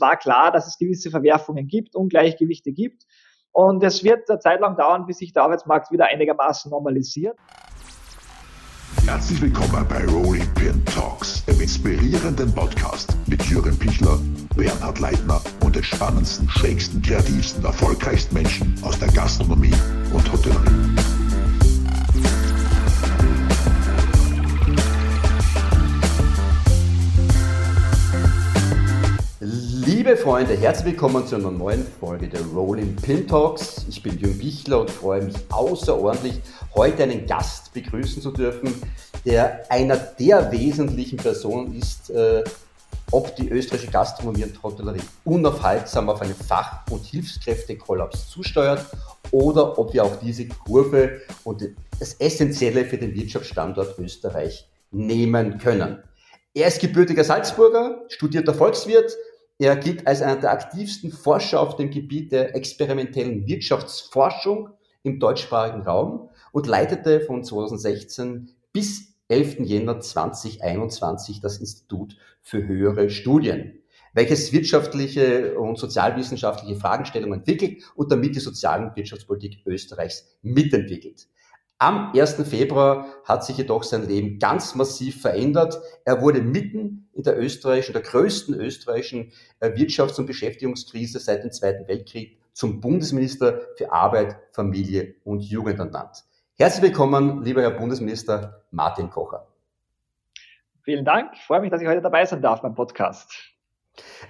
war 0.00 0.16
klar, 0.16 0.50
dass 0.52 0.66
es 0.66 0.78
gewisse 0.78 1.10
Verwerfungen 1.10 1.66
gibt, 1.68 1.94
Ungleichgewichte 1.94 2.72
gibt. 2.72 3.04
Und 3.52 3.82
es 3.82 4.04
wird 4.04 4.28
eine 4.30 4.38
Zeit 4.38 4.60
lang 4.60 4.76
dauern, 4.76 5.06
bis 5.06 5.18
sich 5.18 5.32
der 5.32 5.42
Arbeitsmarkt 5.42 5.90
wieder 5.90 6.06
einigermaßen 6.06 6.70
normalisiert. 6.70 7.36
Herzlich 9.06 9.40
willkommen 9.42 9.86
bei 9.88 10.04
Rolling 10.06 10.46
Pin 10.54 10.84
Talks, 10.84 11.44
dem 11.44 11.60
inspirierenden 11.60 12.54
Podcast 12.54 13.16
mit 13.26 13.42
Jürgen 13.44 13.76
Pichler, 13.78 14.18
Bernhard 14.56 15.00
Leitner 15.00 15.40
und 15.64 15.74
den 15.74 15.82
spannendsten, 15.82 16.48
schrägsten, 16.48 17.02
kreativsten, 17.02 17.64
erfolgreichsten 17.64 18.34
Menschen 18.34 18.74
aus 18.82 18.98
der 18.98 19.08
Gastronomie 19.08 19.74
und 20.12 20.32
Hotellerie. 20.32 21.19
Liebe 30.00 30.16
Freunde, 30.16 30.56
herzlich 30.56 30.94
willkommen 30.94 31.26
zu 31.26 31.36
einer 31.36 31.50
neuen 31.50 31.86
Folge 31.86 32.26
der 32.26 32.40
Rolling 32.40 32.96
Pin 32.96 33.28
Talks. 33.28 33.84
Ich 33.86 34.02
bin 34.02 34.16
Jürgen 34.18 34.38
Bichler 34.38 34.80
und 34.80 34.90
freue 34.90 35.20
mich 35.20 35.36
außerordentlich, 35.50 36.40
heute 36.74 37.02
einen 37.02 37.26
Gast 37.26 37.74
begrüßen 37.74 38.22
zu 38.22 38.30
dürfen, 38.30 38.72
der 39.26 39.70
einer 39.70 39.98
der 39.98 40.50
wesentlichen 40.52 41.18
Personen 41.18 41.74
ist, 41.74 42.08
äh, 42.08 42.42
ob 43.10 43.36
die 43.36 43.50
österreichische 43.50 43.92
Gastronomie 43.92 44.44
und 44.44 44.62
Hotellerie 44.62 45.02
unaufhaltsam 45.24 46.08
auf 46.08 46.22
einen 46.22 46.34
Fach- 46.34 46.80
und 46.90 47.04
Hilfskräftekollaps 47.04 48.30
zusteuert 48.30 48.86
oder 49.32 49.78
ob 49.78 49.92
wir 49.92 50.02
auch 50.02 50.16
diese 50.16 50.48
Kurve 50.48 51.20
und 51.44 51.62
das 51.98 52.14
Essentielle 52.14 52.86
für 52.86 52.96
den 52.96 53.14
Wirtschaftsstandort 53.14 53.98
Österreich 53.98 54.66
nehmen 54.92 55.58
können. 55.58 56.02
Er 56.54 56.68
ist 56.68 56.80
gebürtiger 56.80 57.22
Salzburger, 57.22 58.06
studierter 58.08 58.54
Volkswirt, 58.54 59.14
er 59.60 59.76
gilt 59.76 60.06
als 60.06 60.22
einer 60.22 60.40
der 60.40 60.52
aktivsten 60.52 61.12
Forscher 61.12 61.60
auf 61.60 61.76
dem 61.76 61.90
Gebiet 61.90 62.32
der 62.32 62.56
experimentellen 62.56 63.46
Wirtschaftsforschung 63.46 64.70
im 65.02 65.20
deutschsprachigen 65.20 65.82
Raum 65.82 66.30
und 66.50 66.66
leitete 66.66 67.20
von 67.20 67.44
2016 67.44 68.52
bis 68.72 69.12
11. 69.28 69.60
Jänner 69.60 70.00
2021 70.00 71.42
das 71.42 71.58
Institut 71.58 72.16
für 72.40 72.66
höhere 72.66 73.10
Studien, 73.10 73.82
welches 74.14 74.50
wirtschaftliche 74.54 75.58
und 75.58 75.78
sozialwissenschaftliche 75.78 76.80
Fragestellungen 76.80 77.40
entwickelt 77.40 77.82
und 77.94 78.10
damit 78.10 78.36
die 78.36 78.40
Sozial- 78.40 78.82
und 78.82 78.96
Wirtschaftspolitik 78.96 79.66
Österreichs 79.66 80.38
mitentwickelt. 80.40 81.28
Am 81.82 82.12
1. 82.14 82.46
Februar 82.46 83.06
hat 83.24 83.42
sich 83.42 83.56
jedoch 83.56 83.84
sein 83.84 84.06
Leben 84.06 84.38
ganz 84.38 84.74
massiv 84.74 85.22
verändert. 85.22 85.80
Er 86.04 86.20
wurde 86.20 86.42
mitten 86.42 87.08
in 87.14 87.22
der 87.22 87.40
österreichischen, 87.40 87.94
der 87.94 88.02
größten 88.02 88.54
österreichischen 88.54 89.32
äh, 89.60 89.70
Wirtschafts- 89.70 90.18
und 90.18 90.26
Beschäftigungskrise 90.26 91.18
seit 91.20 91.42
dem 91.42 91.52
Zweiten 91.52 91.88
Weltkrieg 91.88 92.38
zum 92.52 92.82
Bundesminister 92.82 93.62
für 93.78 93.92
Arbeit, 93.92 94.36
Familie 94.52 95.14
und 95.24 95.40
Jugend 95.40 95.78
ernannt. 95.78 96.22
Herzlich 96.58 96.82
willkommen, 96.82 97.42
lieber 97.44 97.62
Herr 97.62 97.70
Bundesminister 97.70 98.62
Martin 98.70 99.08
Kocher. 99.08 99.46
Vielen 100.82 101.06
Dank. 101.06 101.32
Ich 101.32 101.46
freue 101.46 101.62
mich, 101.62 101.70
dass 101.70 101.80
ich 101.80 101.88
heute 101.88 102.02
dabei 102.02 102.26
sein 102.26 102.42
darf 102.42 102.60
beim 102.60 102.74
Podcast. 102.74 103.49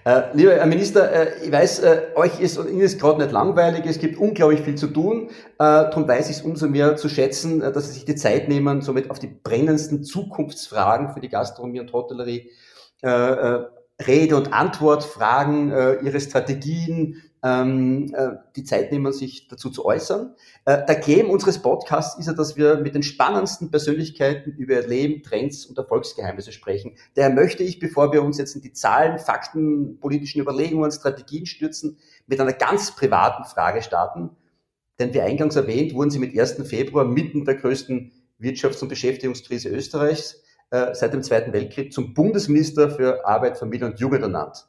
Äh, 0.04 0.22
lieber 0.32 0.52
Herr 0.54 0.66
Minister, 0.66 1.12
äh, 1.12 1.44
ich 1.44 1.52
weiß, 1.52 1.80
äh, 1.80 2.02
euch 2.14 2.40
ist 2.40 2.56
und 2.56 2.68
Ihnen 2.68 2.80
ist 2.80 3.00
gerade 3.00 3.18
nicht 3.18 3.32
langweilig, 3.32 3.84
es 3.86 3.98
gibt 3.98 4.18
unglaublich 4.18 4.62
viel 4.62 4.76
zu 4.76 4.86
tun. 4.86 5.28
Äh, 5.28 5.30
darum 5.58 6.08
weiß 6.08 6.30
ich 6.30 6.36
es 6.36 6.42
umso 6.42 6.68
mehr 6.68 6.96
zu 6.96 7.08
schätzen, 7.08 7.60
äh, 7.60 7.70
dass 7.70 7.88
Sie 7.88 7.94
sich 7.94 8.04
die 8.06 8.14
Zeit 8.14 8.48
nehmen, 8.48 8.80
somit 8.80 9.10
auf 9.10 9.18
die 9.18 9.26
brennendsten 9.26 10.02
Zukunftsfragen 10.02 11.10
für 11.10 11.20
die 11.20 11.28
Gastronomie 11.28 11.80
und 11.80 11.92
Hotellerie 11.92 12.50
äh, 13.02 13.08
äh, 13.08 13.66
Rede 14.06 14.36
und 14.36 14.52
Antwort, 14.52 15.04
Fragen, 15.04 15.70
äh, 15.70 15.96
Ihre 16.02 16.20
Strategien, 16.20 17.22
ähm, 17.42 18.14
äh, 18.14 18.30
die 18.56 18.64
Zeit 18.64 18.92
nehmen, 18.92 19.12
sich 19.12 19.48
dazu 19.48 19.70
zu 19.70 19.84
äußern. 19.84 20.34
Äh, 20.64 20.84
der 20.86 21.00
Claim 21.00 21.30
unseres 21.30 21.60
Podcasts 21.60 22.18
ist 22.18 22.26
ja, 22.26 22.32
dass 22.32 22.56
wir 22.56 22.76
mit 22.76 22.94
den 22.94 23.02
spannendsten 23.02 23.70
Persönlichkeiten 23.70 24.52
über 24.52 24.82
Leben, 24.82 25.22
Trends 25.22 25.64
und 25.66 25.78
Erfolgsgeheimnisse 25.78 26.52
sprechen. 26.52 26.96
Daher 27.14 27.30
möchte 27.30 27.62
ich, 27.62 27.78
bevor 27.78 28.12
wir 28.12 28.22
uns 28.22 28.38
jetzt 28.38 28.54
in 28.56 28.62
die 28.62 28.72
Zahlen, 28.72 29.18
Fakten, 29.18 29.98
politischen 30.00 30.42
Überlegungen, 30.42 30.90
Strategien 30.90 31.46
stürzen, 31.46 31.98
mit 32.26 32.40
einer 32.40 32.52
ganz 32.52 32.94
privaten 32.94 33.44
Frage 33.44 33.82
starten. 33.82 34.30
Denn 34.98 35.14
wie 35.14 35.20
eingangs 35.22 35.56
erwähnt, 35.56 35.94
wurden 35.94 36.10
Sie 36.10 36.18
mit 36.18 36.38
1. 36.38 36.68
Februar 36.68 37.04
mitten 37.04 37.46
der 37.46 37.54
größten 37.54 38.12
Wirtschafts- 38.38 38.82
und 38.82 38.88
Beschäftigungskrise 38.88 39.70
Österreichs 39.70 40.42
äh, 40.70 40.94
seit 40.94 41.14
dem 41.14 41.22
Zweiten 41.22 41.52
Weltkrieg 41.54 41.92
zum 41.92 42.12
Bundesminister 42.12 42.90
für 42.90 43.26
Arbeit, 43.26 43.58
Familie 43.58 43.86
und 43.86 43.98
Jugend 43.98 44.22
ernannt. 44.22 44.66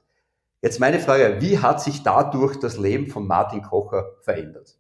Jetzt 0.62 0.80
meine 0.80 1.00
Frage, 1.00 1.38
wie 1.40 1.58
hat 1.58 1.82
sich 1.82 2.04
dadurch 2.04 2.60
das 2.60 2.78
Leben 2.78 3.08
von 3.08 3.26
Martin 3.26 3.64
Kocher 3.64 4.12
verändert? 4.22 4.78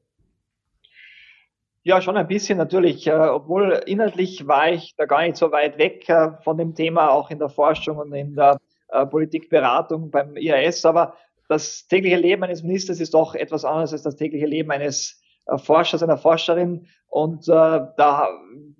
Ja, 1.83 1.99
schon 1.99 2.17
ein 2.17 2.27
bisschen 2.27 2.59
natürlich, 2.59 3.07
äh, 3.07 3.13
obwohl 3.13 3.81
inhaltlich 3.87 4.47
war 4.47 4.69
ich 4.69 4.93
da 4.95 5.05
gar 5.05 5.23
nicht 5.23 5.37
so 5.37 5.51
weit 5.51 5.79
weg 5.79 6.07
äh, 6.07 6.33
von 6.43 6.55
dem 6.55 6.75
Thema, 6.75 7.09
auch 7.09 7.31
in 7.31 7.39
der 7.39 7.49
Forschung 7.49 7.97
und 7.97 8.13
in 8.13 8.35
der 8.35 8.59
äh, 8.89 9.07
Politikberatung 9.07 10.11
beim 10.11 10.37
IAS. 10.37 10.85
Aber 10.85 11.15
das 11.49 11.87
tägliche 11.87 12.17
Leben 12.17 12.43
eines 12.43 12.61
Ministers 12.61 12.99
ist 12.99 13.15
doch 13.15 13.33
etwas 13.33 13.65
anderes 13.65 13.93
als 13.93 14.03
das 14.03 14.15
tägliche 14.15 14.45
Leben 14.45 14.69
eines 14.69 15.19
Forschers, 15.57 16.03
einer 16.03 16.17
Forscherin. 16.17 16.85
Und 17.07 17.47
da 17.47 18.29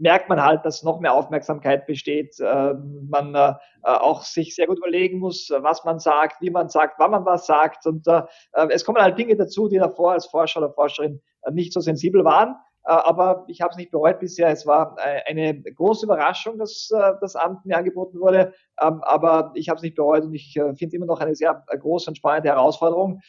merkt 0.02 0.30
man 0.30 0.44
halt, 0.44 0.66
dass 0.66 0.84
noch 0.84 1.00
mehr 1.00 1.14
Aufmerksamkeit 1.14 1.86
besteht. 1.86 2.40
Äh, 2.40 2.74
man 3.08 3.36
äh, 3.36 3.54
auch 3.84 4.24
sich 4.24 4.56
sehr 4.56 4.68
gut 4.68 4.80
überlegen 4.80 5.20
muss, 5.20 5.52
was 5.60 5.84
man 5.86 6.00
sagt, 6.00 6.42
wie 6.42 6.50
man 6.50 6.70
sagt, 6.70 6.96
wann 6.98 7.12
man 7.12 7.26
was 7.26 7.46
sagt. 7.46 7.86
Und 7.86 8.08
äh, 8.08 8.24
äh 8.54 8.68
es 8.72 8.84
kommen 8.84 9.02
halt 9.02 9.18
Dinge 9.18 9.36
dazu, 9.36 9.68
die 9.68 9.78
davor 9.78 10.14
als 10.14 10.26
Forscher 10.26 10.60
oder 10.60 10.74
Forscherin 10.74 11.22
äh, 11.44 11.52
nicht 11.52 11.72
so 11.72 11.80
sensibel 11.80 12.26
waren. 12.26 12.56
Äh, 12.84 12.94
aber 12.94 13.46
ich 13.48 13.62
habe 13.62 13.72
es 13.72 13.78
nicht 13.78 13.92
bereut 13.92 14.20
bisher. 14.20 14.50
Es 14.50 14.66
war 14.66 14.96
äh, 14.98 15.22
eine 15.30 15.62
große 15.62 16.06
Überraschung, 16.06 16.58
dass 16.58 16.90
äh, 16.92 17.14
das 17.22 17.36
Amt 17.36 17.66
mir 17.66 17.78
angeboten 17.78 18.20
wurde. 18.20 18.54
Ähm, 18.82 19.02
aber 19.04 19.52
ich 19.54 19.70
habe 19.70 19.78
es 19.78 19.84
nicht 19.84 19.96
bereut 19.96 20.24
und 20.24 20.34
ich 20.34 20.60
finde 20.76 20.96
immer 20.96 21.06
noch 21.06 21.20
eine 21.20 21.36
sehr 21.36 21.64
große 21.68 22.10
und 22.10 22.16
spannende 22.16 22.50
Herausforderung, 22.50 23.22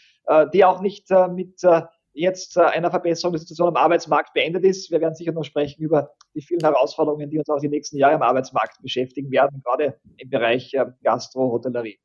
die 0.55 0.65
auch 0.65 0.81
nicht 0.81 1.11
mit 1.35 1.61
jetzt 2.15 2.57
äh, 2.57 2.63
einer 2.63 2.91
Verbesserung 2.91 3.33
der 3.33 3.41
Situation 3.41 3.69
am 3.69 3.77
Arbeitsmarkt 3.77 4.35
beendet 4.35 4.65
ist. 4.65 4.91
Wir 4.91 5.01
werden 5.01 5.15
sicher 5.15 5.33
noch 5.33 5.45
sprechen 5.45 5.83
über 5.83 6.11
die 6.35 6.43
vielen 6.43 6.61
Herausforderungen, 6.61 7.31
die 7.31 7.39
uns 7.39 7.49
auch 7.49 7.61
die 7.61 7.69
nächsten 7.69 7.97
Jahre 7.97 8.15
am 8.15 8.23
Arbeitsmarkt 8.23 8.81
beschäftigen 8.83 9.31
werden, 9.31 9.63
gerade 9.65 9.99
im 10.17 10.31
Bereich 10.31 10.73
äh, 10.75 10.87
Gastro, 11.03 11.53
Hotellerie. 11.53 11.99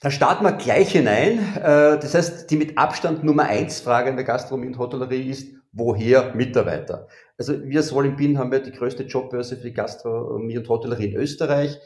Da 0.00 0.10
starten 0.10 0.44
wir 0.44 0.52
gleich 0.52 0.92
hinein. 0.92 1.38
Äh, 1.56 1.98
das 1.98 2.14
heißt, 2.14 2.50
die 2.50 2.56
mit 2.56 2.76
Abstand 2.76 3.24
Nummer 3.24 3.44
eins 3.44 3.80
Frage 3.80 4.10
in 4.10 4.16
der 4.16 4.24
Gastronomie 4.24 4.68
und 4.68 4.78
Hotellerie 4.78 5.30
ist, 5.30 5.54
woher 5.72 6.34
Mitarbeiter? 6.34 7.08
Also 7.38 7.64
wir 7.64 7.78
als 7.78 7.92
Rolling 7.92 8.16
Bin 8.16 8.38
haben 8.38 8.52
ja 8.52 8.58
die 8.60 8.70
größte 8.70 9.04
Jobbörse 9.04 9.56
für 9.56 9.68
die 9.68 9.74
Gastronomie 9.74 10.58
und 10.58 10.68
Hotellerie 10.68 11.06
in 11.06 11.16
Österreich. 11.16 11.80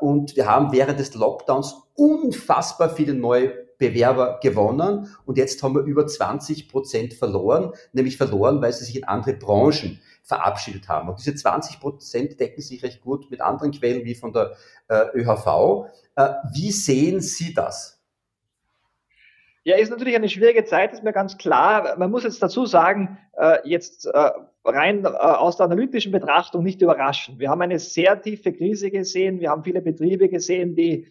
Und 0.00 0.34
wir 0.34 0.46
haben 0.46 0.72
während 0.72 0.98
des 0.98 1.14
Lockdowns 1.14 1.74
unfassbar 1.94 2.88
viele 2.88 3.12
neue 3.12 3.52
Bewerber 3.82 4.38
gewonnen 4.40 5.08
und 5.26 5.36
jetzt 5.38 5.62
haben 5.62 5.74
wir 5.74 5.82
über 5.82 6.06
20 6.06 6.68
Prozent 6.68 7.14
verloren, 7.14 7.72
nämlich 7.92 8.16
verloren, 8.16 8.62
weil 8.62 8.72
sie 8.72 8.84
sich 8.84 8.96
in 8.96 9.04
andere 9.04 9.34
Branchen 9.34 10.00
verabschiedet 10.22 10.88
haben. 10.88 11.08
Und 11.08 11.18
diese 11.18 11.34
20 11.34 11.80
Prozent 11.80 12.38
decken 12.38 12.62
sich 12.62 12.82
recht 12.84 13.00
gut 13.00 13.30
mit 13.30 13.40
anderen 13.40 13.72
Quellen 13.72 14.04
wie 14.04 14.14
von 14.14 14.32
der 14.32 14.52
äh, 14.88 15.06
ÖHV. 15.14 15.88
Äh, 16.14 16.28
wie 16.52 16.70
sehen 16.70 17.20
Sie 17.20 17.54
das? 17.54 18.01
Ja, 19.64 19.76
ist 19.76 19.90
natürlich 19.90 20.16
eine 20.16 20.28
schwierige 20.28 20.64
Zeit, 20.64 20.92
ist 20.92 21.04
mir 21.04 21.12
ganz 21.12 21.38
klar. 21.38 21.96
Man 21.96 22.10
muss 22.10 22.24
jetzt 22.24 22.42
dazu 22.42 22.66
sagen, 22.66 23.16
äh, 23.38 23.58
jetzt 23.62 24.06
äh, 24.06 24.30
rein 24.64 25.04
äh, 25.04 25.08
aus 25.08 25.56
der 25.56 25.66
analytischen 25.66 26.10
Betrachtung 26.10 26.64
nicht 26.64 26.82
überraschend. 26.82 27.38
Wir 27.38 27.48
haben 27.48 27.62
eine 27.62 27.78
sehr 27.78 28.20
tiefe 28.20 28.52
Krise 28.52 28.90
gesehen. 28.90 29.38
Wir 29.38 29.50
haben 29.50 29.62
viele 29.62 29.80
Betriebe 29.80 30.28
gesehen, 30.28 30.74
die 30.74 31.08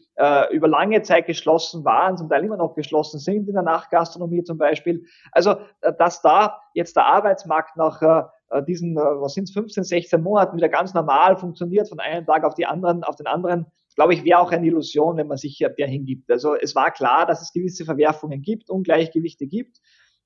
über 0.51 0.67
lange 0.67 1.01
Zeit 1.01 1.25
geschlossen 1.25 1.83
waren, 1.83 2.15
zum 2.15 2.29
Teil 2.29 2.43
immer 2.43 2.57
noch 2.57 2.75
geschlossen 2.75 3.17
sind, 3.17 3.47
in 3.47 3.55
der 3.55 3.63
Nachtgastronomie 3.63 4.43
zum 4.43 4.59
Beispiel. 4.59 5.03
Also, 5.31 5.55
dass 5.97 6.21
da 6.21 6.61
jetzt 6.75 6.95
der 6.95 7.07
Arbeitsmarkt 7.07 7.75
nach 7.75 8.29
diesen, 8.67 8.95
was 8.97 9.33
sind 9.33 9.45
es, 9.45 9.53
15, 9.53 9.83
16 9.83 10.21
Monaten 10.21 10.57
wieder 10.57 10.69
ganz 10.69 10.93
normal 10.93 11.37
funktioniert, 11.37 11.89
von 11.89 11.99
einem 11.99 12.23
Tag 12.27 12.43
auf 12.43 12.53
die 12.53 12.67
anderen, 12.67 13.03
auf 13.03 13.15
den 13.15 13.25
anderen, 13.25 13.65
glaube 13.95 14.13
ich, 14.13 14.23
wäre 14.23 14.39
auch 14.39 14.51
eine 14.51 14.67
Illusion, 14.67 15.17
wenn 15.17 15.27
man 15.27 15.37
sich 15.37 15.57
der 15.77 15.87
hingibt. 15.87 16.29
Also 16.31 16.55
es 16.55 16.75
war 16.75 16.91
klar, 16.91 17.25
dass 17.25 17.41
es 17.41 17.53
gewisse 17.53 17.85
Verwerfungen 17.85 18.41
gibt, 18.41 18.69
Ungleichgewichte 18.69 19.47
gibt. 19.47 19.79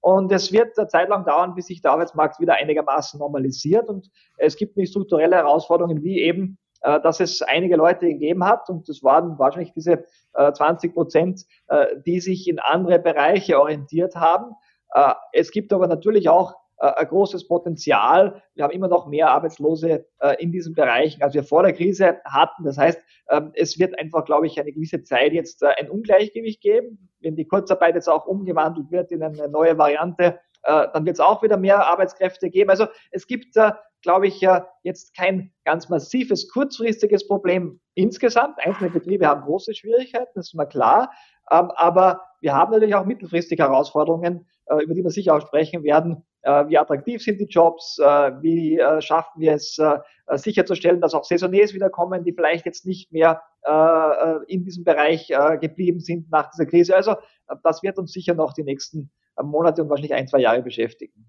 Und 0.06 0.32
es 0.32 0.52
wird 0.52 0.78
eine 0.78 0.88
Zeit 0.88 1.10
lang 1.10 1.26
dauern, 1.26 1.56
bis 1.56 1.66
sich 1.66 1.82
der 1.82 1.92
Arbeitsmarkt 1.92 2.40
wieder 2.40 2.54
einigermaßen 2.54 3.20
normalisiert. 3.20 3.90
Und 3.90 4.12
es 4.38 4.56
gibt 4.56 4.78
strukturelle 4.88 5.36
Herausforderungen, 5.36 6.04
wie 6.04 6.22
eben, 6.22 6.60
äh, 6.82 7.02
dass 7.02 7.20
es 7.20 7.42
einige 7.42 7.76
Leute 7.76 8.08
gegeben 8.08 8.44
hat. 8.46 8.70
Und 8.70 8.88
das 8.88 9.02
waren 9.02 9.40
wahrscheinlich 9.40 9.74
diese 9.74 10.06
20 10.36 10.92
äh, 10.92 10.94
Prozent, 10.94 11.46
äh, 11.70 11.88
die 12.06 12.20
sich 12.20 12.48
in 12.48 12.60
andere 12.60 13.00
Bereiche 13.00 13.60
orientiert 13.60 14.16
haben. 14.16 14.54
Es 15.34 15.52
gibt 15.52 15.74
aber 15.74 15.88
natürlich 15.88 16.30
auch 16.30 16.54
ein 16.94 17.08
großes 17.08 17.48
Potenzial. 17.48 18.42
Wir 18.54 18.64
haben 18.64 18.72
immer 18.72 18.88
noch 18.88 19.08
mehr 19.08 19.30
Arbeitslose 19.30 20.06
in 20.40 20.52
diesen 20.52 20.74
Bereichen, 20.74 21.22
als 21.22 21.34
wir 21.34 21.44
vor 21.44 21.64
der 21.64 21.74
Krise 21.74 22.20
hatten. 22.26 22.64
Das 22.64 22.78
heißt, 22.78 23.00
ähm, 23.30 23.52
es 23.56 23.80
wird 23.80 23.98
einfach, 24.00 24.26
glaube 24.26 24.48
ich, 24.48 24.60
eine 24.60 24.72
gewisse 24.72 25.04
Zeit 25.04 25.34
jetzt 25.34 25.64
ein 25.64 25.90
Ungleichgewicht 25.90 26.62
geben. 26.62 27.10
Wenn 27.20 27.36
die 27.36 27.48
Kurzarbeit 27.48 27.96
jetzt 27.96 28.10
auch 28.10 28.26
umgewandelt 28.26 28.92
wird 28.92 29.12
in 29.12 29.24
eine 29.24 29.48
neue 29.48 29.78
Variante, 29.78 30.40
dann 30.64 31.06
wird 31.06 31.18
es 31.18 31.20
auch 31.20 31.44
wieder 31.44 31.58
mehr 31.58 31.86
Arbeitskräfte 31.86 32.50
geben. 32.50 32.72
Also 32.72 32.88
es 33.12 33.28
gibt 33.28 33.56
glaube 34.06 34.28
ich, 34.28 34.48
jetzt 34.84 35.16
kein 35.16 35.52
ganz 35.66 35.90
massives, 35.90 36.48
kurzfristiges 36.50 37.28
Problem 37.28 37.80
insgesamt. 37.96 38.56
Einzelne 38.60 38.92
Betriebe 38.92 39.28
haben 39.28 39.42
große 39.42 39.74
Schwierigkeiten, 39.74 40.32
das 40.36 40.48
ist 40.48 40.54
mal 40.54 40.66
klar. 40.66 41.12
Ähm, 41.52 41.72
aber 41.76 42.22
wir 42.40 42.54
haben 42.54 42.72
natürlich 42.72 42.94
auch 42.94 43.06
mittelfristige 43.06 43.64
Herausforderungen, 43.64 44.48
äh, 44.68 44.84
über 44.84 44.94
die 44.94 45.04
wir 45.04 45.10
sicher 45.10 45.36
auch 45.36 45.42
sprechen 45.42 45.84
werden. 45.84 46.24
Äh, 46.46 46.70
wie 46.70 46.78
attraktiv 46.78 47.22
sind 47.22 47.40
die 47.40 47.46
Jobs? 47.46 47.98
Äh, 48.00 48.32
wie 48.42 48.80
schaffen 49.00 49.42
wir 49.42 49.54
es 49.54 49.80
sicherzustellen, 50.42 51.02
dass 51.02 51.14
auch 51.14 51.24
Saisonniers 51.24 51.74
wiederkommen, 51.74 52.24
die 52.24 52.34
vielleicht 52.34 52.66
jetzt 52.66 52.86
nicht 52.86 53.12
mehr 53.12 53.42
in 54.48 54.64
diesem 54.64 54.84
Bereich 54.84 55.32
geblieben 55.60 56.00
sind 56.00 56.32
nach 56.32 56.50
dieser 56.50 56.66
Krise? 56.66 56.96
Also 56.96 57.16
das 57.64 57.84
wird 57.84 57.98
uns 57.98 58.12
sicher 58.12 58.34
noch 58.34 58.54
die 58.54 58.64
nächsten 58.64 59.12
Monate 59.42 59.84
und 59.84 59.90
wahrscheinlich 59.90 60.14
ein, 60.14 60.28
zwei 60.28 60.40
Jahre 60.40 60.62
beschäftigen. 60.62 61.26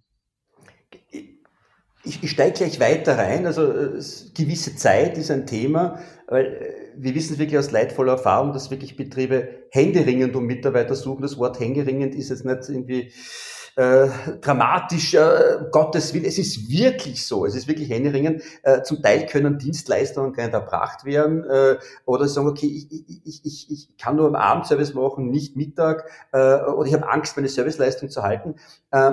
Ich, 2.06 2.22
ich 2.22 2.30
steige 2.30 2.54
gleich 2.56 2.78
weiter 2.78 3.18
rein. 3.18 3.46
Also 3.46 3.68
äh, 3.68 4.00
gewisse 4.34 4.76
Zeit 4.76 5.18
ist 5.18 5.30
ein 5.30 5.44
Thema, 5.44 5.98
weil 6.28 6.46
äh, 6.46 6.74
wir 6.96 7.14
wissen 7.16 7.38
wirklich 7.38 7.58
aus 7.58 7.72
leidvoller 7.72 8.12
Erfahrung, 8.12 8.52
dass 8.52 8.70
wirklich 8.70 8.96
Betriebe 8.96 9.66
händeringend 9.70 10.36
um 10.36 10.46
Mitarbeiter 10.46 10.94
suchen. 10.94 11.22
Das 11.22 11.36
Wort 11.36 11.58
händeringend 11.58 12.14
ist 12.14 12.30
jetzt 12.30 12.44
nicht 12.44 12.68
irgendwie 12.68 13.12
äh, 13.76 14.08
dramatisch, 14.40 15.16
Gottes 15.70 16.14
Willen. 16.14 16.24
Es 16.24 16.38
ist 16.38 16.70
wirklich 16.70 17.26
so. 17.26 17.44
Es 17.44 17.54
ist 17.54 17.68
wirklich 17.68 17.90
händeringend. 17.90 18.42
Äh, 18.62 18.82
zum 18.82 19.02
Teil 19.02 19.26
können 19.26 19.58
Dienstleistungen 19.58 20.32
gar 20.32 20.44
nicht 20.44 20.54
erbracht 20.54 21.04
werden 21.04 21.44
äh, 21.44 21.76
oder 22.06 22.26
sagen, 22.26 22.48
okay, 22.48 22.66
ich, 22.66 23.24
ich, 23.24 23.44
ich, 23.44 23.70
ich 23.70 23.96
kann 23.98 24.16
nur 24.16 24.26
am 24.26 24.34
Abendservice 24.34 24.94
machen, 24.94 25.30
nicht 25.30 25.56
Mittag 25.56 26.08
äh, 26.32 26.56
oder 26.62 26.86
ich 26.86 26.94
habe 26.94 27.08
Angst, 27.08 27.36
meine 27.36 27.48
Serviceleistung 27.48 28.08
zu 28.08 28.22
halten. 28.22 28.56
Äh, 28.90 29.12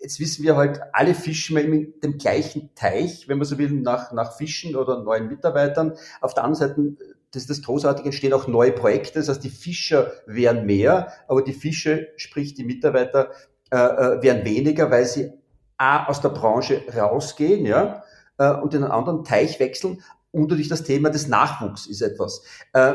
jetzt 0.00 0.20
wissen 0.20 0.42
wir 0.42 0.56
halt, 0.56 0.80
alle 0.92 1.14
fischen 1.14 1.56
in 1.58 1.92
dem 2.02 2.16
gleichen 2.18 2.70
Teich, 2.74 3.28
wenn 3.28 3.38
man 3.38 3.46
so 3.46 3.58
will, 3.58 3.70
nach, 3.70 4.12
nach 4.12 4.36
Fischen 4.36 4.74
oder 4.74 5.02
neuen 5.02 5.28
Mitarbeitern. 5.28 5.94
Auf 6.20 6.34
der 6.34 6.44
anderen 6.44 6.68
Seite 6.68 6.96
das 7.30 7.42
ist 7.42 7.50
das 7.50 7.62
Großartige, 7.62 8.06
entstehen 8.06 8.32
auch 8.32 8.46
neue 8.46 8.72
Projekte. 8.72 9.18
Das 9.18 9.28
heißt, 9.28 9.44
die 9.44 9.50
Fischer 9.50 10.12
werden 10.24 10.64
mehr, 10.64 11.12
aber 11.28 11.42
die 11.42 11.52
Fische, 11.52 12.08
sprich 12.16 12.54
die 12.54 12.64
Mitarbeiter, 12.64 13.32
äh, 13.70 13.76
äh, 13.76 14.22
werden 14.22 14.44
weniger, 14.44 14.90
weil 14.90 15.04
sie 15.04 15.32
A, 15.76 16.06
aus 16.06 16.20
der 16.20 16.30
Branche 16.30 16.82
rausgehen 16.96 17.66
ja, 17.66 18.02
äh, 18.38 18.52
und 18.52 18.74
in 18.74 18.82
einen 18.82 18.92
anderen 18.92 19.24
Teich 19.24 19.60
wechseln. 19.60 20.02
Und 20.30 20.42
natürlich 20.42 20.68
das 20.68 20.84
Thema 20.84 21.10
des 21.10 21.28
Nachwuchs 21.28 21.86
ist 21.86 22.02
etwas, 22.02 22.42
äh, 22.72 22.94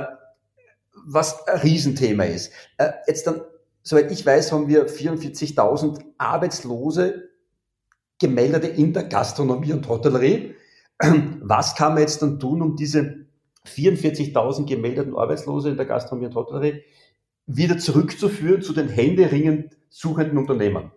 was 1.06 1.48
ein 1.48 1.60
Riesenthema 1.60 2.24
ist. 2.24 2.52
Äh, 2.78 2.92
jetzt 3.08 3.28
dann, 3.28 3.42
soweit 3.82 4.12
ich 4.12 4.26
weiß, 4.26 4.52
haben 4.52 4.68
wir 4.68 4.88
44.000 4.88 6.04
Arbeitslose 6.18 7.30
gemeldete 8.20 8.68
in 8.68 8.94
der 8.94 9.04
Gastronomie 9.04 9.74
und 9.74 9.88
Hotellerie. 9.88 10.56
Was 11.42 11.76
kann 11.76 11.94
man 11.94 12.04
jetzt 12.04 12.22
dann 12.22 12.40
tun, 12.40 12.62
um 12.62 12.76
diese 12.76 13.26
44.000 13.68 14.66
gemeldeten 14.66 15.16
Arbeitslose 15.16 15.70
in 15.70 15.78
der 15.78 15.86
Gastronomie 15.86 16.28
und 16.28 16.36
Hotellerie 16.36 16.84
wieder 17.46 17.78
zurückzuführen 17.78 18.62
zu 18.62 18.74
den 18.74 18.88
händeringend 18.88 19.76
suchenden 19.94 20.38
Unternehmern? 20.38 20.92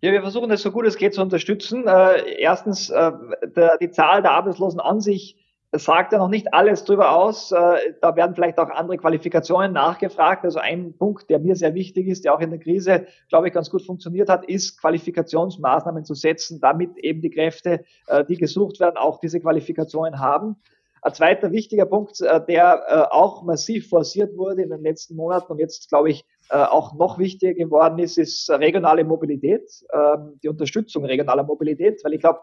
Ja, 0.00 0.12
wir 0.12 0.22
versuchen 0.22 0.48
das 0.48 0.62
so 0.62 0.70
gut 0.70 0.86
es 0.86 0.96
geht 0.96 1.14
zu 1.14 1.20
unterstützen. 1.20 1.86
Äh, 1.86 2.38
erstens, 2.38 2.88
äh, 2.88 3.12
der, 3.54 3.76
die 3.78 3.90
Zahl 3.90 4.22
der 4.22 4.30
Arbeitslosen 4.30 4.80
an 4.80 5.00
sich 5.00 5.36
sagt 5.72 6.12
ja 6.12 6.18
noch 6.18 6.28
nicht 6.28 6.54
alles 6.54 6.84
darüber 6.84 7.14
aus. 7.14 7.52
Äh, 7.52 7.94
da 8.00 8.16
werden 8.16 8.34
vielleicht 8.34 8.58
auch 8.58 8.70
andere 8.70 8.96
Qualifikationen 8.96 9.72
nachgefragt. 9.72 10.44
Also 10.44 10.58
ein 10.58 10.96
Punkt, 10.96 11.28
der 11.28 11.38
mir 11.38 11.54
sehr 11.54 11.74
wichtig 11.74 12.06
ist, 12.06 12.24
der 12.24 12.34
auch 12.34 12.40
in 12.40 12.50
der 12.50 12.60
Krise, 12.60 13.06
glaube 13.28 13.48
ich, 13.48 13.52
ganz 13.52 13.68
gut 13.68 13.82
funktioniert 13.82 14.28
hat, 14.28 14.48
ist 14.48 14.80
Qualifikationsmaßnahmen 14.80 16.04
zu 16.04 16.14
setzen, 16.14 16.60
damit 16.60 16.96
eben 16.98 17.20
die 17.20 17.30
Kräfte, 17.30 17.84
äh, 18.06 18.24
die 18.24 18.36
gesucht 18.36 18.80
werden, 18.80 18.96
auch 18.96 19.20
diese 19.20 19.40
Qualifikationen 19.40 20.18
haben. 20.18 20.56
Ein 21.02 21.14
zweiter 21.14 21.50
wichtiger 21.52 21.86
Punkt, 21.86 22.20
äh, 22.20 22.44
der 22.46 22.82
äh, 22.88 23.14
auch 23.14 23.42
massiv 23.42 23.88
forciert 23.88 24.36
wurde 24.36 24.62
in 24.62 24.70
den 24.70 24.82
letzten 24.82 25.16
Monaten 25.16 25.52
und 25.52 25.58
jetzt, 25.58 25.88
glaube 25.88 26.10
ich, 26.10 26.24
auch 26.56 26.94
noch 26.94 27.18
wichtiger 27.18 27.54
geworden 27.54 27.98
ist, 27.98 28.18
ist 28.18 28.50
regionale 28.50 29.04
Mobilität, 29.04 29.62
ähm, 29.92 30.38
die 30.42 30.48
Unterstützung 30.48 31.04
regionaler 31.04 31.44
Mobilität, 31.44 32.00
weil 32.04 32.14
ich 32.14 32.20
glaube, 32.20 32.40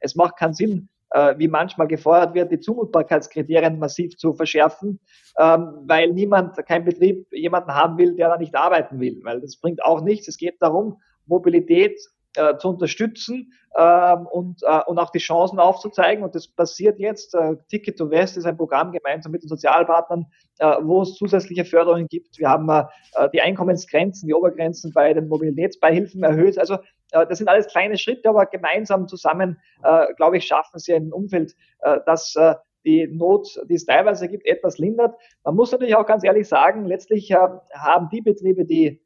es 0.00 0.16
macht 0.16 0.36
keinen 0.38 0.54
Sinn, 0.54 0.88
wie 1.36 1.46
manchmal 1.46 1.86
gefordert 1.86 2.34
wird, 2.34 2.50
die 2.50 2.58
Zumutbarkeitskriterien 2.58 3.78
massiv 3.78 4.16
zu 4.16 4.32
verschärfen, 4.32 4.98
ähm, 5.38 5.84
weil 5.86 6.10
niemand, 6.10 6.56
kein 6.66 6.84
Betrieb 6.84 7.28
jemanden 7.30 7.72
haben 7.72 7.96
will, 7.96 8.16
der 8.16 8.30
da 8.30 8.38
nicht 8.38 8.56
arbeiten 8.56 8.98
will, 8.98 9.20
weil 9.22 9.40
das 9.40 9.56
bringt 9.56 9.84
auch 9.84 10.00
nichts. 10.02 10.26
Es 10.26 10.36
geht 10.36 10.56
darum, 10.60 11.00
Mobilität 11.26 11.96
äh, 12.36 12.56
zu 12.56 12.70
unterstützen 12.70 13.52
ähm, 13.76 14.26
und, 14.26 14.62
äh, 14.62 14.80
und 14.86 14.98
auch 14.98 15.10
die 15.10 15.18
Chancen 15.18 15.58
aufzuzeigen. 15.58 16.24
Und 16.24 16.34
das 16.34 16.48
passiert 16.48 16.98
jetzt. 16.98 17.34
Äh, 17.34 17.56
Ticket 17.68 17.98
to 17.98 18.10
West 18.10 18.36
ist 18.36 18.46
ein 18.46 18.56
Programm 18.56 18.92
gemeinsam 18.92 19.32
mit 19.32 19.42
den 19.42 19.48
Sozialpartnern, 19.48 20.26
äh, 20.58 20.76
wo 20.82 21.02
es 21.02 21.14
zusätzliche 21.14 21.64
Förderungen 21.64 22.08
gibt. 22.08 22.38
Wir 22.38 22.48
haben 22.48 22.68
äh, 22.68 22.84
die 23.32 23.40
Einkommensgrenzen, 23.40 24.26
die 24.26 24.34
Obergrenzen 24.34 24.92
bei 24.92 25.12
den 25.12 25.28
Mobilitätsbeihilfen 25.28 26.22
erhöht. 26.22 26.58
Also 26.58 26.74
äh, 27.12 27.26
das 27.26 27.38
sind 27.38 27.48
alles 27.48 27.66
kleine 27.68 27.98
Schritte, 27.98 28.28
aber 28.28 28.46
gemeinsam 28.46 29.08
zusammen, 29.08 29.58
äh, 29.82 30.12
glaube 30.14 30.38
ich, 30.38 30.46
schaffen 30.46 30.78
sie 30.78 30.94
ein 30.94 31.12
Umfeld, 31.12 31.54
äh, 31.80 32.00
das 32.06 32.34
äh, 32.36 32.54
die 32.84 33.06
Not, 33.06 33.60
die 33.68 33.74
es 33.74 33.86
teilweise 33.86 34.28
gibt, 34.28 34.46
etwas 34.46 34.78
lindert. 34.78 35.14
Man 35.44 35.54
muss 35.54 35.72
natürlich 35.72 35.94
auch 35.94 36.06
ganz 36.06 36.24
ehrlich 36.24 36.48
sagen, 36.48 36.86
letztlich 36.86 37.30
äh, 37.30 37.36
haben 37.74 38.08
die 38.10 38.20
Betriebe, 38.20 38.64
die 38.64 38.86
äh, 38.86 38.98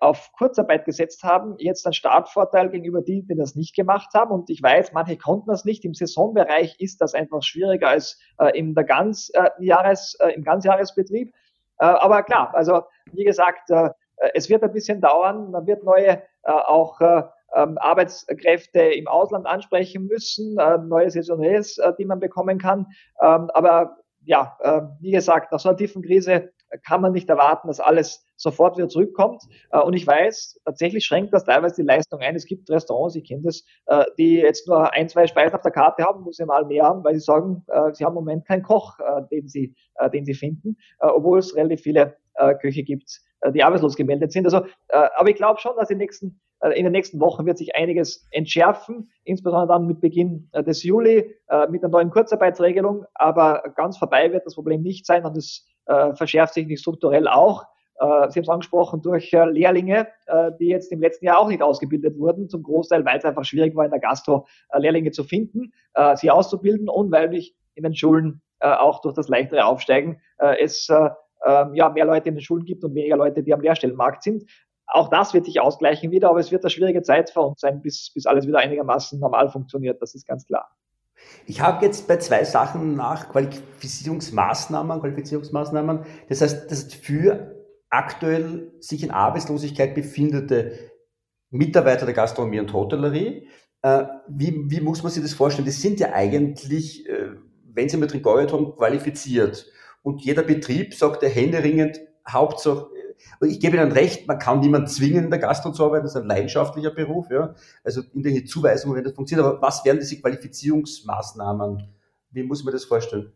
auf 0.00 0.32
Kurzarbeit 0.32 0.84
gesetzt 0.84 1.22
haben, 1.22 1.54
jetzt 1.58 1.86
einen 1.86 1.92
Startvorteil 1.92 2.70
gegenüber 2.70 3.02
denen, 3.02 3.26
die 3.26 3.36
das 3.36 3.54
nicht 3.54 3.74
gemacht 3.74 4.08
haben. 4.14 4.32
Und 4.32 4.50
ich 4.50 4.62
weiß, 4.62 4.92
manche 4.92 5.16
konnten 5.16 5.50
das 5.50 5.64
nicht. 5.64 5.84
Im 5.84 5.94
Saisonbereich 5.94 6.76
ist 6.80 7.00
das 7.00 7.14
einfach 7.14 7.42
schwieriger 7.42 7.88
als 7.88 8.18
äh, 8.38 8.58
in 8.58 8.74
der 8.74 8.84
ganz, 8.84 9.30
äh, 9.34 9.50
Jahres, 9.60 10.16
äh, 10.20 10.32
im 10.32 10.42
Ganzjahresbetrieb. 10.42 11.32
Äh, 11.78 11.84
aber 11.84 12.22
klar, 12.22 12.54
also 12.54 12.82
wie 13.12 13.24
gesagt, 13.24 13.70
äh, 13.70 13.90
es 14.34 14.48
wird 14.50 14.62
ein 14.62 14.72
bisschen 14.72 15.00
dauern. 15.00 15.50
Man 15.50 15.66
wird 15.66 15.84
neue 15.84 16.22
äh, 16.42 16.50
auch 16.50 17.00
äh, 17.00 17.22
ähm, 17.54 17.78
Arbeitskräfte 17.78 18.80
im 18.80 19.08
Ausland 19.08 19.46
ansprechen 19.46 20.06
müssen, 20.06 20.58
äh, 20.58 20.78
neue 20.78 21.10
Saisonniers, 21.10 21.78
äh, 21.78 21.92
die 21.98 22.04
man 22.04 22.20
bekommen 22.20 22.58
kann. 22.58 22.86
Ähm, 23.20 23.50
aber 23.54 23.98
ja, 24.24 24.56
äh, 24.60 24.82
wie 25.00 25.10
gesagt, 25.12 25.52
nach 25.52 25.60
so 25.60 25.68
einer 25.68 25.78
tiefen 25.78 26.02
Krise 26.02 26.52
kann 26.84 27.00
man 27.00 27.12
nicht 27.12 27.28
erwarten, 27.28 27.68
dass 27.68 27.80
alles 27.80 28.24
sofort 28.36 28.76
wieder 28.76 28.88
zurückkommt. 28.88 29.42
Äh, 29.70 29.80
und 29.80 29.94
ich 29.94 30.06
weiß, 30.06 30.60
tatsächlich 30.64 31.04
schränkt 31.04 31.32
das 31.32 31.44
teilweise 31.44 31.76
die 31.76 31.86
Leistung 31.86 32.20
ein. 32.20 32.34
Es 32.34 32.46
gibt 32.46 32.70
Restaurants, 32.70 33.14
ich 33.16 33.24
kenne 33.24 33.42
das, 33.42 33.64
äh, 33.86 34.04
die 34.18 34.36
jetzt 34.36 34.66
nur 34.66 34.92
ein, 34.92 35.08
zwei 35.08 35.26
Speisen 35.26 35.54
auf 35.54 35.62
der 35.62 35.72
Karte 35.72 36.04
haben, 36.04 36.24
wo 36.24 36.32
sie 36.32 36.44
mal 36.44 36.64
mehr 36.64 36.84
haben, 36.84 37.04
weil 37.04 37.14
sie 37.14 37.20
sagen, 37.20 37.64
äh, 37.68 37.92
sie 37.92 38.04
haben 38.04 38.12
im 38.12 38.24
Moment 38.24 38.46
keinen 38.46 38.62
Koch, 38.62 38.98
den 39.30 39.48
sie, 39.48 39.74
den 40.12 40.24
sie 40.24 40.34
finden, 40.34 40.76
obwohl 40.98 41.38
es 41.38 41.54
relativ 41.54 41.82
viele 41.82 42.16
Köche 42.60 42.82
gibt, 42.82 43.20
die 43.54 43.62
arbeitslos 43.62 43.96
gemeldet 43.96 44.32
sind. 44.32 44.44
Also, 44.44 44.64
aber 44.88 45.28
ich 45.28 45.36
glaube 45.36 45.60
schon, 45.60 45.72
dass 45.76 45.90
in 45.90 45.98
den 45.98 46.04
nächsten 46.04 46.40
in 46.74 46.84
den 46.84 46.92
nächsten 46.92 47.20
Wochen 47.20 47.46
wird 47.46 47.56
sich 47.56 47.74
einiges 47.74 48.26
entschärfen, 48.30 49.10
insbesondere 49.24 49.66
dann 49.66 49.86
mit 49.86 50.00
Beginn 50.00 50.50
des 50.54 50.82
Juli 50.82 51.34
mit 51.70 51.82
der 51.82 51.88
neuen 51.88 52.10
Kurzarbeitsregelung. 52.10 53.06
Aber 53.14 53.62
ganz 53.76 53.96
vorbei 53.96 54.30
wird 54.32 54.44
das 54.44 54.54
Problem 54.54 54.82
nicht 54.82 55.06
sein 55.06 55.24
und 55.24 55.36
es 55.36 55.66
verschärft 55.86 56.54
sich 56.54 56.66
nicht 56.66 56.80
strukturell 56.80 57.26
auch. 57.26 57.64
Äh, 58.00 58.30
Sie 58.30 58.38
haben 58.38 58.44
es 58.44 58.48
angesprochen, 58.48 59.02
durch 59.02 59.32
äh, 59.32 59.44
Lehrlinge, 59.44 60.08
äh, 60.26 60.52
die 60.58 60.68
jetzt 60.68 60.90
im 60.90 61.00
letzten 61.00 61.26
Jahr 61.26 61.38
auch 61.38 61.48
nicht 61.48 61.62
ausgebildet 61.62 62.18
wurden, 62.18 62.48
zum 62.48 62.62
Großteil, 62.62 63.04
weil 63.04 63.18
es 63.18 63.24
einfach 63.24 63.44
schwierig 63.44 63.76
war, 63.76 63.84
in 63.84 63.90
der 63.90 64.00
Gastro 64.00 64.46
Lehrlinge 64.76 65.10
zu 65.10 65.24
finden, 65.24 65.72
sie 66.14 66.30
auszubilden 66.30 66.88
und 66.88 67.12
weil 67.12 67.34
ich 67.34 67.54
in 67.74 67.82
den 67.82 67.94
Schulen 67.94 68.40
auch 68.60 69.00
durch 69.00 69.14
das 69.14 69.28
leichtere 69.28 69.64
Aufsteigen 69.64 70.20
es 70.38 70.88
ähm, 70.88 71.74
ja, 71.74 71.88
mehr 71.88 72.04
Leute 72.04 72.28
in 72.28 72.36
den 72.36 72.42
Schulen 72.42 72.64
gibt 72.64 72.84
und 72.84 72.94
weniger 72.94 73.16
Leute, 73.16 73.42
die 73.42 73.52
am 73.52 73.60
Lehrstellenmarkt 73.60 74.22
sind. 74.22 74.44
Auch 74.86 75.08
das 75.08 75.34
wird 75.34 75.46
sich 75.46 75.60
ausgleichen 75.60 76.10
wieder, 76.10 76.30
aber 76.30 76.40
es 76.40 76.50
wird 76.50 76.64
eine 76.64 76.70
schwierige 76.70 77.02
Zeit 77.02 77.30
für 77.30 77.40
uns 77.40 77.60
sein, 77.60 77.80
bis, 77.80 78.12
bis 78.12 78.26
alles 78.26 78.46
wieder 78.46 78.58
einigermaßen 78.58 79.18
normal 79.20 79.48
funktioniert. 79.48 80.00
Das 80.02 80.14
ist 80.14 80.26
ganz 80.26 80.46
klar. 80.46 80.68
Ich 81.46 81.60
habe 81.60 81.84
jetzt 81.84 82.06
bei 82.06 82.16
zwei 82.18 82.44
Sachen 82.44 82.94
nach 82.94 83.30
Qualifizierungsmaßnahmen, 83.30 85.00
Qualifizierungsmaßnahmen, 85.00 86.04
das 86.28 86.40
heißt, 86.40 86.70
das 86.70 86.94
für 86.94 87.56
aktuell 87.88 88.72
sich 88.78 89.02
in 89.02 89.10
Arbeitslosigkeit 89.10 89.94
befindete 89.94 90.90
Mitarbeiter 91.50 92.06
der 92.06 92.14
Gastronomie 92.14 92.60
und 92.60 92.72
Hotellerie. 92.72 93.48
Äh, 93.82 94.04
wie, 94.28 94.70
wie 94.70 94.80
muss 94.80 95.02
man 95.02 95.10
sich 95.10 95.22
das 95.22 95.32
vorstellen? 95.32 95.66
Die 95.66 95.72
sind 95.72 95.98
ja 95.98 96.12
eigentlich, 96.12 97.08
äh, 97.08 97.30
wenn 97.64 97.88
sie 97.88 97.96
mit 97.96 98.12
haben, 98.14 98.76
qualifiziert. 98.76 99.66
Und 100.02 100.22
jeder 100.22 100.42
Betrieb 100.42 100.94
sagt 100.94 101.22
ja 101.22 101.28
händeringend, 101.28 102.00
Hauptsache, 102.28 102.86
Und 103.40 103.50
ich 103.50 103.60
gebe 103.60 103.76
Ihnen 103.76 103.92
recht, 103.92 104.26
man 104.28 104.38
kann 104.38 104.60
niemanden 104.60 104.88
zwingen, 104.88 105.24
in 105.24 105.30
der 105.30 105.38
Gastro 105.38 105.72
zu 105.72 105.84
arbeiten, 105.84 106.04
das 106.04 106.14
ist 106.14 106.20
ein 106.20 106.28
leidenschaftlicher 106.28 106.90
Beruf, 106.90 107.30
ja. 107.30 107.54
Also 107.84 108.02
in 108.14 108.22
der 108.22 108.44
Zuweisung, 108.44 108.94
wenn 108.94 109.04
das 109.04 109.14
funktioniert. 109.14 109.46
Aber 109.46 109.62
was 109.62 109.84
wären 109.84 109.98
diese 109.98 110.20
Qualifizierungsmaßnahmen? 110.20 111.88
Wie 112.30 112.42
muss 112.42 112.64
man 112.64 112.72
das 112.72 112.84
vorstellen? 112.84 113.32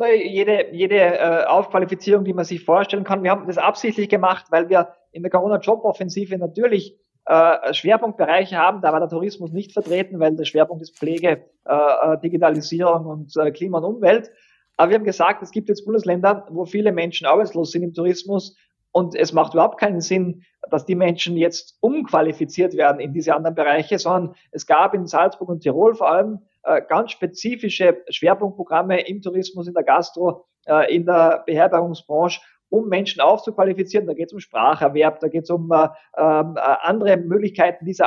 Jede, 0.00 0.72
jede 0.72 0.96
äh, 0.96 1.44
Aufqualifizierung, 1.46 2.24
die 2.24 2.32
man 2.32 2.44
sich 2.44 2.64
vorstellen 2.64 3.02
kann. 3.02 3.24
Wir 3.24 3.32
haben 3.32 3.48
das 3.48 3.58
absichtlich 3.58 4.08
gemacht, 4.08 4.46
weil 4.50 4.68
wir 4.68 4.94
in 5.10 5.22
der 5.22 5.30
Corona-Job-Offensive 5.30 6.38
natürlich 6.38 6.96
äh, 7.24 7.74
Schwerpunktbereiche 7.74 8.56
haben. 8.56 8.80
Da 8.80 8.92
war 8.92 9.00
der 9.00 9.08
Tourismus 9.08 9.50
nicht 9.52 9.72
vertreten, 9.72 10.20
weil 10.20 10.36
der 10.36 10.44
Schwerpunkt 10.44 10.82
ist 10.82 10.96
Pflege, 10.96 11.44
äh, 11.64 11.74
äh, 11.74 12.18
Digitalisierung 12.20 13.06
und 13.06 13.34
Klima 13.54 13.78
und 13.78 13.96
Umwelt. 13.96 14.30
Aber 14.76 14.90
wir 14.90 14.98
haben 14.98 15.04
gesagt, 15.04 15.42
es 15.42 15.50
gibt 15.50 15.68
jetzt 15.68 15.84
Bundesländer, 15.84 16.46
wo 16.50 16.64
viele 16.64 16.92
Menschen 16.92 17.26
arbeitslos 17.26 17.72
sind 17.72 17.82
im 17.82 17.92
Tourismus 17.92 18.56
und 18.92 19.14
es 19.14 19.32
macht 19.32 19.54
überhaupt 19.54 19.78
keinen 19.78 20.00
Sinn, 20.00 20.42
dass 20.70 20.84
die 20.84 20.94
Menschen 20.94 21.36
jetzt 21.36 21.76
umqualifiziert 21.80 22.74
werden 22.74 23.00
in 23.00 23.12
diese 23.12 23.34
anderen 23.34 23.54
Bereiche, 23.54 23.98
sondern 23.98 24.34
es 24.50 24.66
gab 24.66 24.94
in 24.94 25.06
Salzburg 25.06 25.48
und 25.48 25.60
Tirol 25.60 25.94
vor 25.94 26.10
allem 26.10 26.40
äh, 26.64 26.82
ganz 26.86 27.12
spezifische 27.12 28.02
Schwerpunktprogramme 28.08 29.06
im 29.06 29.22
Tourismus, 29.22 29.68
in 29.68 29.74
der 29.74 29.84
Gastro, 29.84 30.46
äh, 30.66 30.94
in 30.94 31.06
der 31.06 31.42
Beherbergungsbranche, 31.46 32.40
um 32.70 32.88
Menschen 32.88 33.20
aufzuqualifizieren. 33.20 34.06
Da 34.06 34.14
geht 34.14 34.28
es 34.28 34.32
um 34.32 34.40
Spracherwerb, 34.40 35.20
da 35.20 35.28
geht 35.28 35.44
es 35.44 35.50
um 35.50 35.70
äh, 35.70 35.88
ähm, 36.16 36.56
äh, 36.56 36.60
andere 36.82 37.16
Möglichkeiten, 37.16 37.84
die 37.84 37.92
es 37.92 38.00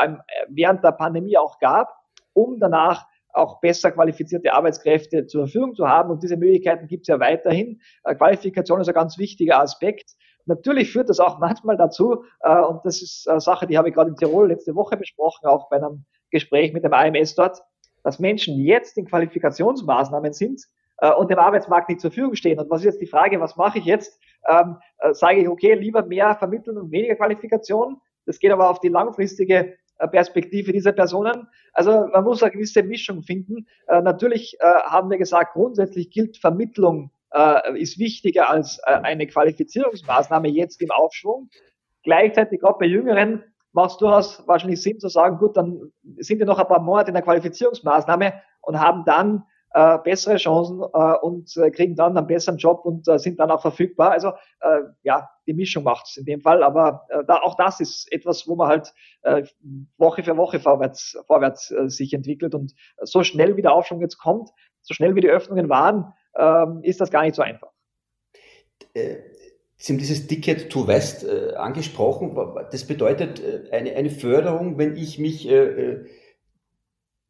während 0.49 0.83
der 0.83 0.91
Pandemie 0.91 1.37
auch 1.37 1.59
gab, 1.59 1.95
um 2.33 2.59
danach 2.59 3.07
auch 3.33 3.59
besser 3.61 3.91
qualifizierte 3.91 4.53
Arbeitskräfte 4.53 5.25
zur 5.25 5.45
Verfügung 5.45 5.75
zu 5.75 5.87
haben. 5.87 6.11
Und 6.11 6.23
diese 6.23 6.37
Möglichkeiten 6.37 6.87
gibt 6.87 7.03
es 7.03 7.07
ja 7.07 7.19
weiterhin. 7.19 7.81
Äh, 8.03 8.15
Qualifikation 8.15 8.81
ist 8.81 8.87
ein 8.87 8.93
ganz 8.93 9.17
wichtiger 9.17 9.59
Aspekt. 9.59 10.15
Natürlich 10.45 10.91
führt 10.91 11.09
das 11.09 11.19
auch 11.19 11.39
manchmal 11.39 11.77
dazu, 11.77 12.23
äh, 12.41 12.61
und 12.61 12.85
das 12.85 13.01
ist 13.01 13.27
eine 13.27 13.41
Sache, 13.41 13.67
die 13.67 13.77
habe 13.77 13.89
ich 13.89 13.95
gerade 13.95 14.09
in 14.09 14.15
Tirol 14.15 14.49
letzte 14.49 14.75
Woche 14.75 14.97
besprochen, 14.97 15.47
auch 15.47 15.69
bei 15.69 15.77
einem 15.77 16.05
Gespräch 16.29 16.73
mit 16.73 16.83
dem 16.83 16.93
AMS 16.93 17.35
dort, 17.35 17.61
dass 18.03 18.19
Menschen 18.19 18.55
jetzt 18.55 18.97
in 18.97 19.05
Qualifikationsmaßnahmen 19.05 20.33
sind 20.33 20.61
äh, 20.97 21.11
und 21.11 21.29
dem 21.29 21.39
Arbeitsmarkt 21.39 21.89
nicht 21.89 22.01
zur 22.01 22.11
Verfügung 22.11 22.35
stehen. 22.35 22.59
Und 22.59 22.69
was 22.69 22.81
ist 22.81 22.85
jetzt 22.85 23.01
die 23.01 23.07
Frage, 23.07 23.39
was 23.39 23.55
mache 23.57 23.79
ich 23.79 23.85
jetzt? 23.85 24.19
ähm, 24.49 24.77
äh, 24.99 25.13
sage 25.13 25.41
ich, 25.41 25.47
okay, 25.47 25.73
lieber 25.75 26.03
mehr 26.03 26.35
vermitteln 26.35 26.77
und 26.77 26.91
weniger 26.91 27.15
Qualifikation. 27.15 27.97
Das 28.25 28.39
geht 28.39 28.51
aber 28.51 28.69
auf 28.69 28.79
die 28.79 28.89
langfristige 28.89 29.77
äh, 29.97 30.07
Perspektive 30.07 30.71
dieser 30.71 30.93
Personen. 30.93 31.47
Also 31.73 32.07
man 32.07 32.23
muss 32.23 32.43
eine 32.43 32.51
gewisse 32.51 32.83
Mischung 32.83 33.23
finden. 33.23 33.67
Äh, 33.87 34.01
natürlich 34.01 34.57
äh, 34.59 34.65
haben 34.65 35.09
wir 35.09 35.17
gesagt, 35.17 35.53
grundsätzlich 35.53 36.09
gilt 36.09 36.37
Vermittlung 36.37 37.11
äh, 37.33 37.79
ist 37.79 37.99
wichtiger 37.99 38.49
als 38.49 38.79
äh, 38.85 38.91
eine 38.91 39.27
Qualifizierungsmaßnahme 39.27 40.49
jetzt 40.49 40.81
im 40.81 40.91
Aufschwung. 40.91 41.49
Gleichzeitig, 42.03 42.59
gerade 42.59 42.79
bei 42.79 42.85
Jüngeren, 42.85 43.43
macht 43.73 43.91
es 43.91 43.97
durchaus 43.97 44.47
wahrscheinlich 44.47 44.81
Sinn 44.81 44.99
zu 44.99 45.07
sagen, 45.07 45.37
gut, 45.37 45.55
dann 45.55 45.91
sind 46.17 46.39
wir 46.39 46.45
noch 46.45 46.59
ein 46.59 46.67
paar 46.67 46.81
Monate 46.81 47.09
in 47.09 47.13
der 47.13 47.23
Qualifizierungsmaßnahme 47.23 48.33
und 48.61 48.79
haben 48.79 49.05
dann 49.05 49.43
äh, 49.73 49.97
bessere 49.99 50.35
Chancen 50.35 50.81
äh, 50.81 51.13
und 51.21 51.55
äh, 51.57 51.71
kriegen 51.71 51.95
dann 51.95 52.17
einen 52.17 52.27
besseren 52.27 52.57
Job 52.57 52.83
und 52.83 53.07
äh, 53.07 53.17
sind 53.17 53.39
dann 53.39 53.51
auch 53.51 53.61
verfügbar. 53.61 54.11
Also 54.11 54.33
äh, 54.59 54.81
ja, 55.03 55.29
die 55.47 55.53
Mischung 55.53 55.83
macht 55.83 56.07
es 56.07 56.17
in 56.17 56.25
dem 56.25 56.41
Fall, 56.41 56.63
aber 56.63 57.05
äh, 57.09 57.23
da, 57.25 57.37
auch 57.37 57.55
das 57.55 57.79
ist 57.79 58.11
etwas, 58.11 58.47
wo 58.47 58.55
man 58.55 58.67
halt 58.67 58.93
äh, 59.21 59.43
Woche 59.97 60.23
für 60.23 60.35
Woche 60.35 60.59
vorwärts, 60.59 61.17
vorwärts 61.25 61.71
äh, 61.71 61.89
sich 61.89 62.13
entwickelt 62.13 62.53
und 62.53 62.73
so 63.01 63.23
schnell 63.23 63.55
wie 63.55 63.61
der 63.61 63.73
Aufschwung 63.73 64.01
jetzt 64.01 64.17
kommt, 64.17 64.49
so 64.81 64.93
schnell 64.93 65.15
wie 65.15 65.21
die 65.21 65.29
Öffnungen 65.29 65.69
waren, 65.69 66.13
äh, 66.33 66.65
ist 66.83 67.01
das 67.01 67.11
gar 67.11 67.23
nicht 67.23 67.35
so 67.35 67.41
einfach. 67.41 67.69
Äh, 68.93 69.17
Sie 69.77 69.93
haben 69.93 69.99
dieses 69.99 70.27
Ticket 70.27 70.69
to 70.71 70.87
West 70.87 71.23
äh, 71.23 71.55
angesprochen. 71.55 72.37
Das 72.71 72.85
bedeutet 72.85 73.39
äh, 73.39 73.71
eine, 73.71 73.95
eine 73.95 74.11
Förderung, 74.11 74.77
wenn 74.77 74.95
ich 74.95 75.17
mich 75.17 75.47
äh, 75.49 75.55
äh 75.55 76.05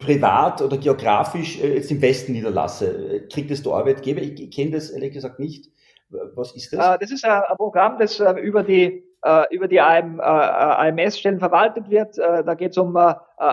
privat 0.01 0.61
oder 0.61 0.77
geografisch 0.77 1.59
jetzt 1.59 1.91
im 1.91 2.01
Westen 2.01 2.33
niederlasse? 2.33 3.27
Kriegt 3.31 3.51
es 3.51 3.63
der 3.63 3.73
Arbeitgeber? 3.73 4.21
Ich, 4.21 4.41
ich 4.41 4.51
kenne 4.51 4.71
das 4.71 4.89
ehrlich 4.89 5.13
gesagt 5.13 5.39
nicht. 5.39 5.69
Was 6.09 6.55
ist 6.55 6.73
das? 6.73 6.99
Das 6.99 7.11
ist 7.11 7.23
ein 7.23 7.41
Programm, 7.55 7.97
das 7.99 8.19
äh, 9.23 9.55
über 9.55 9.67
die 9.67 9.71
über 9.71 9.77
die 9.77 10.99
AMS-Stellen 10.99 11.39
verwaltet 11.39 11.89
wird. 11.89 12.17
Da 12.17 12.53
geht 12.55 12.71
es 12.71 12.77
um 12.77 12.97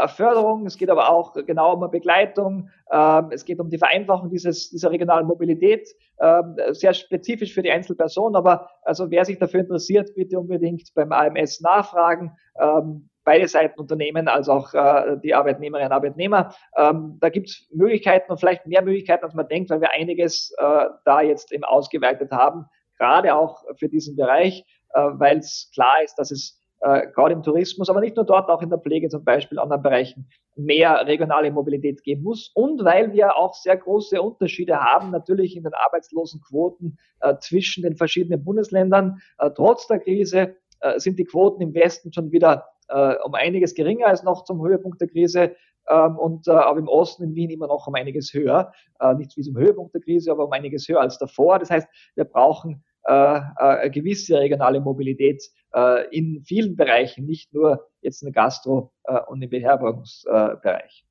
Förderung, 0.09 0.67
es 0.67 0.77
geht 0.77 0.91
aber 0.91 1.11
auch 1.11 1.35
genau 1.35 1.75
um 1.75 1.91
Begleitung, 1.91 2.71
ähm, 2.93 3.29
es 3.31 3.45
geht 3.45 3.61
um 3.61 3.71
die 3.71 3.79
Vereinfachung 3.79 4.31
dieses, 4.31 4.71
dieser 4.71 4.91
regionalen 4.91 5.27
Mobilität, 5.27 5.89
ähm, 6.21 6.57
sehr 6.71 6.95
spezifisch 6.95 7.55
für 7.55 7.63
die 7.63 7.71
Einzelperson, 7.71 8.37
aber 8.37 8.69
also 8.83 9.11
wer 9.11 9.25
sich 9.25 9.39
dafür 9.39 9.61
interessiert, 9.61 10.15
bitte 10.15 10.39
unbedingt 10.39 10.93
beim 10.95 11.13
AMS 11.13 11.61
nachfragen. 11.61 12.33
Ähm, 12.61 13.09
beide 13.25 13.47
Seiten 13.47 13.79
Unternehmen 13.79 14.27
als 14.27 14.49
auch 14.49 14.73
äh, 14.73 15.19
die 15.23 15.35
Arbeitnehmerinnen 15.35 15.91
und 15.91 15.95
Arbeitnehmer. 15.95 16.55
Da 16.75 17.29
gibt 17.29 17.51
es 17.51 17.69
Möglichkeiten 17.71 18.33
und 18.33 18.39
vielleicht 18.39 18.67
mehr 18.67 18.81
Möglichkeiten, 18.81 19.23
als 19.23 19.35
man 19.35 19.47
denkt, 19.49 19.69
weil 19.69 19.83
wir 19.83 19.93
einiges 19.93 20.55
äh, 20.57 20.87
da 21.05 21.21
jetzt 21.21 21.53
eben 21.53 21.65
ausgeweitet 21.65 22.33
haben, 22.33 22.65
gerade 22.99 23.35
auch 23.35 23.65
für 23.77 23.91
diesen 23.91 24.17
Bereich, 24.17 24.61
äh, 24.61 24.78
weil 24.95 25.39
es 25.39 25.71
klar 25.75 26.03
ist, 26.03 26.15
dass 26.17 26.31
es 26.31 26.59
äh, 26.81 27.09
gerade 27.13 27.35
im 27.35 27.43
Tourismus, 27.43 27.91
aber 27.91 28.01
nicht 28.01 28.17
nur 28.17 28.25
dort, 28.25 28.49
auch 28.49 28.63
in 28.63 28.71
der 28.71 28.79
Pflege 28.79 29.09
zum 29.09 29.25
Beispiel, 29.25 29.59
anderen 29.59 29.83
Bereichen 29.83 30.29
mehr 30.57 31.07
regionale 31.07 31.51
Mobilität 31.51 32.03
geben 32.03 32.23
muss 32.23 32.51
und 32.55 32.85
weil 32.85 33.13
wir 33.13 33.37
auch 33.37 33.55
sehr 33.55 33.77
große 33.77 34.21
Unterschiede 34.21 34.79
haben, 34.81 35.11
natürlich 35.11 35.57
in 35.57 35.65
den 35.65 35.75
Arbeitslosenquoten 35.75 36.99
äh, 37.21 37.35
zwischen 37.41 37.83
den 37.83 37.97
verschiedenen 37.97 38.45
Bundesländern. 38.45 39.21
Äh, 39.39 39.51
trotz 39.55 39.87
der 39.87 39.99
Krise 40.01 40.57
äh, 40.81 40.99
sind 40.99 41.19
die 41.19 41.25
Quoten 41.25 41.63
im 41.63 41.75
Westen 41.75 42.13
schon 42.13 42.31
wieder 42.31 42.67
äh, 42.89 43.17
um 43.25 43.35
einiges 43.35 43.75
geringer 43.75 44.07
als 44.07 44.23
noch 44.23 44.45
zum 44.45 44.65
Höhepunkt 44.65 45.01
der 45.01 45.09
Krise 45.09 45.57
ähm, 45.89 46.17
und 46.17 46.47
äh, 46.49 46.53
aber 46.53 46.79
im 46.79 46.89
Osten 46.89 47.25
in 47.25 47.35
Wien 47.35 47.51
immer 47.51 47.67
noch 47.67 47.87
um 47.87 47.95
einiges 47.95 48.33
höher. 48.33 48.73
Äh, 49.01 49.15
nicht 49.15 49.37
wie 49.37 49.43
zum 49.43 49.57
Höhepunkt 49.57 49.95
der 49.95 50.01
Krise, 50.01 50.31
aber 50.31 50.45
um 50.45 50.53
einiges 50.53 50.89
höher 50.89 51.01
als 51.01 51.19
davor. 51.19 51.59
Das 51.59 51.71
heißt, 51.71 51.89
wir 52.15 52.25
brauchen 52.25 52.73
äh, 52.73 52.77
äh, 52.77 52.88
eine 53.09 53.91
gewisse 53.91 54.39
regionale 54.39 54.81
Mobilität 54.81 55.43
äh, 55.75 56.07
in 56.17 56.43
vielen 56.45 56.77
Bereichen, 56.77 57.27
nicht 57.27 57.53
nur 57.53 57.89
jetzt 58.01 58.23
der 58.23 58.33
Gastro- 58.33 58.93
äh, 59.05 59.19
und 59.29 59.43
im 59.43 59.51
Beherbergungsbereich. 59.51 61.05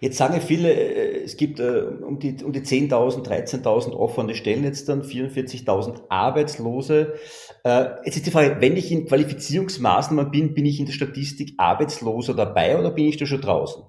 Jetzt 0.00 0.16
sagen 0.16 0.40
viele, 0.40 0.72
äh, 0.72 1.22
es 1.22 1.36
gibt 1.36 1.60
äh, 1.60 1.82
um 1.82 2.18
die, 2.18 2.42
um 2.42 2.52
die 2.52 2.60
10.000, 2.60 3.24
13.000 3.26 3.92
offene 3.92 4.34
Stellen 4.34 4.64
jetzt 4.64 4.88
dann, 4.88 5.02
44.000 5.02 6.02
Arbeitslose. 6.08 7.14
Äh, 7.64 7.86
jetzt 8.04 8.16
ist 8.16 8.26
die 8.26 8.30
Frage, 8.30 8.56
wenn 8.60 8.76
ich 8.76 8.90
in 8.90 9.06
Qualifizierungsmaßnahmen 9.06 10.30
bin, 10.30 10.54
bin 10.54 10.66
ich 10.66 10.80
in 10.80 10.86
der 10.86 10.92
Statistik 10.92 11.54
Arbeitsloser 11.58 12.34
dabei 12.34 12.78
oder 12.78 12.90
bin 12.90 13.06
ich 13.06 13.16
da 13.16 13.26
schon 13.26 13.40
draußen? 13.40 13.84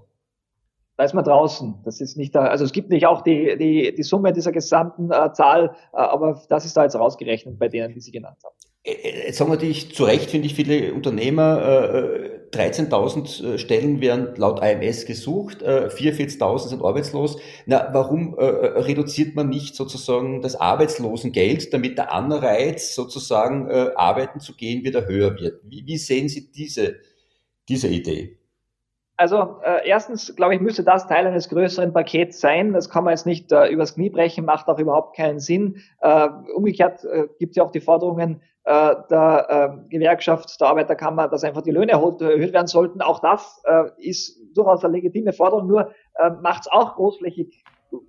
Da 0.96 1.04
ist 1.04 1.14
man 1.14 1.24
draußen. 1.24 1.80
Das 1.84 2.00
ist 2.00 2.16
nicht 2.16 2.34
da, 2.34 2.42
also 2.42 2.64
es 2.64 2.72
gibt 2.72 2.90
nicht 2.90 3.06
auch 3.06 3.22
die, 3.22 3.56
die, 3.56 3.94
die 3.94 4.02
Summe 4.02 4.32
dieser 4.32 4.52
gesamten 4.52 5.10
äh, 5.10 5.32
Zahl, 5.32 5.74
äh, 5.92 5.96
aber 5.96 6.42
das 6.48 6.64
ist 6.64 6.76
da 6.76 6.84
jetzt 6.84 6.96
rausgerechnet 6.96 7.58
bei 7.58 7.68
denen, 7.68 7.94
die 7.94 8.00
Sie 8.00 8.12
genannt 8.12 8.38
haben. 8.44 8.54
Jetzt 8.84 9.38
sagen 9.38 9.50
natürlich 9.50 9.94
zu 9.94 10.02
Recht, 10.02 10.28
finde 10.28 10.46
ich, 10.46 10.56
viele 10.56 10.92
Unternehmer, 10.92 11.62
äh, 11.62 12.40
13.000 12.52 13.54
äh, 13.54 13.58
Stellen 13.58 14.00
werden 14.00 14.34
laut 14.36 14.60
AMS 14.60 15.06
gesucht, 15.06 15.62
äh, 15.62 15.88
44.000 15.88 16.68
sind 16.68 16.84
arbeitslos. 16.84 17.38
Na, 17.64 17.90
warum 17.92 18.36
äh, 18.36 18.44
äh, 18.44 18.80
reduziert 18.80 19.36
man 19.36 19.48
nicht 19.48 19.76
sozusagen 19.76 20.42
das 20.42 20.56
Arbeitslosengeld, 20.56 21.72
damit 21.72 21.96
der 21.96 22.12
Anreiz, 22.12 22.94
sozusagen 22.94 23.70
äh, 23.70 23.90
arbeiten 23.94 24.40
zu 24.40 24.54
gehen, 24.54 24.84
wieder 24.84 25.06
höher 25.06 25.38
wird? 25.38 25.60
Wie, 25.62 25.86
wie 25.86 25.96
sehen 25.96 26.28
Sie 26.28 26.50
diese, 26.50 26.96
diese 27.68 27.86
Idee? 27.86 28.41
Also 29.22 29.60
äh, 29.62 29.88
erstens, 29.88 30.34
glaube 30.34 30.56
ich, 30.56 30.60
müsste 30.60 30.82
das 30.82 31.06
Teil 31.06 31.28
eines 31.28 31.48
größeren 31.48 31.92
Pakets 31.92 32.40
sein. 32.40 32.72
Das 32.72 32.90
kann 32.90 33.04
man 33.04 33.12
jetzt 33.12 33.24
nicht 33.24 33.52
äh, 33.52 33.68
übers 33.68 33.94
Knie 33.94 34.10
brechen, 34.10 34.44
macht 34.44 34.66
auch 34.66 34.80
überhaupt 34.80 35.14
keinen 35.14 35.38
Sinn. 35.38 35.76
Äh, 36.00 36.28
umgekehrt 36.56 37.04
äh, 37.04 37.28
gibt 37.38 37.50
es 37.50 37.56
ja 37.56 37.62
auch 37.62 37.70
die 37.70 37.80
Forderungen 37.80 38.42
äh, 38.64 38.96
der 39.10 39.46
äh, 39.48 39.88
Gewerkschaft, 39.90 40.60
der 40.60 40.66
Arbeiterkammer, 40.66 41.28
dass 41.28 41.44
einfach 41.44 41.62
die 41.62 41.70
Löhne 41.70 41.92
erhöht, 41.92 42.20
erhöht 42.20 42.52
werden 42.52 42.66
sollten. 42.66 43.00
Auch 43.00 43.20
das 43.20 43.62
äh, 43.64 43.90
ist 43.98 44.40
durchaus 44.56 44.84
eine 44.84 44.94
legitime 44.94 45.32
Forderung, 45.32 45.68
nur 45.68 45.92
äh, 46.16 46.30
macht 46.42 46.62
es 46.62 46.72
auch 46.72 46.96
großflächig 46.96 47.62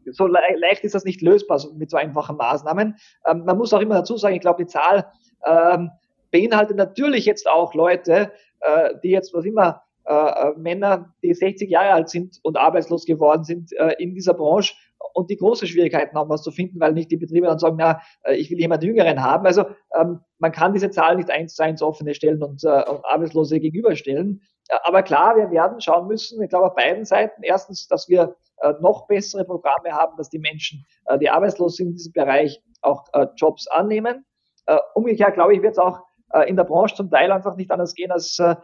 so 0.10 0.26
le 0.26 0.40
leicht 0.58 0.84
ist 0.84 0.96
das 0.96 1.04
nicht 1.04 1.22
lösbar 1.22 1.60
so, 1.60 1.74
mit 1.74 1.92
so 1.92 1.98
einfachen 1.98 2.38
Maßnahmen. 2.38 2.96
Ähm, 3.28 3.46
man 3.46 3.58
muss 3.58 3.72
auch 3.72 3.82
immer 3.82 3.96
dazu 3.96 4.18
sagen, 4.18 4.34
ich 4.34 4.42
glaube, 4.42 4.64
die 4.64 4.68
Zahl 4.68 5.06
ähm, 5.46 5.92
beinhaltet 6.32 6.78
natürlich 6.78 7.26
jetzt 7.26 7.48
auch 7.48 7.76
Leute, 7.76 8.32
äh, 8.62 8.96
die 9.04 9.10
jetzt 9.10 9.32
was 9.34 9.46
immer 9.46 9.84
äh, 10.14 10.50
äh, 10.50 10.54
Männer, 10.58 11.14
die 11.24 11.34
60 11.34 11.70
Jahre 11.70 11.94
alt 11.94 12.10
sind 12.10 12.40
und 12.44 12.58
arbeitslos 12.58 13.06
geworden 13.06 13.44
sind 13.44 13.72
äh, 13.74 13.94
in 14.00 14.14
dieser 14.14 14.34
Branche 14.34 14.74
und 15.14 15.30
die 15.30 15.38
große 15.38 15.68
Schwierigkeiten 15.68 16.18
haben, 16.18 16.30
was 16.30 16.44
zu 16.44 16.52
finden, 16.52 16.80
weil 16.80 16.94
nicht 16.94 17.12
die 17.12 17.18
Betriebe 17.18 17.48
dann 17.48 17.60
sagen, 17.60 17.78
na, 17.80 18.02
äh, 18.24 18.36
ich 18.36 18.50
will 18.50 18.60
jemand 18.60 18.84
Jüngeren 18.84 19.24
haben. 19.24 19.46
Also 19.46 19.66
ähm, 20.00 20.20
man 20.40 20.52
kann 20.52 20.74
diese 20.74 20.90
Zahlen 20.90 21.18
nicht 21.18 21.30
eins 21.30 21.56
zu 21.56 21.64
eins 21.64 21.82
offene 21.82 22.14
stellen 22.14 22.42
und, 22.42 22.64
äh, 22.64 22.84
und 22.90 23.06
Arbeitslose 23.06 23.60
gegenüberstellen. 23.60 24.42
Aber 24.84 25.04
klar, 25.04 25.36
wir 25.36 25.52
werden 25.52 25.82
schauen 25.82 26.08
müssen, 26.08 26.42
ich 26.42 26.50
glaube 26.50 26.68
auf 26.68 26.76
beiden 26.76 27.06
Seiten, 27.06 27.44
erstens, 27.44 27.88
dass 27.88 28.08
wir 28.08 28.36
äh, 28.62 28.74
noch 28.80 29.08
bessere 29.08 29.44
Programme 29.46 29.92
haben, 29.92 30.16
dass 30.18 30.30
die 30.30 30.40
Menschen, 30.40 30.86
äh, 31.06 31.18
die 31.20 31.30
arbeitslos 31.30 31.76
sind 31.76 31.88
in 31.88 31.94
diesem 31.96 32.14
Bereich, 32.14 32.62
auch 32.82 33.06
äh, 33.14 33.28
Jobs 33.36 33.68
annehmen. 33.68 34.26
Äh, 34.66 34.78
umgekehrt, 34.96 35.34
glaube 35.34 35.54
ich, 35.54 35.62
wird 35.62 35.74
es 35.74 35.78
auch 35.78 36.00
äh, 36.00 36.13
in 36.48 36.56
der 36.56 36.64
Branche 36.64 36.96
zum 36.96 37.10
Teil 37.10 37.32
einfach 37.32 37.56
nicht 37.56 37.72
anders 37.72 37.94
gehen, 37.94 38.12
als 38.12 38.40
äh, 38.40 38.56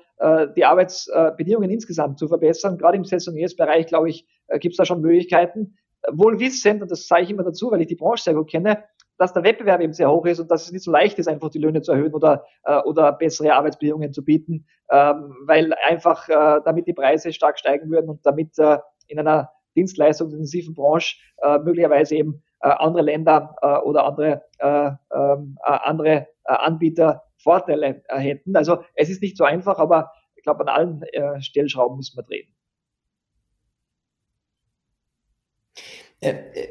die 0.55 0.65
Arbeitsbedingungen 0.65 1.69
insgesamt 1.69 2.17
zu 2.19 2.27
verbessern. 2.27 2.77
Gerade 2.77 2.97
im 2.97 3.05
Saisonniersbereich, 3.05 3.87
glaube 3.87 4.09
ich, 4.09 4.27
äh, 4.47 4.59
gibt 4.59 4.73
es 4.73 4.77
da 4.77 4.85
schon 4.85 5.01
Möglichkeiten. 5.01 5.77
Wohl 6.11 6.39
wissend, 6.39 6.81
und 6.81 6.89
das 6.89 7.07
sage 7.07 7.23
ich 7.23 7.29
immer 7.29 7.43
dazu, 7.43 7.71
weil 7.71 7.81
ich 7.81 7.87
die 7.87 7.95
Branche 7.95 8.23
sehr 8.23 8.33
gut 8.33 8.49
kenne, 8.49 8.83
dass 9.17 9.33
der 9.33 9.43
Wettbewerb 9.43 9.81
eben 9.81 9.93
sehr 9.93 10.09
hoch 10.09 10.25
ist 10.25 10.39
und 10.39 10.49
dass 10.49 10.63
es 10.63 10.71
nicht 10.71 10.83
so 10.83 10.91
leicht 10.91 11.19
ist, 11.19 11.27
einfach 11.27 11.49
die 11.49 11.59
Löhne 11.59 11.81
zu 11.81 11.91
erhöhen 11.91 12.13
oder, 12.13 12.45
äh, 12.63 12.79
oder 12.79 13.11
bessere 13.11 13.53
Arbeitsbedingungen 13.53 14.13
zu 14.13 14.23
bieten, 14.23 14.65
ähm, 14.89 15.35
weil 15.45 15.73
einfach 15.85 16.27
äh, 16.29 16.61
damit 16.63 16.87
die 16.87 16.93
Preise 16.93 17.33
stark 17.33 17.59
steigen 17.59 17.91
würden 17.91 18.09
und 18.09 18.25
damit 18.25 18.57
äh, 18.57 18.77
in 19.07 19.19
einer 19.19 19.51
dienstleistungsintensiven 19.75 20.73
Branche 20.73 21.17
äh, 21.41 21.59
möglicherweise 21.59 22.15
eben 22.15 22.41
äh, 22.61 22.69
andere 22.69 23.03
Länder 23.03 23.55
äh, 23.61 23.77
oder 23.79 24.05
andere, 24.05 24.43
äh, 24.57 24.91
ähm, 25.13 25.57
äh, 25.65 25.71
andere 25.83 26.09
äh, 26.09 26.25
Anbieter 26.45 27.23
Vorteile 27.39 28.03
hätten. 28.09 28.55
Also 28.55 28.83
es 28.95 29.09
ist 29.09 29.21
nicht 29.21 29.37
so 29.37 29.43
einfach, 29.43 29.79
aber 29.79 30.11
ich 30.35 30.43
glaube, 30.43 30.61
an 30.61 30.69
allen 30.69 31.01
äh, 31.03 31.41
Stellschrauben 31.41 31.97
müssen 31.97 32.17
wir 32.17 32.23
drehen. 32.23 32.47
Äh, 36.21 36.31
äh, 36.53 36.67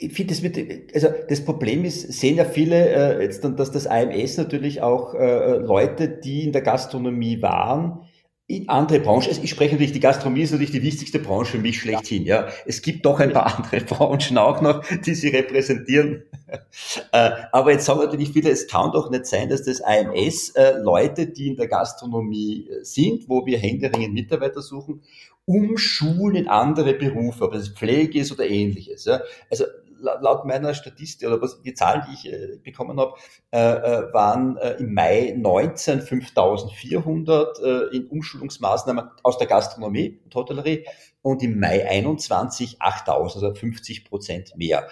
ich 0.00 0.12
finde, 0.12 0.32
das 0.32 0.42
wird, 0.44 0.56
also 0.94 1.08
das 1.28 1.44
Problem 1.44 1.84
ist, 1.84 2.12
sehen 2.12 2.36
ja 2.36 2.44
viele 2.44 3.18
äh, 3.18 3.22
jetzt 3.22 3.42
dann, 3.42 3.56
dass 3.56 3.72
das 3.72 3.88
AMS 3.88 4.36
natürlich 4.36 4.80
auch 4.80 5.14
äh, 5.14 5.56
Leute, 5.56 6.08
die 6.08 6.44
in 6.44 6.52
der 6.52 6.62
Gastronomie 6.62 7.42
waren, 7.42 8.07
in 8.50 8.66
andere 8.70 9.00
Branchen, 9.00 9.30
ich 9.42 9.50
spreche 9.50 9.74
natürlich, 9.74 9.92
die 9.92 10.00
Gastronomie 10.00 10.40
ist 10.40 10.52
natürlich 10.52 10.72
die 10.72 10.82
wichtigste 10.82 11.18
Branche 11.18 11.52
für 11.52 11.58
mich 11.58 11.80
schlechthin, 11.80 12.24
ja. 12.24 12.48
Es 12.64 12.80
gibt 12.80 13.04
doch 13.04 13.20
ein 13.20 13.30
paar 13.30 13.58
andere 13.58 13.82
Branchen 13.82 14.38
auch 14.38 14.62
noch, 14.62 14.82
die 15.04 15.14
sie 15.14 15.28
repräsentieren. 15.28 16.22
äh, 17.12 17.30
aber 17.52 17.72
jetzt 17.72 17.84
sagen 17.84 18.00
natürlich 18.00 18.32
viele, 18.32 18.48
es 18.48 18.66
kann 18.66 18.90
doch 18.92 19.10
nicht 19.10 19.26
sein, 19.26 19.50
dass 19.50 19.64
das 19.64 19.82
AMS 19.82 20.50
äh, 20.56 20.78
Leute, 20.78 21.26
die 21.26 21.48
in 21.48 21.56
der 21.56 21.68
Gastronomie 21.68 22.66
äh, 22.70 22.84
sind, 22.84 23.28
wo 23.28 23.44
wir 23.44 23.58
händeringend 23.58 24.14
Mitarbeiter 24.14 24.62
suchen, 24.62 25.02
umschulen 25.44 26.36
in 26.36 26.48
andere 26.48 26.94
Berufe, 26.94 27.44
ob 27.44 27.54
es 27.54 27.68
Pflege 27.68 28.20
ist 28.20 28.32
oder 28.32 28.48
ähnliches. 28.48 29.04
Ja. 29.04 29.20
Also 29.50 29.64
laut 30.00 30.44
meiner 30.44 30.74
Statistik 30.74 31.28
oder 31.28 31.40
was, 31.40 31.60
die 31.62 31.74
Zahlen, 31.74 32.02
die 32.08 32.14
ich 32.14 32.32
äh, 32.32 32.58
bekommen 32.62 32.98
habe, 32.98 33.14
äh, 33.50 33.58
äh 33.58 34.12
waren 34.12 34.56
äh, 34.56 34.76
im 34.78 34.94
Mai 34.94 35.34
19 35.36 36.02
5400 36.02 37.58
äh, 37.58 37.96
in 37.96 38.06
Umschulungsmaßnahmen 38.06 39.10
aus 39.22 39.38
der 39.38 39.46
Gastronomie 39.46 40.20
und 40.24 40.34
Hotellerie 40.34 40.86
und 41.22 41.42
im 41.42 41.58
Mai 41.58 41.88
21 41.88 42.80
8000, 42.80 43.44
also 43.44 43.54
50 43.54 44.04
Prozent 44.04 44.56
mehr. 44.56 44.88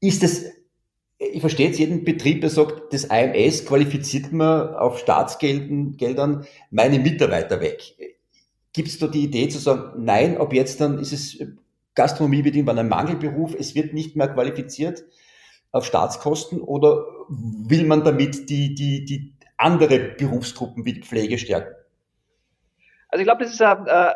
Ist 0.00 0.22
es 0.22 0.44
ich 1.18 1.40
verstehe 1.40 1.68
jetzt 1.68 1.78
jeden 1.78 2.04
Betrieb, 2.04 2.40
der 2.40 2.50
sagt, 2.50 2.92
das 2.92 3.08
AMS 3.10 3.64
qualifiziert 3.64 4.32
mir 4.32 4.80
auf 4.80 4.98
Staatsgeldern 4.98 6.46
meine 6.70 6.98
Mitarbeiter 6.98 7.60
weg. 7.60 7.94
Gibt 8.72 8.88
es 8.88 8.98
da 8.98 9.06
die 9.06 9.24
Idee 9.24 9.48
zu 9.48 9.58
sagen, 9.58 10.04
nein, 10.04 10.36
ab 10.36 10.52
jetzt 10.52 10.80
dann 10.80 10.98
ist 10.98 11.12
es 11.12 11.38
Gastronomie 11.94 12.44
wird 12.44 12.56
irgendwann 12.56 12.78
ein 12.78 12.88
Mangelberuf, 12.88 13.54
es 13.54 13.74
wird 13.74 13.92
nicht 13.92 14.16
mehr 14.16 14.28
qualifiziert 14.28 15.04
auf 15.70 15.84
Staatskosten 15.84 16.60
oder 16.60 17.04
will 17.28 17.84
man 17.84 18.04
damit 18.04 18.48
die, 18.48 18.74
die, 18.74 19.04
die 19.04 19.34
andere 19.56 19.98
Berufsgruppen 19.98 20.84
wie 20.84 21.00
Pflege 21.00 21.38
stärken? 21.38 21.74
Also 23.14 23.20
ich 23.20 23.26
glaube, 23.26 23.44
das 23.44 23.52
ist 23.52 23.60
äh, 23.60 23.66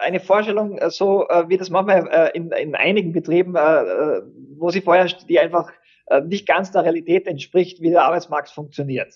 eine 0.00 0.18
Vorstellung, 0.18 0.76
äh, 0.78 0.90
so 0.90 1.28
äh, 1.28 1.48
wie 1.48 1.56
das 1.56 1.70
manchmal 1.70 2.32
in, 2.34 2.50
in 2.50 2.74
einigen 2.74 3.12
Betrieben, 3.12 3.54
wo 3.54 4.70
sie 4.70 4.80
vorher, 4.80 5.06
die 5.06 5.38
einfach 5.38 5.70
nicht 6.24 6.48
ganz 6.48 6.72
der 6.72 6.84
Realität 6.84 7.26
entspricht, 7.26 7.82
wie 7.82 7.90
der 7.90 8.02
Arbeitsmarkt 8.02 8.48
funktioniert. 8.48 9.14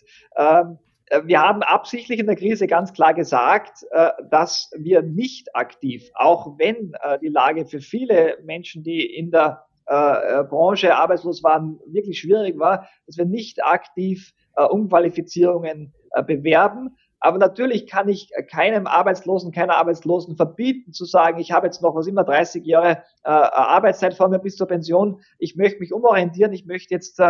Äh, 1.13 1.27
wir 1.27 1.41
haben 1.41 1.63
absichtlich 1.63 2.19
in 2.19 2.27
der 2.27 2.37
Krise 2.37 2.67
ganz 2.67 2.93
klar 2.93 3.15
gesagt, 3.15 3.85
äh, 3.91 4.11
dass 4.31 4.71
wir 4.77 5.03
nicht 5.03 5.55
aktiv, 5.55 6.11
auch 6.15 6.59
wenn 6.59 6.95
äh, 7.03 7.19
die 7.21 7.29
Lage 7.29 7.67
für 7.67 7.81
viele 7.81 8.39
Menschen, 8.45 8.83
die 8.83 9.05
in 9.05 9.31
der 9.31 9.67
Branche 9.85 10.95
arbeitslos 10.95 11.43
waren, 11.43 11.79
wirklich 11.87 12.21
schwierig 12.21 12.57
war, 12.57 12.89
dass 13.07 13.19
wir 13.19 13.25
nicht 13.25 13.63
aktiv 13.65 14.33
Umqualifizierungen 14.55 15.93
bewerben. 16.25 16.97
Aber 17.19 17.37
natürlich 17.37 17.89
kann 17.89 18.09
ich 18.09 18.31
keinem 18.49 18.87
Arbeitslosen, 18.87 19.51
keiner 19.51 19.77
Arbeitslosen 19.77 20.37
verbieten 20.37 20.93
zu 20.93 21.05
sagen, 21.05 21.41
ich 21.41 21.51
habe 21.51 21.67
jetzt 21.67 21.83
noch 21.83 21.97
was 21.97 22.07
immer 22.07 22.23
30 22.23 22.65
Jahre 22.65 23.03
Arbeitszeit 23.25 24.15
vor 24.15 24.29
mir 24.29 24.39
bis 24.39 24.55
zur 24.55 24.69
Pension. 24.69 25.21
Ich 25.39 25.57
möchte 25.57 25.81
mich 25.81 25.93
umorientieren. 25.93 26.53
Ich 26.53 26.65
möchte 26.65 26.95
jetzt 26.95 27.21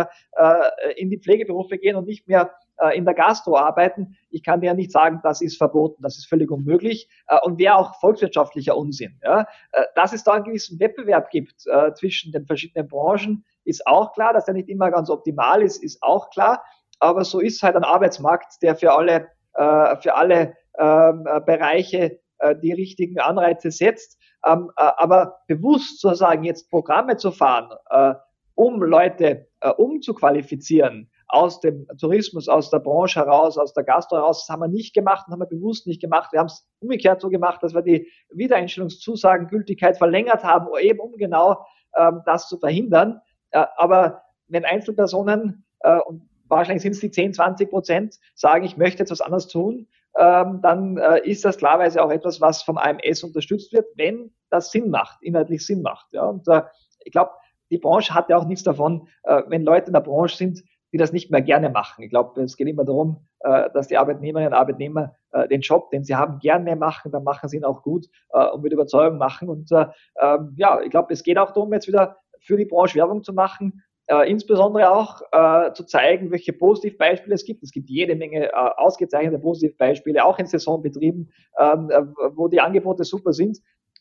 in 0.95 1.09
die 1.09 1.19
Pflegeberufe 1.19 1.79
gehen 1.79 1.95
und 1.95 2.05
nicht 2.05 2.27
mehr 2.27 2.51
äh, 2.83 2.97
in 2.97 3.05
der 3.05 3.13
Gastro 3.13 3.57
arbeiten. 3.57 4.17
Ich 4.29 4.43
kann 4.43 4.61
dir 4.61 4.67
ja 4.67 4.73
nicht 4.73 4.91
sagen, 4.91 5.19
das 5.23 5.41
ist 5.41 5.57
verboten, 5.57 6.01
das 6.01 6.17
ist 6.17 6.27
völlig 6.27 6.51
unmöglich 6.51 7.09
äh, 7.27 7.37
und 7.43 7.57
wäre 7.59 7.75
auch 7.75 7.95
volkswirtschaftlicher 7.99 8.75
Unsinn. 8.75 9.19
Ja? 9.23 9.47
Äh, 9.71 9.85
dass 9.95 10.13
es 10.13 10.23
da 10.23 10.33
einen 10.33 10.45
gewissen 10.45 10.79
Wettbewerb 10.79 11.29
gibt 11.29 11.65
äh, 11.67 11.93
zwischen 11.93 12.31
den 12.31 12.45
verschiedenen 12.45 12.87
Branchen, 12.87 13.45
ist 13.63 13.85
auch 13.87 14.13
klar. 14.13 14.33
Dass 14.33 14.45
der 14.45 14.53
nicht 14.53 14.69
immer 14.69 14.91
ganz 14.91 15.09
optimal 15.09 15.61
ist, 15.61 15.83
ist 15.83 16.01
auch 16.01 16.29
klar. 16.29 16.63
Aber 16.99 17.23
so 17.23 17.39
ist 17.39 17.63
halt 17.63 17.75
ein 17.75 17.83
Arbeitsmarkt, 17.83 18.61
der 18.61 18.75
für 18.75 18.93
alle, 18.93 19.27
äh, 19.53 19.95
für 19.97 20.15
alle 20.15 20.55
ähm, 20.77 21.25
äh, 21.27 21.41
Bereiche 21.41 22.19
äh, 22.39 22.55
die 22.55 22.73
richtigen 22.73 23.19
Anreize 23.19 23.71
setzt. 23.71 24.19
Ähm, 24.45 24.71
äh, 24.77 24.83
aber 24.97 25.39
bewusst 25.47 25.99
zu 25.99 26.13
sagen, 26.13 26.43
jetzt 26.43 26.69
Programme 26.69 27.17
zu 27.17 27.31
fahren, 27.31 27.69
äh, 27.89 28.15
um 28.55 28.81
Leute 28.81 29.47
äh, 29.61 29.69
umzuqualifizieren, 29.69 31.09
aus 31.33 31.59
dem 31.59 31.87
Tourismus, 31.99 32.47
aus 32.47 32.69
der 32.69 32.77
Branche 32.77 33.19
heraus, 33.19 33.57
aus 33.57 33.73
der 33.73 33.83
Gastro 33.83 34.17
heraus. 34.17 34.45
Das 34.45 34.53
haben 34.53 34.61
wir 34.61 34.67
nicht 34.67 34.93
gemacht, 34.93 35.23
das 35.25 35.33
haben 35.33 35.39
wir 35.39 35.47
bewusst 35.47 35.87
nicht 35.87 35.99
gemacht. 35.99 36.31
Wir 36.31 36.39
haben 36.39 36.45
es 36.45 36.67
umgekehrt 36.79 37.21
so 37.21 37.29
gemacht, 37.29 37.63
dass 37.63 37.73
wir 37.73 37.81
die 37.81 38.07
Wiedereinstellungszusagengültigkeit 38.29 39.97
verlängert 39.97 40.43
haben, 40.43 40.67
eben 40.79 40.99
um 40.99 41.13
genau 41.13 41.65
ähm, 41.97 42.21
das 42.27 42.47
zu 42.47 42.59
verhindern. 42.59 43.19
Äh, 43.49 43.65
aber 43.77 44.21
wenn 44.47 44.63
Einzelpersonen, 44.63 45.65
äh, 45.79 45.97
und 46.01 46.29
wahrscheinlich 46.47 46.83
sind 46.83 46.91
es 46.91 46.99
die 46.99 47.09
10, 47.09 47.33
20 47.33 47.67
Prozent, 47.71 48.19
sagen, 48.35 48.63
ich 48.63 48.77
möchte 48.77 48.99
jetzt 48.99 49.09
was 49.09 49.21
anderes 49.21 49.47
tun, 49.47 49.87
ähm, 50.15 50.59
dann 50.61 50.97
äh, 50.97 51.27
ist 51.27 51.43
das 51.43 51.57
klarweise 51.57 52.03
auch 52.03 52.11
etwas, 52.11 52.41
was 52.41 52.61
vom 52.61 52.77
AMS 52.77 53.23
unterstützt 53.23 53.73
wird, 53.73 53.87
wenn 53.95 54.31
das 54.51 54.69
Sinn 54.69 54.91
macht, 54.91 55.17
inhaltlich 55.23 55.65
Sinn 55.65 55.81
macht. 55.81 56.13
Ja? 56.13 56.25
Und 56.25 56.47
äh, 56.47 56.61
ich 57.03 57.11
glaube, 57.11 57.31
die 57.71 57.79
Branche 57.79 58.13
hat 58.13 58.29
ja 58.29 58.37
auch 58.37 58.45
nichts 58.45 58.63
davon, 58.63 59.07
äh, 59.23 59.41
wenn 59.47 59.63
Leute 59.63 59.87
in 59.87 59.93
der 59.93 60.01
Branche 60.01 60.37
sind, 60.37 60.63
die 60.93 60.97
das 60.97 61.11
nicht 61.11 61.31
mehr 61.31 61.41
gerne 61.41 61.69
machen. 61.69 62.03
Ich 62.03 62.09
glaube, 62.11 62.39
es 62.41 62.55
geht 62.55 62.67
immer 62.67 62.85
darum, 62.85 63.27
äh, 63.39 63.69
dass 63.73 63.87
die 63.87 63.97
Arbeitnehmerinnen 63.97 64.53
und 64.53 64.57
Arbeitnehmer 64.57 65.15
äh, 65.31 65.47
den 65.47 65.61
Job, 65.61 65.89
den 65.89 66.03
sie 66.03 66.15
haben, 66.15 66.39
gerne 66.39 66.75
machen, 66.75 67.11
dann 67.11 67.23
machen 67.23 67.49
sie 67.49 67.57
ihn 67.57 67.65
auch 67.65 67.81
gut 67.81 68.05
äh, 68.31 68.47
und 68.49 68.61
mit 68.61 68.71
Überzeugung 68.71 69.17
machen. 69.17 69.49
Und 69.49 69.71
ähm, 69.71 70.53
ja, 70.55 70.79
ich 70.81 70.91
glaube, 70.91 71.11
es 71.11 71.23
geht 71.23 71.39
auch 71.39 71.51
darum, 71.51 71.73
jetzt 71.73 71.87
wieder 71.87 72.17
für 72.39 72.57
die 72.57 72.65
Branche 72.65 72.99
Werbung 72.99 73.23
zu 73.23 73.33
machen, 73.33 73.81
äh, 74.07 74.29
insbesondere 74.29 74.91
auch 74.91 75.21
äh, 75.31 75.73
zu 75.73 75.85
zeigen, 75.85 76.29
welche 76.29 76.53
Positivbeispiele 76.53 77.33
es 77.33 77.45
gibt. 77.45 77.63
Es 77.63 77.71
gibt 77.71 77.89
jede 77.89 78.15
Menge 78.15 78.49
äh, 78.49 78.51
ausgezeichnete 78.53 79.39
Positivbeispiele, 79.39 80.23
auch 80.23 80.37
in 80.37 80.45
Saisonbetrieben, 80.45 81.31
ähm, 81.57 81.89
wo 82.35 82.47
die 82.49 82.61
Angebote 82.61 83.03
super 83.03 83.33
sind. 83.33 83.59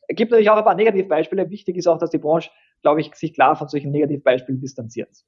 Es 0.08 0.16
gibt 0.16 0.30
natürlich 0.30 0.50
auch 0.50 0.56
ein 0.56 0.64
paar 0.64 0.74
Negativbeispiele. 0.74 1.48
Wichtig 1.48 1.76
ist 1.76 1.86
auch, 1.86 1.98
dass 1.98 2.10
die 2.10 2.18
Branche, 2.18 2.50
glaube 2.82 3.00
ich, 3.00 3.14
sich 3.14 3.32
klar 3.32 3.56
von 3.56 3.68
solchen 3.68 3.92
Negativbeispielen 3.92 4.60
distanziert. 4.60 5.24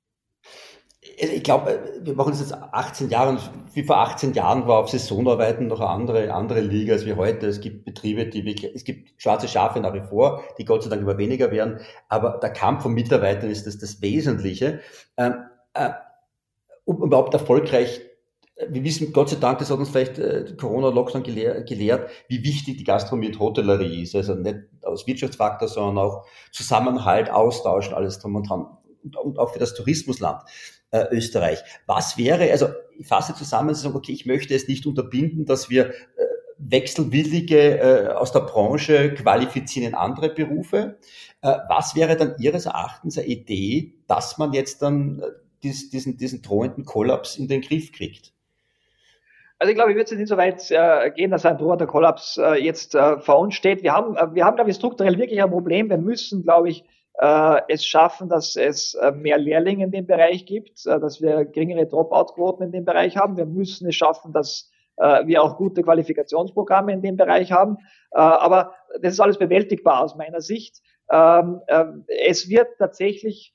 Ich 1.16 1.42
glaube, 1.42 1.98
wir 2.00 2.14
machen 2.14 2.30
das 2.30 2.40
jetzt 2.40 2.54
18 2.54 3.10
Jahre 3.10 3.38
wie 3.74 3.82
vor 3.82 3.98
18 3.98 4.32
Jahren 4.32 4.66
war 4.66 4.78
auf 4.78 4.88
Saisonarbeiten 4.88 5.66
noch 5.66 5.80
eine 5.80 5.90
andere, 5.90 6.32
andere 6.32 6.60
Liga 6.60 6.94
als 6.94 7.04
wie 7.04 7.14
heute. 7.14 7.46
Es 7.46 7.60
gibt 7.60 7.84
Betriebe, 7.84 8.26
die 8.26 8.44
wirklich, 8.44 8.74
es 8.74 8.84
gibt 8.84 9.20
schwarze 9.20 9.48
Schafe 9.48 9.80
nach 9.80 9.92
wie 9.94 10.00
vor, 10.00 10.42
die 10.58 10.64
Gott 10.64 10.82
sei 10.82 10.90
Dank 10.90 11.02
immer 11.02 11.18
weniger 11.18 11.50
werden, 11.50 11.80
aber 12.08 12.38
der 12.42 12.50
Kampf 12.50 12.82
von 12.82 12.94
Mitarbeitern 12.94 13.50
ist 13.50 13.66
das, 13.66 13.78
das 13.78 14.00
Wesentliche. 14.00 14.80
Ähm, 15.16 15.34
äh, 15.74 15.90
um 16.84 17.02
überhaupt 17.02 17.34
erfolgreich 17.34 18.00
wir 18.68 18.84
wissen, 18.84 19.12
Gott 19.12 19.30
sei 19.30 19.36
Dank, 19.36 19.58
das 19.58 19.70
hat 19.70 19.78
uns 19.78 19.90
vielleicht 19.90 20.18
äh, 20.18 20.54
Corona-Lockdown 20.56 21.24
gelehr, 21.24 21.64
gelehrt, 21.64 22.08
wie 22.28 22.44
wichtig 22.44 22.78
die 22.78 22.84
Gastronomie 22.84 23.28
und 23.28 23.40
Hotellerie 23.40 24.02
ist. 24.02 24.14
Also 24.14 24.34
nicht 24.34 24.58
aus 24.84 25.06
Wirtschaftsfaktor, 25.06 25.66
sondern 25.66 26.04
auch 26.04 26.24
Zusammenhalt, 26.52 27.30
Austauschen, 27.30 27.94
alles 27.94 28.20
drum 28.20 28.36
und 28.36 28.48
dran. 28.48 28.66
Und 29.02 29.38
auch 29.38 29.52
für 29.52 29.58
das 29.58 29.74
Tourismusland 29.74 30.42
äh, 30.94 31.08
Österreich. 31.10 31.62
Was 31.86 32.16
wäre, 32.16 32.50
also 32.52 32.68
ich 32.96 33.06
fasse 33.06 33.34
zusammen, 33.34 33.74
sagen, 33.74 33.96
okay, 33.96 34.12
ich 34.12 34.26
möchte 34.26 34.54
es 34.54 34.68
nicht 34.68 34.86
unterbinden, 34.86 35.44
dass 35.44 35.68
wir 35.68 35.90
äh, 35.90 35.92
Wechselwillige 36.58 37.78
äh, 37.78 38.08
aus 38.08 38.30
der 38.30 38.40
Branche 38.40 39.12
qualifizieren 39.14 39.88
in 39.88 39.94
andere 39.94 40.28
Berufe. 40.28 40.98
Äh, 41.42 41.58
was 41.68 41.96
wäre 41.96 42.16
dann 42.16 42.36
Ihres 42.38 42.66
Erachtens 42.66 43.18
eine 43.18 43.26
Idee, 43.26 43.94
dass 44.06 44.38
man 44.38 44.52
jetzt 44.52 44.82
dann 44.82 45.20
äh, 45.20 45.26
dies, 45.64 45.90
diesen, 45.90 46.16
diesen 46.16 46.42
drohenden 46.42 46.84
Kollaps 46.84 47.36
in 47.36 47.48
den 47.48 47.60
Griff 47.60 47.90
kriegt? 47.90 48.32
Also 49.58 49.70
ich 49.70 49.76
glaube, 49.76 49.90
ich 49.90 49.96
würde 49.96 50.10
jetzt 50.10 50.18
nicht 50.18 50.28
so 50.28 50.36
weit 50.36 50.70
äh, 50.70 51.10
gehen, 51.10 51.30
dass 51.30 51.44
ein 51.44 51.58
drohender 51.58 51.86
Kollaps 51.86 52.38
äh, 52.38 52.54
jetzt 52.54 52.94
äh, 52.94 53.18
vor 53.18 53.40
uns 53.40 53.54
steht. 53.56 53.82
Wir 53.82 53.92
haben, 53.92 54.16
äh, 54.16 54.32
wir 54.32 54.44
haben, 54.44 54.54
glaube 54.54 54.70
ich, 54.70 54.76
strukturell 54.76 55.18
wirklich 55.18 55.42
ein 55.42 55.50
Problem. 55.50 55.90
Wir 55.90 55.98
müssen, 55.98 56.44
glaube 56.44 56.70
ich, 56.70 56.84
äh, 57.20 57.60
es 57.68 57.86
schaffen, 57.86 58.28
dass 58.28 58.56
es 58.56 58.94
äh, 58.94 59.12
mehr 59.12 59.38
Lehrlinge 59.38 59.84
in 59.84 59.90
dem 59.90 60.06
Bereich 60.06 60.46
gibt, 60.46 60.86
äh, 60.86 60.98
dass 60.98 61.20
wir 61.20 61.44
geringere 61.44 61.86
Dropout-Quoten 61.86 62.64
in 62.64 62.72
dem 62.72 62.84
Bereich 62.84 63.16
haben. 63.16 63.36
Wir 63.36 63.46
müssen 63.46 63.88
es 63.88 63.94
schaffen, 63.94 64.32
dass 64.32 64.70
äh, 64.96 65.26
wir 65.26 65.42
auch 65.42 65.56
gute 65.56 65.82
Qualifikationsprogramme 65.82 66.92
in 66.92 67.02
dem 67.02 67.16
Bereich 67.16 67.52
haben. 67.52 67.78
Äh, 68.12 68.18
aber 68.18 68.74
das 69.00 69.14
ist 69.14 69.20
alles 69.20 69.38
bewältigbar 69.38 70.00
aus 70.02 70.16
meiner 70.16 70.40
Sicht. 70.40 70.80
Ähm, 71.10 71.60
äh, 71.66 71.84
es 72.26 72.48
wird 72.48 72.68
tatsächlich 72.78 73.52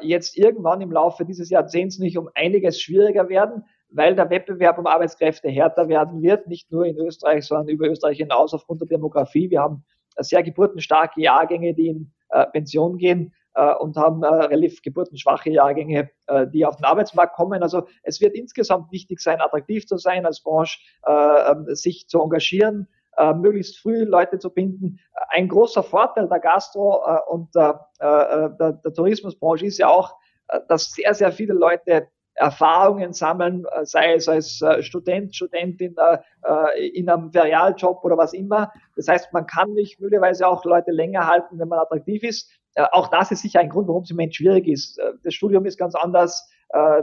jetzt 0.00 0.36
irgendwann 0.36 0.80
im 0.80 0.90
Laufe 0.90 1.24
dieses 1.24 1.48
Jahrzehnts 1.48 2.00
nicht 2.00 2.18
um 2.18 2.28
einiges 2.34 2.80
schwieriger 2.80 3.28
werden, 3.28 3.64
weil 3.88 4.16
der 4.16 4.28
Wettbewerb 4.28 4.78
um 4.78 4.88
Arbeitskräfte 4.88 5.48
härter 5.48 5.88
werden 5.88 6.22
wird, 6.22 6.48
nicht 6.48 6.72
nur 6.72 6.86
in 6.86 6.96
Österreich, 6.96 7.44
sondern 7.44 7.68
über 7.68 7.88
Österreich 7.88 8.16
hinaus 8.16 8.52
aufgrund 8.52 8.80
der 8.80 8.88
Demografie. 8.88 9.48
Wir 9.48 9.60
haben 9.60 9.84
sehr 10.18 10.42
geburtenstarke 10.42 11.20
Jahrgänge, 11.20 11.72
die 11.72 11.86
in 11.86 12.12
äh, 12.30 12.46
Pension 12.46 12.96
gehen 12.96 13.34
äh, 13.54 13.74
und 13.74 13.96
haben 13.96 14.22
äh, 14.22 14.26
relativ 14.26 14.82
geburtenschwache 14.82 15.50
Jahrgänge, 15.50 16.10
äh, 16.26 16.46
die 16.46 16.64
auf 16.64 16.76
den 16.76 16.84
Arbeitsmarkt 16.84 17.34
kommen. 17.34 17.62
Also 17.62 17.86
es 18.02 18.20
wird 18.20 18.34
insgesamt 18.34 18.90
wichtig 18.92 19.20
sein, 19.20 19.40
attraktiv 19.40 19.86
zu 19.86 19.96
sein 19.96 20.26
als 20.26 20.42
Branche, 20.42 20.78
äh, 21.06 21.50
ähm, 21.50 21.66
sich 21.74 22.08
zu 22.08 22.20
engagieren, 22.20 22.88
äh, 23.16 23.34
möglichst 23.34 23.78
früh 23.78 24.04
Leute 24.04 24.38
zu 24.38 24.50
binden. 24.50 25.00
Ein 25.28 25.48
großer 25.48 25.82
Vorteil 25.82 26.28
der 26.28 26.40
Gastro- 26.40 27.02
äh, 27.06 27.30
und 27.30 27.54
der, 27.54 27.88
äh, 27.98 28.50
der, 28.58 28.72
der 28.84 28.94
Tourismusbranche 28.94 29.66
ist 29.66 29.78
ja 29.78 29.88
auch, 29.88 30.14
äh, 30.48 30.60
dass 30.68 30.92
sehr, 30.92 31.14
sehr 31.14 31.32
viele 31.32 31.54
Leute 31.54 32.08
Erfahrungen 32.40 33.12
sammeln, 33.12 33.66
äh, 33.70 33.84
sei 33.84 34.14
es 34.14 34.26
als 34.26 34.62
äh, 34.62 34.82
Student, 34.82 35.36
Studentin 35.36 35.94
äh, 35.98 36.88
in 36.88 37.08
einem 37.08 37.30
Ferialjob 37.30 38.02
oder 38.02 38.16
was 38.16 38.32
immer. 38.32 38.72
Das 38.96 39.08
heißt, 39.08 39.32
man 39.32 39.46
kann 39.46 39.74
nicht 39.74 40.00
möglicherweise 40.00 40.48
auch 40.48 40.64
Leute 40.64 40.90
länger 40.90 41.26
halten, 41.26 41.58
wenn 41.58 41.68
man 41.68 41.78
attraktiv 41.78 42.22
ist. 42.22 42.50
Auch 42.92 43.08
das 43.08 43.30
ist 43.30 43.42
sicher 43.42 43.60
ein 43.60 43.68
Grund, 43.68 43.88
warum 43.88 44.04
es 44.04 44.10
im 44.10 44.16
Moment 44.16 44.34
schwierig 44.34 44.68
ist. 44.68 44.98
Das 45.24 45.34
Studium 45.34 45.66
ist 45.66 45.76
ganz 45.76 45.96
anders. 45.96 46.48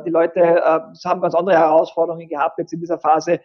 Die 0.05 0.09
Leute 0.09 0.41
haben 0.63 1.21
ganz 1.21 1.35
andere 1.35 1.57
Herausforderungen 1.57 2.29
gehabt 2.29 2.57
jetzt 2.57 2.71
in 2.71 2.79
dieser 2.79 2.97
Phase. 2.97 3.41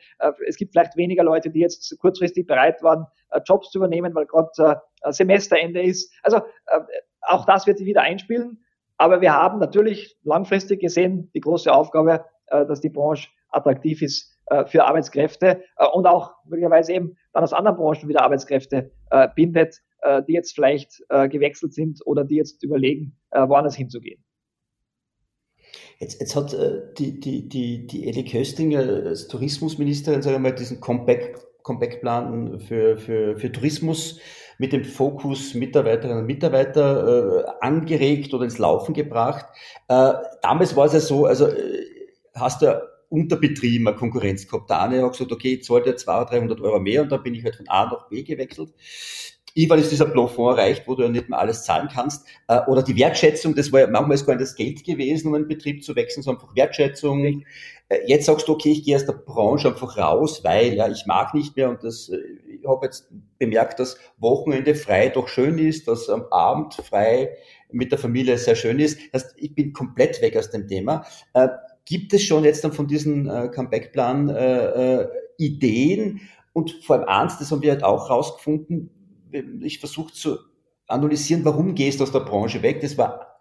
Es 0.46 0.56
gibt 0.56 0.72
vielleicht 0.72 0.96
weniger 0.96 1.24
Leute, 1.24 1.50
die 1.50 1.58
jetzt 1.58 1.98
kurzfristig 1.98 2.46
bereit 2.46 2.80
waren, 2.80 3.06
Jobs 3.44 3.70
zu 3.70 3.78
übernehmen, 3.78 4.14
weil 4.14 4.26
gerade 4.26 4.80
Semesterende 5.10 5.82
ist. 5.82 6.14
Also 6.22 6.42
auch 7.22 7.44
das 7.44 7.66
wird 7.66 7.78
sich 7.78 7.86
wieder 7.88 8.02
einspielen. 8.02 8.61
Aber 9.02 9.20
wir 9.20 9.32
haben 9.32 9.58
natürlich 9.58 10.16
langfristig 10.22 10.80
gesehen 10.80 11.28
die 11.34 11.40
große 11.40 11.72
Aufgabe, 11.72 12.24
äh, 12.46 12.64
dass 12.66 12.80
die 12.80 12.88
Branche 12.88 13.30
attraktiv 13.48 14.00
ist 14.00 14.38
äh, 14.46 14.64
für 14.64 14.84
Arbeitskräfte 14.84 15.64
äh, 15.76 15.86
und 15.92 16.06
auch 16.06 16.34
möglicherweise 16.44 16.92
eben 16.92 17.16
dann 17.32 17.42
aus 17.42 17.52
anderen 17.52 17.78
Branchen 17.78 18.08
wieder 18.08 18.22
Arbeitskräfte 18.22 18.92
bindet, 19.34 19.80
die 20.28 20.32
jetzt 20.32 20.54
vielleicht 20.54 21.02
gewechselt 21.08 21.74
sind 21.74 22.00
oder 22.04 22.24
die 22.24 22.34
jetzt 22.36 22.62
überlegen, 22.62 23.16
woanders 23.30 23.74
hinzugehen. 23.74 24.22
Jetzt, 25.98 26.20
jetzt 26.20 26.36
hat 26.36 26.56
die, 26.98 27.18
die, 27.18 27.48
die, 27.48 27.86
die 27.86 28.06
Elli 28.06 28.24
Köstinger 28.24 28.80
als 28.80 29.28
Tourismusministerin, 29.28 30.20
sagen 30.20 30.36
wir 30.36 30.50
mal, 30.50 30.54
diesen 30.54 30.80
Comeback, 30.80 31.38
Comeback-Plan 31.62 32.60
für, 32.60 32.98
für, 32.98 33.36
für 33.36 33.52
Tourismus 33.52 34.20
mit 34.62 34.72
dem 34.72 34.84
Fokus 34.84 35.54
Mitarbeiterinnen 35.54 36.18
und 36.18 36.26
Mitarbeiter 36.26 37.46
äh, 37.48 37.52
angeregt 37.60 38.32
oder 38.32 38.44
ins 38.44 38.58
Laufen 38.58 38.94
gebracht. 38.94 39.44
Äh, 39.88 40.12
damals 40.40 40.76
war 40.76 40.86
es 40.86 40.92
ja 40.92 41.00
so, 41.00 41.26
also 41.26 41.48
äh, 41.48 41.84
hast 42.32 42.62
du 42.62 42.80
unterbetrieben 43.08 43.88
eine 43.88 43.96
Konkurrenz 43.96 44.46
gehabt. 44.46 44.70
Der 44.70 44.82
eine 44.82 45.02
hat 45.02 45.12
gesagt, 45.12 45.32
okay, 45.32 45.54
ich 45.54 45.64
zahle 45.64 45.82
dir 45.82 45.96
200, 45.96 46.30
300 46.30 46.60
Euro 46.60 46.78
mehr 46.78 47.02
und 47.02 47.10
dann 47.10 47.24
bin 47.24 47.34
ich 47.34 47.42
halt 47.42 47.56
von 47.56 47.68
A 47.68 47.86
nach 47.86 48.08
B 48.08 48.22
gewechselt. 48.22 48.72
Irgendwann 49.54 49.80
ist 49.80 49.92
dieser 49.92 50.06
Plafond 50.06 50.58
erreicht, 50.58 50.84
wo 50.86 50.94
du 50.94 51.02
ja 51.02 51.08
nicht 51.08 51.28
mehr 51.28 51.38
alles 51.38 51.64
zahlen 51.64 51.88
kannst. 51.92 52.26
Äh, 52.48 52.60
oder 52.66 52.82
die 52.82 52.96
Wertschätzung, 52.96 53.54
das 53.54 53.70
war 53.72 53.80
ja 53.80 53.86
manchmal 53.86 54.14
ist 54.14 54.26
gar 54.26 54.34
nicht 54.34 54.42
das 54.42 54.54
Geld 54.54 54.84
gewesen, 54.84 55.28
um 55.28 55.34
einen 55.34 55.48
Betrieb 55.48 55.84
zu 55.84 55.94
wechseln, 55.94 56.22
sondern 56.22 56.42
einfach 56.42 56.56
Wertschätzung. 56.56 57.24
Äh, 57.24 57.98
jetzt 58.06 58.26
sagst 58.26 58.48
du, 58.48 58.52
okay, 58.52 58.70
ich 58.70 58.84
gehe 58.84 58.96
aus 58.96 59.04
der 59.04 59.12
Branche 59.12 59.68
einfach 59.68 59.98
raus, 59.98 60.42
weil 60.42 60.74
ja, 60.74 60.88
ich 60.88 61.06
mag 61.06 61.34
nicht 61.34 61.56
mehr 61.56 61.68
und 61.68 61.84
das, 61.84 62.08
äh, 62.08 62.18
ich 62.60 62.66
habe 62.66 62.86
jetzt 62.86 63.08
bemerkt, 63.38 63.78
dass 63.78 63.98
Wochenende 64.18 64.74
frei 64.74 65.08
doch 65.08 65.28
schön 65.28 65.58
ist, 65.58 65.88
dass 65.88 66.08
am 66.08 66.24
Abend 66.30 66.74
frei 66.74 67.36
mit 67.70 67.90
der 67.90 67.98
Familie 67.98 68.38
sehr 68.38 68.54
schön 68.54 68.78
ist. 68.78 68.98
Das 69.12 69.24
heißt, 69.24 69.34
ich 69.36 69.54
bin 69.54 69.72
komplett 69.72 70.22
weg 70.22 70.36
aus 70.36 70.50
dem 70.50 70.68
Thema. 70.68 71.04
Gibt 71.86 72.12
es 72.12 72.22
schon 72.22 72.44
jetzt 72.44 72.62
dann 72.62 72.72
von 72.72 72.86
diesem 72.86 73.26
Comeback-Plan 73.50 75.08
Ideen? 75.38 76.20
Und 76.52 76.70
vor 76.84 76.96
allem 76.96 77.08
eins, 77.08 77.38
das 77.38 77.50
haben 77.50 77.62
wir 77.62 77.72
halt 77.72 77.82
auch 77.82 78.10
rausgefunden, 78.10 78.90
ich 79.62 79.78
versuche 79.78 80.12
zu 80.12 80.38
analysieren, 80.86 81.44
warum 81.44 81.74
gehst 81.74 82.00
du 82.00 82.04
aus 82.04 82.12
der 82.12 82.20
Branche 82.20 82.62
weg. 82.62 82.80
Das 82.80 82.98
war 82.98 83.32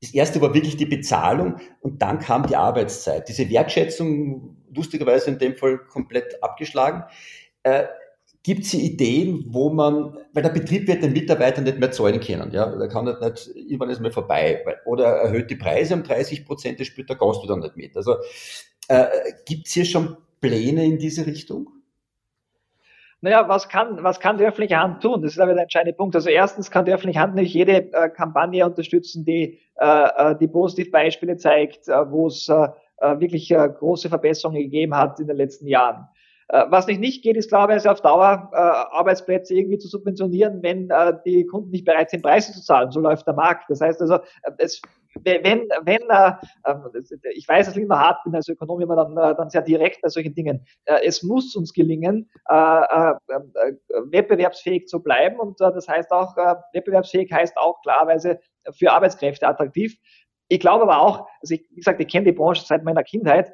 das 0.00 0.14
erste 0.14 0.40
war 0.40 0.54
wirklich 0.54 0.76
die 0.76 0.86
Bezahlung 0.86 1.56
und 1.80 2.00
dann 2.00 2.20
kam 2.20 2.46
die 2.46 2.56
Arbeitszeit. 2.56 3.28
Diese 3.28 3.50
Wertschätzung, 3.50 4.56
lustigerweise 4.74 5.30
in 5.30 5.38
dem 5.38 5.56
Fall 5.56 5.78
komplett 5.78 6.42
abgeschlagen. 6.42 7.04
Äh, 7.62 7.84
Gibt 8.42 8.64
es 8.64 8.72
Ideen, 8.72 9.44
wo 9.48 9.68
man, 9.68 10.16
weil 10.32 10.42
der 10.42 10.48
Betrieb 10.48 10.88
wird 10.88 11.02
den 11.02 11.12
Mitarbeitern 11.12 11.64
nicht 11.64 11.78
mehr 11.78 11.92
zahlen 11.92 12.20
können, 12.20 12.50
ja, 12.52 12.74
der 12.74 12.88
kann 12.88 13.04
nicht, 13.04 13.20
nicht 13.20 13.50
irgendwann 13.54 13.90
ist 13.90 14.00
mal 14.00 14.10
vorbei, 14.10 14.64
oder 14.86 15.04
erhöht 15.04 15.50
die 15.50 15.56
Preise 15.56 15.92
um 15.92 16.02
30 16.02 16.46
Prozent, 16.46 16.80
das 16.80 16.86
spielt 16.86 17.10
der 17.10 17.16
Gast 17.16 17.42
wieder 17.42 17.58
nicht 17.58 17.76
mit. 17.76 17.94
Also 17.98 18.16
äh, 18.88 19.04
gibt 19.44 19.66
es 19.66 19.74
hier 19.74 19.84
schon 19.84 20.16
Pläne 20.40 20.86
in 20.86 20.96
diese 20.96 21.26
Richtung? 21.26 21.68
Naja, 23.22 23.48
was 23.48 23.68
kann, 23.68 24.02
was 24.02 24.18
kann 24.18 24.38
die 24.38 24.44
öffentliche 24.44 24.78
Hand 24.78 25.02
tun? 25.02 25.20
Das 25.20 25.32
ist 25.32 25.38
aber 25.38 25.52
der 25.52 25.64
entscheidende 25.64 25.94
Punkt. 25.94 26.14
Also 26.14 26.30
erstens 26.30 26.70
kann 26.70 26.86
die 26.86 26.92
öffentliche 26.92 27.20
Hand 27.20 27.34
nicht 27.34 27.52
jede 27.52 27.92
äh, 27.92 28.08
Kampagne 28.08 28.64
unterstützen, 28.64 29.24
die 29.24 29.60
äh, 29.78 30.30
äh 30.30 30.36
die 30.38 30.48
Positivbeispiele 30.48 31.36
zeigt, 31.36 31.88
äh, 31.88 32.10
wo 32.10 32.28
es 32.28 32.48
äh, 32.48 32.68
äh, 33.00 33.20
wirklich 33.20 33.50
äh, 33.50 33.68
große 33.68 34.08
Verbesserungen 34.08 34.62
gegeben 34.62 34.94
hat 34.94 35.20
in 35.20 35.26
den 35.26 35.36
letzten 35.36 35.66
Jahren. 35.66 36.08
Äh, 36.48 36.64
was 36.68 36.86
nicht 36.86 37.00
nicht 37.00 37.22
geht, 37.22 37.36
ist 37.36 37.48
klarerweise 37.48 37.90
auf 37.90 38.00
Dauer 38.00 38.50
äh, 38.52 38.56
Arbeitsplätze 38.56 39.54
irgendwie 39.54 39.78
zu 39.78 39.88
subventionieren, 39.88 40.62
wenn 40.62 40.90
äh, 40.90 41.14
die 41.24 41.46
Kunden 41.46 41.70
nicht 41.70 41.84
bereit 41.84 42.10
sind, 42.10 42.22
Preise 42.22 42.52
zu 42.52 42.62
zahlen. 42.62 42.90
So 42.90 43.00
läuft 43.00 43.26
der 43.26 43.34
Markt. 43.34 43.64
Das 43.68 43.80
heißt 43.80 44.00
also, 44.00 44.14
äh, 44.14 44.52
es, 44.58 44.80
wenn, 45.24 45.68
wenn 45.82 46.02
äh, 46.08 46.32
ähm, 46.66 46.84
ich 47.34 47.48
weiß, 47.48 47.66
dass 47.66 47.76
ich 47.76 47.82
immer 47.82 47.98
hart 47.98 48.22
bin 48.24 48.34
als 48.34 48.48
Ökonom, 48.48 48.80
immer 48.80 48.96
dann, 48.96 49.16
äh, 49.16 49.34
dann 49.34 49.50
sehr 49.50 49.62
direkt 49.62 50.02
bei 50.02 50.08
solchen 50.08 50.34
Dingen. 50.34 50.64
Äh, 50.84 51.00
es 51.04 51.22
muss 51.22 51.54
uns 51.56 51.72
gelingen, 51.72 52.30
äh, 52.48 52.54
äh, 52.54 53.10
äh, 53.10 53.72
wettbewerbsfähig 54.10 54.86
zu 54.86 55.02
bleiben 55.02 55.38
und 55.38 55.60
das 55.60 55.88
heißt 55.88 56.10
auch, 56.10 56.36
äh, 56.36 56.54
wettbewerbsfähig 56.72 57.32
heißt 57.32 57.56
auch 57.56 57.80
klarerweise 57.82 58.40
für 58.72 58.92
Arbeitskräfte 58.92 59.46
attraktiv. 59.46 59.96
Ich 60.48 60.60
glaube 60.60 60.82
aber 60.82 61.00
auch, 61.00 61.26
also 61.40 61.54
ich, 61.54 61.66
wie 61.70 61.76
gesagt, 61.76 62.00
ich 62.00 62.08
kenne 62.08 62.26
die 62.26 62.32
Branche 62.32 62.64
seit 62.64 62.84
meiner 62.84 63.04
Kindheit, 63.04 63.52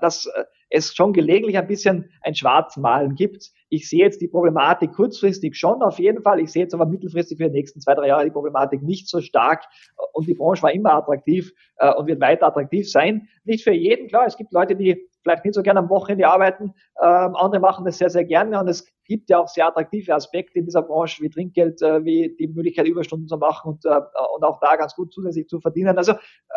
dass 0.00 0.26
äh, 0.26 0.44
es 0.70 0.94
schon 0.94 1.12
gelegentlich 1.12 1.58
ein 1.58 1.66
bisschen 1.66 2.10
ein 2.22 2.34
Schwarzmalen 2.34 3.14
gibt. 3.14 3.50
Ich 3.68 3.88
sehe 3.88 4.00
jetzt 4.00 4.20
die 4.20 4.28
Problematik 4.28 4.92
kurzfristig 4.92 5.56
schon 5.56 5.82
auf 5.82 5.98
jeden 5.98 6.22
Fall. 6.22 6.40
Ich 6.40 6.52
sehe 6.52 6.62
jetzt 6.62 6.74
aber 6.74 6.86
mittelfristig 6.86 7.38
für 7.38 7.44
die 7.44 7.50
nächsten 7.50 7.80
zwei, 7.80 7.94
drei 7.94 8.08
Jahre 8.08 8.24
die 8.24 8.30
Problematik 8.30 8.82
nicht 8.82 9.08
so 9.08 9.20
stark. 9.20 9.64
Und 10.12 10.28
die 10.28 10.34
Branche 10.34 10.62
war 10.62 10.72
immer 10.72 10.94
attraktiv 10.94 11.52
äh, 11.78 11.92
und 11.94 12.06
wird 12.06 12.20
weiter 12.20 12.46
attraktiv 12.46 12.90
sein. 12.90 13.28
Nicht 13.44 13.64
für 13.64 13.72
jeden, 13.72 14.08
klar. 14.08 14.26
Es 14.26 14.36
gibt 14.36 14.52
Leute, 14.52 14.76
die 14.76 15.08
vielleicht 15.24 15.44
nicht 15.44 15.54
so 15.54 15.62
gerne 15.62 15.80
am 15.80 15.88
Wochenende 15.88 16.28
arbeiten. 16.28 16.74
Ähm, 17.02 17.34
andere 17.34 17.60
machen 17.60 17.84
das 17.84 17.98
sehr, 17.98 18.10
sehr 18.10 18.24
gerne. 18.24 18.60
Und 18.60 18.68
es 18.68 18.86
gibt 19.06 19.30
ja 19.30 19.38
auch 19.38 19.48
sehr 19.48 19.66
attraktive 19.66 20.14
Aspekte 20.14 20.58
in 20.58 20.66
dieser 20.66 20.82
Branche, 20.82 21.22
wie 21.22 21.30
Trinkgeld, 21.30 21.82
äh, 21.82 22.04
wie 22.04 22.36
die 22.38 22.46
Möglichkeit, 22.46 22.86
Überstunden 22.86 23.26
zu 23.26 23.38
machen 23.38 23.72
und, 23.72 23.84
äh, 23.86 24.00
und 24.36 24.44
auch 24.44 24.60
da 24.60 24.76
ganz 24.76 24.94
gut 24.94 25.12
zusätzlich 25.12 25.48
zu 25.48 25.60
verdienen. 25.60 25.98
Also 25.98 26.12
äh, 26.12 26.16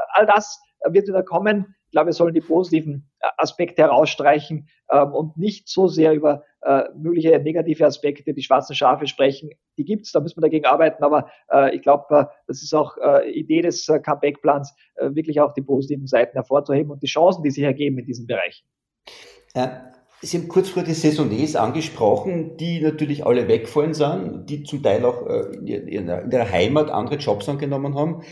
all 0.10 0.28
das 0.28 0.62
wird 0.86 1.08
wieder 1.08 1.24
kommen. 1.24 1.76
Ich 1.86 1.92
glaube, 1.92 2.08
wir 2.08 2.14
sollen 2.14 2.34
die 2.34 2.42
positiven 2.42 3.10
äh, 3.20 3.28
Aspekte 3.38 3.82
herausstreichen 3.82 4.68
ähm, 4.92 5.14
und 5.14 5.38
nicht 5.38 5.70
so 5.70 5.88
sehr 5.88 6.14
über 6.14 6.44
äh, 6.68 6.90
mögliche 6.98 7.40
negative 7.40 7.86
Aspekte, 7.86 8.34
die 8.34 8.44
schwarzen 8.44 8.76
Schafe 8.76 9.08
sprechen. 9.08 9.52
Die 9.78 9.86
gibt's, 9.86 10.12
da 10.12 10.20
müssen 10.20 10.38
wir 10.38 10.42
dagegen 10.42 10.66
arbeiten, 10.66 11.04
aber 11.04 11.30
äh, 11.52 11.74
ich 11.76 11.82
glaube, 11.82 12.06
äh, 12.10 12.26
das 12.48 12.62
ist 12.62 12.74
auch 12.74 12.98
äh, 12.98 13.32
Idee 13.32 13.62
des 13.62 13.88
äh, 13.88 14.00
Comeback-Plans, 14.00 14.76
äh, 14.96 15.16
wirklich 15.16 15.40
auch 15.40 15.54
die 15.54 15.62
positiven 15.62 16.08
Seiten 16.08 16.34
hervorzuheben 16.34 16.92
und 16.92 17.02
die 17.02 17.08
Chancen, 17.08 17.44
die 17.44 17.52
sich 17.52 17.64
ergeben 17.64 17.98
in 18.00 18.06
diesen 18.06 18.28
Bereichen. 18.28 18.68
Ja. 19.56 19.94
Sie 20.20 20.40
haben 20.40 20.48
kurz 20.48 20.70
vor 20.70 20.82
die 20.82 20.96
Saisonniers 20.96 21.56
angesprochen, 21.56 22.58
die 22.58 22.82
natürlich 22.82 23.24
alle 23.24 23.48
wegfallen 23.48 23.94
sind, 23.94 24.50
die 24.50 24.64
zum 24.64 24.82
Teil 24.82 25.06
auch 25.06 25.28
in 25.28 25.88
ihrer 25.88 26.52
Heimat 26.52 26.90
andere 26.90 27.18
Jobs 27.18 27.48
angenommen 27.48 27.94
haben. 27.94 28.24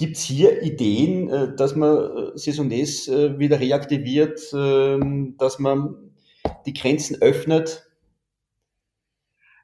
Gibt 0.00 0.16
es 0.16 0.22
hier 0.22 0.62
Ideen, 0.62 1.28
äh, 1.28 1.54
dass 1.56 1.76
man 1.76 1.94
äh, 1.94 2.38
Saisonniers 2.38 3.06
äh, 3.08 3.38
wieder 3.38 3.60
reaktiviert, 3.60 4.40
ähm, 4.54 5.34
dass 5.38 5.58
man 5.58 6.09
die 6.66 6.72
Grenzen 6.72 7.20
öffnet? 7.22 7.86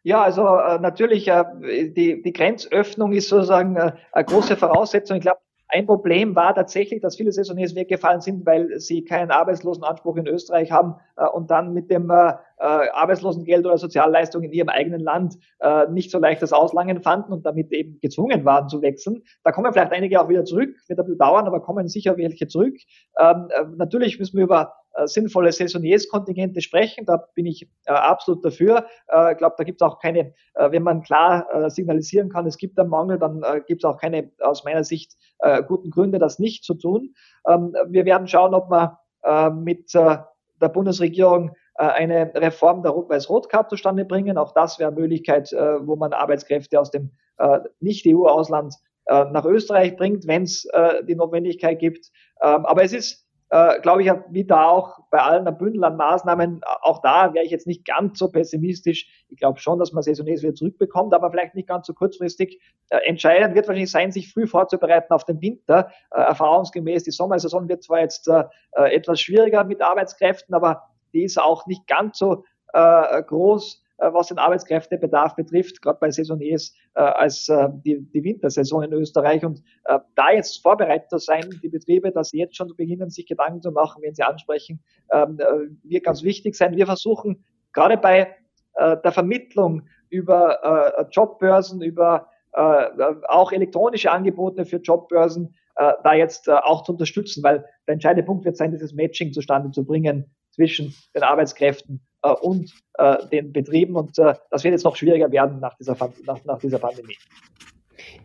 Ja, 0.03 0.23
also 0.23 0.43
natürlich, 0.79 1.25
die, 1.25 2.23
die 2.23 2.33
Grenzöffnung 2.33 3.13
ist 3.13 3.29
sozusagen 3.29 3.77
eine 3.77 4.25
große 4.25 4.57
Voraussetzung. 4.57 5.17
Ich 5.17 5.23
glaube, 5.23 5.41
Ein 5.69 5.87
Problem 5.87 6.37
war 6.37 6.55
tatsächlich, 6.55 7.01
dass 7.01 7.17
viele 7.17 7.33
Saisoniers 7.33 7.75
weggefallen 7.75 8.21
sind, 8.21 8.47
weil 8.47 8.79
sie 8.79 9.05
keinen 9.05 9.33
Arbeitslosenanspruch 9.33 10.17
in 10.17 10.29
Österreich 10.29 10.71
haben 10.71 10.95
äh, 11.17 11.27
und 11.27 11.51
dann 11.51 11.73
mit 11.75 11.91
dem 11.91 12.09
äh, 12.09 12.35
äh, 12.59 12.89
Arbeitslosengeld 12.93 13.67
oder 13.67 13.77
Sozialleistung 13.77 14.45
in 14.45 14.53
ihrem 14.53 14.69
eigenen 14.69 15.01
Land 15.01 15.35
äh, 15.59 15.89
nicht 15.89 16.13
so 16.13 16.19
leicht 16.21 16.41
das 16.41 16.53
Auslangen 16.53 17.03
fanden 17.03 17.33
und 17.33 17.45
damit 17.45 17.73
eben 17.73 17.99
gezwungen 18.01 18.45
waren 18.45 18.69
zu 18.69 18.81
wechseln. 18.81 19.25
Da 19.43 19.51
kommen 19.51 19.73
vielleicht 19.73 19.91
einige 19.93 20.21
auch 20.21 20.29
wieder 20.29 20.45
zurück, 20.45 20.71
wird 20.87 21.01
ein 21.01 21.05
bisschen 21.05 21.19
dauern, 21.19 21.49
aber 21.49 21.61
kommen 21.61 21.89
sicher 21.89 22.17
welche 22.17 22.47
zurück. 22.47 22.77
Ähm, 23.19 23.49
äh, 23.51 23.65
natürlich 23.77 24.21
müssen 24.21 24.37
wir 24.37 24.45
über 24.45 24.73
äh, 24.86 24.86
sinnvolle 25.05 25.53
Saisoniers-Kontingente 25.53 26.61
sprechen. 26.61 27.05
Da 27.05 27.29
bin 27.35 27.47
ich 27.47 27.69
äh, 27.87 27.93
absolut 27.93 28.45
dafür. 28.45 28.87
Äh, 29.09 29.33
ich 29.33 29.39
glaube, 29.39 29.55
da 29.59 29.65
gibt 29.65 29.81
es 29.83 29.87
auch 29.87 29.99
keine, 29.99 30.33
äh, 30.55 30.71
wenn 30.71 30.83
man 30.83 31.03
klar 31.03 31.47
äh, 31.53 31.71
signalisieren 31.71 32.29
kann, 32.29 32.47
es 32.47 32.57
gibt 32.57 32.79
einen 32.79 32.89
Mangel, 32.89 33.19
dann 33.19 33.43
äh, 33.43 33.61
gibt 33.67 33.85
es 33.85 33.89
auch 33.89 33.99
keine 33.99 34.31
aus 34.41 34.65
meiner 34.65 34.85
Sicht 34.85 35.17
äh, 35.41 35.63
guten 35.63 35.91
Gründe, 35.91 36.19
das 36.19 36.39
nicht 36.39 36.65
zu 36.65 36.75
tun. 36.75 37.15
Ähm, 37.49 37.75
wir 37.89 38.05
werden 38.05 38.27
schauen, 38.29 38.55
ob 38.55 38.71
wir 38.71 38.99
äh, 39.25 39.51
mit 39.51 39.95
äh, 39.95 40.19
der 40.61 40.69
Bundesregierung 40.69 41.51
äh, 41.79 41.85
eine 41.85 42.33
Reform 42.35 42.83
der 42.83 42.93
Rot-Weiß-Rot-Card 42.93 43.71
zustande 43.71 44.05
bringen. 44.05 44.39
Auch 44.39 44.53
das 44.53 44.79
wäre 44.79 44.91
eine 44.91 45.01
Möglichkeit, 45.01 45.53
äh, 45.53 45.87
wo 45.87 45.97
man 45.97 46.13
Arbeitskräfte 46.13 46.81
aus 46.81 46.91
dem 46.91 47.11
äh, 47.39 47.61
Nicht-EU-Ausland 47.81 48.75
äh, 49.07 49.25
nach 49.27 49.45
Österreich 49.45 49.97
bringt, 49.97 50.27
wenn 50.27 50.45
es 50.45 50.65
äh, 50.73 51.05
die 51.05 51.15
Notwendigkeit 51.15 51.79
gibt. 51.79 52.11
Ähm, 52.43 52.67
aber 52.67 52.83
es 52.83 52.93
ist 52.93 53.26
äh, 53.51 53.81
glaube 53.81 54.03
ich, 54.03 54.11
wie 54.31 54.45
da 54.45 54.69
auch 54.69 54.99
bei 55.11 55.19
allen 55.19 55.45
Bündel 55.57 55.85
an 55.85 55.97
Maßnahmen, 55.97 56.63
auch 56.83 57.01
da 57.01 57.33
wäre 57.33 57.45
ich 57.45 57.51
jetzt 57.51 57.67
nicht 57.67 57.85
ganz 57.85 58.19
so 58.19 58.29
pessimistisch. 58.29 59.09
Ich 59.29 59.39
glaube 59.39 59.61
schon, 59.61 59.79
dass 59.79 59.93
man 59.93 60.03
Saisonniers 60.03 60.43
wieder 60.43 60.55
zurückbekommt, 60.55 61.15
aber 61.15 61.31
vielleicht 61.31 61.55
nicht 61.55 61.69
ganz 61.69 61.87
so 61.87 61.95
kurzfristig. 61.95 62.61
Äh, 62.91 62.99
entscheidend 63.07 63.55
wird 63.55 63.69
wahrscheinlich 63.69 63.91
sein, 63.91 64.11
sich 64.11 64.33
früh 64.33 64.47
vorzubereiten 64.47 65.13
auf 65.13 65.25
den 65.25 65.41
Winter. 65.41 65.91
Äh, 66.11 66.21
erfahrungsgemäß, 66.21 67.05
die 67.05 67.13
Sommersaison 67.13 67.69
wird 67.69 67.85
zwar 67.85 68.01
jetzt 68.01 68.27
äh, 68.29 68.45
äh, 68.73 68.95
etwas 68.95 69.21
schwieriger 69.21 69.63
mit 69.65 69.81
Arbeitskräften, 69.81 70.55
aber 70.55 70.83
die 71.13 71.23
ist 71.23 71.41
auch 71.41 71.67
nicht 71.67 71.87
ganz 71.87 72.19
so 72.19 72.45
äh, 72.73 73.23
groß 73.23 73.81
äh, 73.81 73.86
was 73.99 74.29
den 74.29 74.39
Arbeitskräftebedarf 74.39 75.37
betrifft, 75.37 75.81
gerade 75.83 75.99
bei 76.01 76.11
Saisoniers 76.11 76.75
äh, 76.95 77.01
als 77.01 77.49
äh, 77.49 77.69
die, 77.85 78.07
Wintersaison 78.13 78.83
in 78.83 78.93
Österreich. 78.93 79.45
Und 79.45 79.63
äh, 79.85 79.99
da 80.15 80.31
jetzt 80.33 80.63
vorbereitet 80.63 81.11
zu 81.11 81.19
sein, 81.19 81.49
die 81.63 81.69
Betriebe, 81.69 82.13
dass 82.13 82.31
sie 82.31 82.39
jetzt 82.39 82.57
schon 82.57 82.75
beginnen, 82.77 83.11
sich 83.11 83.27
Gedanken 83.27 83.63
zu 83.63 83.71
machen, 83.71 84.03
wenn 84.03 84.15
sie 84.15 84.23
ansprechen, 84.23 84.81
ähm, 85.11 85.39
äh, 85.41 85.91
wird 85.91 86.05
ganz 86.05 86.23
wichtig 86.23 86.55
sein. 86.55 86.77
Wir 86.77 86.87
versuchen 86.87 87.45
gerade 87.73 87.97
bei 87.97 88.35
äh, 88.75 88.97
der 89.03 89.13
Vermittlung 89.13 89.83
über 90.11 90.99
äh, 90.99 91.05
Jobbörsen, 91.11 91.81
über 91.81 92.29
äh, 92.53 92.87
auch 93.29 93.53
elektronische 93.53 94.11
Angebote 94.11 94.65
für 94.65 94.77
Jobbörsen, 94.77 95.55
äh, 95.77 95.93
da 96.03 96.15
jetzt 96.15 96.49
äh, 96.49 96.53
auch 96.53 96.85
zu 96.85 96.93
unterstützen, 96.93 97.43
weil 97.43 97.65
der 97.87 97.95
entscheidende 97.95 98.25
Punkt 98.25 98.45
wird 98.45 98.57
sein, 98.57 98.73
dieses 98.73 98.95
Matching 98.95 99.33
zustande 99.33 99.71
zu 99.71 99.85
bringen 99.85 100.31
zwischen 100.57 100.95
den 101.14 101.23
Arbeitskräften 101.23 102.01
äh, 102.23 102.31
und 102.33 102.73
äh, 102.95 103.27
den 103.29 103.53
Betrieben. 103.53 103.95
Und 103.95 104.19
äh, 104.19 104.35
das 104.51 104.64
wird 104.64 104.73
jetzt 104.73 104.85
noch 104.85 104.97
schwieriger 104.97 105.31
werden 105.31 105.61
nach 105.61 105.77
dieser, 105.77 105.97
nach, 106.27 106.45
nach 106.45 106.59
dieser 106.59 106.79
Pandemie. 106.79 107.16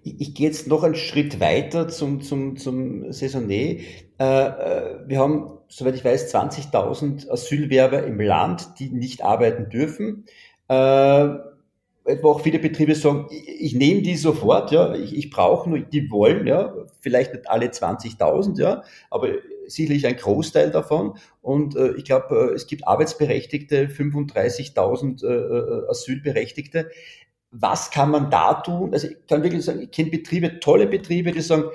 Ich, 0.04 0.34
gehe 0.34 0.48
jetzt 0.48 0.67
noch 0.67 0.84
einen 0.84 0.96
Schritt 0.96 1.39
weiter 1.39 1.88
zum, 1.88 2.22
zum, 2.22 2.58
zum 2.58 3.12
Saisonnier. 3.12 3.82
Äh, 4.20 4.24
äh 4.24 5.00
wir 5.08 5.20
haben, 5.20 5.60
soweit 5.67 5.96
ich 5.96 6.04
weiß, 6.04 6.34
20.000 6.34 7.30
Asylwerber 7.30 8.04
im 8.04 8.20
Land, 8.20 8.80
die 8.80 8.89
nicht 8.89 9.24
arbeiten 9.24 9.70
dürfen. 9.70 10.26
Äh, 10.67 11.30
etwa 12.04 12.28
auch 12.30 12.41
viele 12.41 12.60
Betriebe 12.60 12.96
sagen, 12.96 13.28
ich, 13.30 13.48
ich 13.62 13.76
nehme 13.76 14.02
die 14.02 14.15
sofort, 14.15 14.72
ja, 14.72 14.94
ich, 14.96 15.15
ich 15.15 15.30
brauche 15.30 15.70
nur, 15.70 15.80
die 15.80 16.10
wollen, 16.10 16.48
ja, 16.48 16.74
vielleicht 17.00 17.34
nicht 17.34 17.50
alle 17.50 17.67
20.000, 17.67 18.60
ja, 18.60 18.84
aber 19.10 19.30
sicherlich 19.72 20.06
ein 20.08 20.18
Großteil 20.18 20.72
davon. 20.72 21.18
Und 21.42 21.76
äh, 21.76 21.94
ich 21.94 22.06
glaube, 22.06 22.52
äh, 22.52 22.56
es 22.56 22.68
gibt 22.68 22.88
Arbeitsberechtigte, 22.88 23.88
35.000 23.88 25.26
äh, 25.26 25.28
äh, 25.28 25.90
Asylberechtigte. 25.90 26.90
Was 27.52 27.92
kann 27.92 28.12
man 28.12 28.30
da 28.30 28.56
tun? 28.56 28.94
Also 28.94 29.08
ich 29.08 29.18
kann 29.28 29.44
wirklich 29.44 29.66
sagen, 29.66 29.82
ich 29.82 29.92
kenne 29.92 30.10
Betriebe, 30.10 30.60
tolle 30.60 30.88
Betriebe, 30.88 31.32
die 31.32 31.42
sagen, 31.42 31.66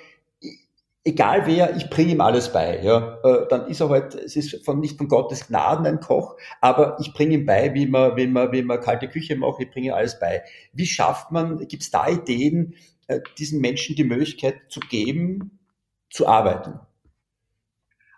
egal 1.06 1.46
wer, 1.46 1.76
ich 1.76 1.88
bringe 1.88 2.12
ihm 2.12 2.20
alles 2.20 2.52
bei. 2.52 2.82
Ja, 2.82 3.18
äh, 3.22 3.46
dann 3.48 3.68
ist 3.68 3.80
er 3.80 3.88
halt, 3.88 4.14
es 4.14 4.36
ist 4.36 4.64
von 4.64 4.80
nicht 4.80 4.98
von 4.98 5.08
Gottes 5.08 5.46
Gnaden 5.46 5.86
ein 5.86 6.00
Koch, 6.00 6.36
aber 6.60 6.96
ich 7.00 7.14
bringe 7.14 7.34
ihm 7.34 7.46
bei, 7.46 7.72
wie 7.74 7.86
man, 7.86 8.16
wie 8.16 8.26
man, 8.26 8.52
wie 8.52 8.62
man 8.62 8.80
kalte 8.80 9.08
Küche 9.08 9.36
macht. 9.36 9.60
Ich 9.60 9.70
bringe 9.70 9.88
ihm 9.88 9.94
alles 9.94 10.18
bei. 10.18 10.42
Wie 10.72 10.86
schafft 10.86 11.30
man? 11.30 11.58
Gibt 11.68 11.84
es 11.84 11.90
da 11.90 12.08
Ideen, 12.08 12.74
äh, 13.06 13.20
diesen 13.38 13.60
Menschen 13.60 13.96
die 13.96 14.04
Möglichkeit 14.04 14.56
zu 14.68 14.80
geben, 14.80 15.60
zu 16.10 16.26
arbeiten? 16.26 16.80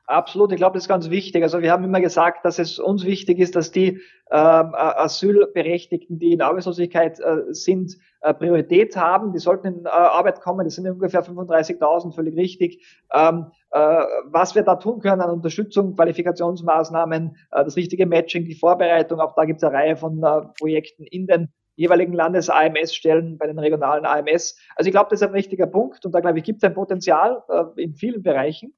Absolut, 0.08 0.52
ich 0.52 0.56
glaube, 0.56 0.72
das 0.72 0.84
ist 0.84 0.88
ganz 0.88 1.10
wichtig. 1.10 1.42
Also 1.42 1.60
wir 1.60 1.70
haben 1.70 1.84
immer 1.84 2.00
gesagt, 2.00 2.42
dass 2.46 2.58
es 2.58 2.78
uns 2.78 3.04
wichtig 3.04 3.38
ist, 3.38 3.54
dass 3.54 3.72
die 3.72 4.00
ähm, 4.30 4.74
Asylberechtigten, 4.74 6.18
die 6.18 6.32
in 6.32 6.40
Arbeitslosigkeit 6.40 7.20
äh, 7.20 7.52
sind, 7.52 7.98
äh, 8.22 8.32
Priorität 8.32 8.96
haben. 8.96 9.34
Die 9.34 9.38
sollten 9.38 9.66
in 9.66 9.84
äh, 9.84 9.88
Arbeit 9.90 10.40
kommen. 10.40 10.64
Das 10.64 10.76
sind 10.76 10.88
ungefähr 10.88 11.22
35.000, 11.22 12.14
völlig 12.14 12.36
richtig. 12.38 12.82
Ähm, 13.12 13.48
äh, 13.70 13.78
was 14.24 14.54
wir 14.54 14.62
da 14.62 14.76
tun 14.76 15.00
können 15.00 15.20
an 15.20 15.28
Unterstützung, 15.28 15.94
Qualifikationsmaßnahmen, 15.94 17.36
äh, 17.50 17.64
das 17.64 17.76
richtige 17.76 18.06
Matching, 18.06 18.46
die 18.46 18.54
Vorbereitung, 18.54 19.20
auch 19.20 19.34
da 19.34 19.44
gibt 19.44 19.58
es 19.58 19.64
eine 19.64 19.76
Reihe 19.76 19.96
von 19.98 20.22
äh, 20.22 20.40
Projekten 20.58 21.04
in 21.04 21.26
den 21.26 21.48
jeweiligen 21.76 22.14
Landes-AMS-Stellen 22.14 23.36
bei 23.36 23.46
den 23.46 23.58
regionalen 23.58 24.06
AMS. 24.06 24.58
Also 24.74 24.88
ich 24.88 24.92
glaube, 24.92 25.10
das 25.10 25.20
ist 25.20 25.28
ein 25.28 25.34
wichtiger 25.34 25.66
Punkt 25.66 26.06
und 26.06 26.12
da 26.12 26.20
glaube 26.20 26.38
ich, 26.38 26.44
gibt 26.44 26.62
es 26.62 26.64
ein 26.66 26.74
Potenzial 26.74 27.42
äh, 27.50 27.82
in 27.82 27.94
vielen 27.94 28.22
Bereichen. 28.22 28.72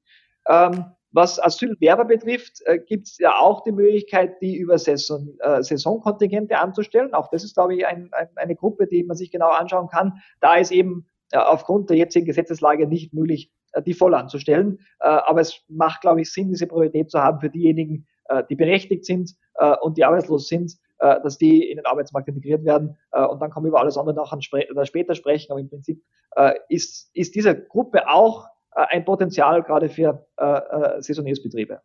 Ähm, 0.49 0.87
was 1.11 1.39
Asylwerber 1.39 2.05
betrifft, 2.05 2.61
äh, 2.65 2.79
gibt 2.79 3.07
es 3.07 3.17
ja 3.17 3.37
auch 3.39 3.63
die 3.63 3.71
Möglichkeit, 3.71 4.41
die 4.41 4.55
über 4.55 4.77
Saison, 4.77 5.37
äh, 5.39 5.61
Saisonkontingente 5.61 6.57
anzustellen. 6.57 7.13
Auch 7.13 7.29
das 7.29 7.43
ist, 7.43 7.55
glaube 7.55 7.75
ich, 7.75 7.85
ein, 7.85 8.09
ein, 8.13 8.27
eine 8.35 8.55
Gruppe, 8.55 8.87
die 8.87 9.03
man 9.03 9.17
sich 9.17 9.31
genau 9.31 9.49
anschauen 9.49 9.89
kann. 9.89 10.21
Da 10.39 10.55
ist 10.55 10.71
eben 10.71 11.07
äh, 11.31 11.37
aufgrund 11.37 11.89
der 11.89 11.97
jetzigen 11.97 12.25
Gesetzeslage 12.25 12.87
nicht 12.87 13.13
möglich, 13.13 13.51
äh, 13.73 13.81
die 13.81 13.93
voll 13.93 14.13
anzustellen. 14.13 14.79
Äh, 14.99 15.07
aber 15.07 15.41
es 15.41 15.61
macht, 15.67 16.01
glaube 16.01 16.21
ich, 16.21 16.31
Sinn, 16.31 16.49
diese 16.49 16.67
Priorität 16.67 17.11
zu 17.11 17.19
haben 17.19 17.39
für 17.39 17.49
diejenigen, 17.49 18.07
äh, 18.29 18.43
die 18.49 18.55
berechtigt 18.55 19.05
sind 19.05 19.35
äh, 19.55 19.75
und 19.81 19.97
die 19.97 20.05
arbeitslos 20.05 20.47
sind, 20.47 20.73
äh, 20.99 21.19
dass 21.21 21.37
die 21.37 21.69
in 21.69 21.77
den 21.77 21.85
Arbeitsmarkt 21.85 22.29
integriert 22.29 22.63
werden. 22.63 22.97
Äh, 23.11 23.25
und 23.25 23.41
dann 23.41 23.49
kommen 23.51 23.65
wir 23.65 23.69
über 23.69 23.81
alles 23.81 23.97
andere 23.97 24.15
nachher 24.15 24.41
später 24.85 25.15
sprechen. 25.15 25.51
Aber 25.51 25.59
im 25.59 25.69
Prinzip 25.69 26.01
äh, 26.35 26.53
ist, 26.69 27.09
ist 27.13 27.35
diese 27.35 27.55
Gruppe 27.55 28.07
auch 28.07 28.47
ein 28.71 29.05
Potenzial 29.05 29.63
gerade 29.63 29.89
für 29.89 30.25
äh, 30.37 30.45
äh, 30.45 31.01
Saisonniersbetriebe. 31.01 31.81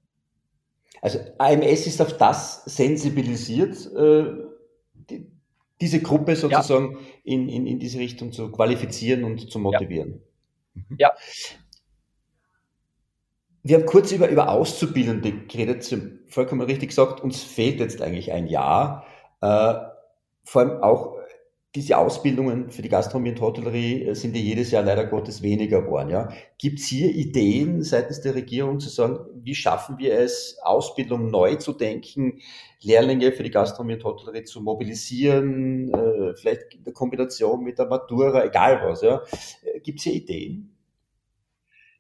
Also 1.03 1.19
AMS 1.39 1.87
ist 1.87 2.01
auf 2.01 2.17
das 2.17 2.65
sensibilisiert, 2.65 3.75
äh, 3.95 4.25
die, 5.11 5.31
diese 5.81 6.01
Gruppe 6.01 6.37
sozusagen 6.37 6.93
ja. 6.93 6.99
in, 7.25 7.49
in, 7.49 7.67
in 7.67 7.79
diese 7.79 7.99
Richtung 7.99 8.33
zu 8.33 8.51
qualifizieren 8.51 9.25
und 9.25 9.51
zu 9.51 9.59
motivieren. 9.59 10.23
Ja. 10.99 11.09
Ja. 11.09 11.13
Wir 13.63 13.79
haben 13.79 13.87
kurz 13.87 14.13
über, 14.13 14.29
über 14.29 14.49
Auszubildende 14.51 15.33
geredet, 15.33 15.83
Sie 15.83 15.97
haben 15.97 16.21
vollkommen 16.29 16.61
richtig 16.61 16.91
gesagt, 16.91 17.21
uns 17.21 17.43
fehlt 17.43 17.81
jetzt 17.81 18.01
eigentlich 18.01 18.33
ein 18.33 18.47
Jahr. 18.47 19.05
Äh, 19.41 19.75
vor 20.45 20.63
allem 20.63 20.83
auch 20.83 21.16
diese 21.77 21.99
Ausbildungen 21.99 22.71
für 22.71 22.81
die 22.81 22.89
Gastronomie 22.89 23.31
und 23.31 23.41
Hotellerie 23.41 24.07
äh, 24.07 24.15
sind 24.15 24.35
ja 24.35 24.43
jedes 24.43 24.71
Jahr 24.71 24.83
leider 24.83 25.05
Gottes 25.05 25.43
weniger 25.43 25.83
geworden. 25.83 26.09
Ja. 26.09 26.31
Gibt 26.59 26.81
es 26.81 26.87
hier 26.87 27.11
Ideen 27.11 27.83
seitens 27.83 28.23
der 28.23 28.35
Regierung 28.35 28.81
zu 28.81 28.89
sagen, 28.89 29.19
wie 29.35 29.55
schaffen 29.55 29.99
wir 29.99 30.19
es, 30.19 30.59
Ausbildung 30.63 31.31
neu 31.31 31.57
zu 31.57 31.75
denken, 31.75 32.41
Lehrlinge 32.81 33.31
für 33.33 33.43
die 33.43 33.51
Gastronomie 33.51 33.95
und 33.95 34.05
Hotellerie 34.05 34.45
zu 34.45 34.63
mobilisieren, 34.63 35.93
äh, 35.93 36.35
vielleicht 36.35 36.75
in 36.75 36.85
der 36.85 36.95
Kombination 36.95 37.63
mit 37.63 37.79
der 37.79 37.87
Matura, 37.87 38.45
egal 38.45 38.81
was. 38.83 39.03
Ja. 39.03 39.23
Äh, 39.63 39.81
Gibt 39.81 39.99
es 39.99 40.05
hier 40.05 40.15
Ideen? 40.15 40.73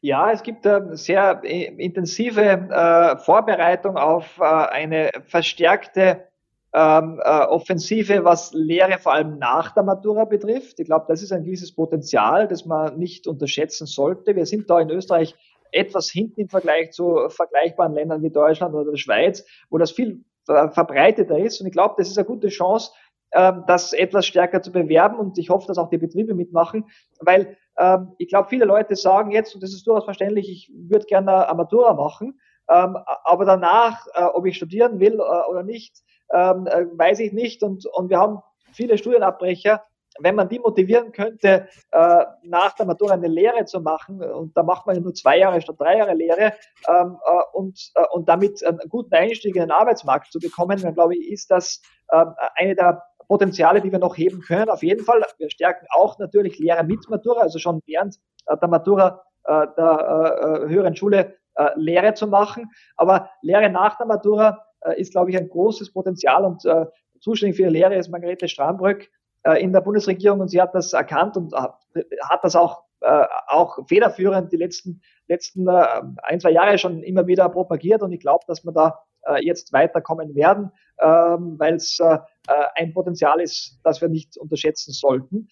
Ja, 0.00 0.32
es 0.32 0.42
gibt 0.42 0.66
eine 0.66 0.96
sehr 0.96 1.42
intensive 1.42 3.16
Vorbereitung 3.24 3.96
auf 3.96 4.40
eine 4.40 5.10
verstärkte 5.26 6.28
ähm, 6.76 7.20
äh, 7.24 7.46
Offensive, 7.46 8.22
was 8.24 8.52
Lehre 8.52 8.98
vor 8.98 9.14
allem 9.14 9.38
nach 9.38 9.72
der 9.72 9.82
Matura 9.82 10.26
betrifft. 10.26 10.78
Ich 10.78 10.84
glaube, 10.84 11.06
das 11.08 11.22
ist 11.22 11.32
ein 11.32 11.42
gewisses 11.42 11.74
Potenzial, 11.74 12.48
das 12.48 12.66
man 12.66 12.98
nicht 12.98 13.26
unterschätzen 13.26 13.86
sollte. 13.86 14.36
Wir 14.36 14.44
sind 14.44 14.68
da 14.68 14.78
in 14.78 14.90
Österreich 14.90 15.34
etwas 15.72 16.10
hinten 16.10 16.42
im 16.42 16.48
Vergleich 16.50 16.90
zu 16.92 17.28
vergleichbaren 17.30 17.94
Ländern 17.94 18.22
wie 18.22 18.30
Deutschland 18.30 18.74
oder 18.74 18.90
der 18.90 18.98
Schweiz, 18.98 19.44
wo 19.70 19.78
das 19.78 19.90
viel 19.90 20.22
verbreiteter 20.44 21.38
ist. 21.38 21.60
Und 21.60 21.66
ich 21.66 21.72
glaube, 21.72 21.94
das 21.96 22.08
ist 22.08 22.18
eine 22.18 22.26
gute 22.26 22.48
Chance, 22.48 22.92
ähm, 23.32 23.64
das 23.66 23.94
etwas 23.94 24.26
stärker 24.26 24.60
zu 24.60 24.70
bewerben. 24.70 25.18
Und 25.18 25.38
ich 25.38 25.48
hoffe, 25.48 25.66
dass 25.66 25.78
auch 25.78 25.88
die 25.88 25.98
Betriebe 25.98 26.34
mitmachen, 26.34 26.84
weil 27.20 27.56
ähm, 27.78 28.12
ich 28.18 28.28
glaube, 28.28 28.50
viele 28.50 28.66
Leute 28.66 28.96
sagen 28.96 29.30
jetzt, 29.30 29.54
und 29.54 29.62
das 29.62 29.72
ist 29.72 29.86
durchaus 29.86 30.04
verständlich, 30.04 30.50
ich 30.50 30.70
würde 30.74 31.06
gerne 31.06 31.48
eine 31.48 31.56
Matura 31.56 31.94
machen, 31.94 32.38
ähm, 32.68 32.96
aber 33.24 33.46
danach, 33.46 34.06
äh, 34.14 34.24
ob 34.24 34.44
ich 34.46 34.56
studieren 34.56 35.00
will 35.00 35.14
äh, 35.14 35.50
oder 35.50 35.62
nicht, 35.62 36.02
ähm, 36.32 36.66
äh, 36.66 36.86
weiß 36.92 37.20
ich 37.20 37.32
nicht. 37.32 37.62
Und, 37.62 37.86
und 37.86 38.10
wir 38.10 38.18
haben 38.18 38.40
viele 38.72 38.98
Studienabbrecher, 38.98 39.82
wenn 40.20 40.34
man 40.34 40.48
die 40.48 40.58
motivieren 40.58 41.12
könnte, 41.12 41.68
äh, 41.92 42.24
nach 42.42 42.74
der 42.74 42.86
Matura 42.86 43.14
eine 43.14 43.28
Lehre 43.28 43.64
zu 43.66 43.80
machen, 43.80 44.22
und 44.22 44.56
da 44.56 44.62
macht 44.62 44.86
man 44.86 44.96
ja 44.96 45.02
nur 45.02 45.14
zwei 45.14 45.38
Jahre 45.38 45.60
statt 45.60 45.76
drei 45.78 45.98
Jahre 45.98 46.14
Lehre, 46.14 46.54
ähm, 46.88 47.18
äh, 47.26 47.40
und, 47.52 47.92
äh, 47.94 48.04
und 48.12 48.28
damit 48.28 48.64
einen 48.64 48.78
guten 48.88 49.14
Einstieg 49.14 49.56
in 49.56 49.62
den 49.62 49.70
Arbeitsmarkt 49.70 50.32
zu 50.32 50.38
bekommen, 50.38 50.80
dann 50.80 50.94
glaube 50.94 51.16
ich, 51.16 51.30
ist 51.30 51.50
das 51.50 51.82
ähm, 52.12 52.32
eine 52.54 52.74
der 52.74 53.02
Potenziale, 53.28 53.80
die 53.80 53.90
wir 53.92 53.98
noch 53.98 54.16
heben 54.16 54.40
können. 54.40 54.68
Auf 54.68 54.82
jeden 54.82 55.04
Fall. 55.04 55.22
Wir 55.38 55.50
stärken 55.50 55.86
auch 55.90 56.18
natürlich 56.18 56.58
Lehre 56.58 56.84
mit 56.84 57.08
Matura, 57.08 57.40
also 57.40 57.58
schon 57.58 57.80
während 57.86 58.16
äh, 58.46 58.56
der 58.56 58.68
Matura 58.68 59.22
äh, 59.44 59.66
der 59.76 60.62
äh, 60.64 60.68
höheren 60.68 60.96
Schule 60.96 61.36
Lehre 61.74 62.12
zu 62.12 62.26
machen. 62.26 62.70
Aber 62.98 63.30
Lehre 63.40 63.70
nach 63.70 63.96
der 63.96 64.04
Matura 64.04 64.65
ist, 64.96 65.12
glaube 65.12 65.30
ich, 65.30 65.36
ein 65.36 65.48
großes 65.48 65.92
Potenzial 65.92 66.44
und 66.44 66.62
zuständig 67.20 67.56
für 67.56 67.64
die 67.64 67.70
Lehre 67.70 67.96
ist 67.96 68.08
Margarete 68.08 68.48
Strambrück 68.48 69.08
in 69.58 69.72
der 69.72 69.80
Bundesregierung 69.80 70.40
und 70.40 70.48
sie 70.48 70.60
hat 70.60 70.74
das 70.74 70.92
erkannt 70.92 71.36
und 71.36 71.54
hat 71.54 72.40
das 72.42 72.56
auch, 72.56 72.82
auch 73.46 73.78
federführend 73.88 74.52
die 74.52 74.56
letzten, 74.56 75.00
letzten 75.28 75.68
ein, 75.68 76.40
zwei 76.40 76.50
Jahre 76.50 76.78
schon 76.78 77.02
immer 77.02 77.26
wieder 77.26 77.48
propagiert 77.48 78.02
und 78.02 78.12
ich 78.12 78.20
glaube, 78.20 78.44
dass 78.48 78.64
wir 78.64 78.72
da 78.72 78.98
jetzt 79.40 79.72
weiterkommen 79.72 80.34
werden, 80.34 80.70
ähm, 81.00 81.56
weil 81.58 81.74
es 81.74 82.00
ein 82.74 82.92
Potenzial 82.92 83.40
ist, 83.40 83.78
das 83.82 84.00
wir 84.00 84.08
nicht 84.08 84.36
unterschätzen 84.36 84.92
sollten. 84.92 85.48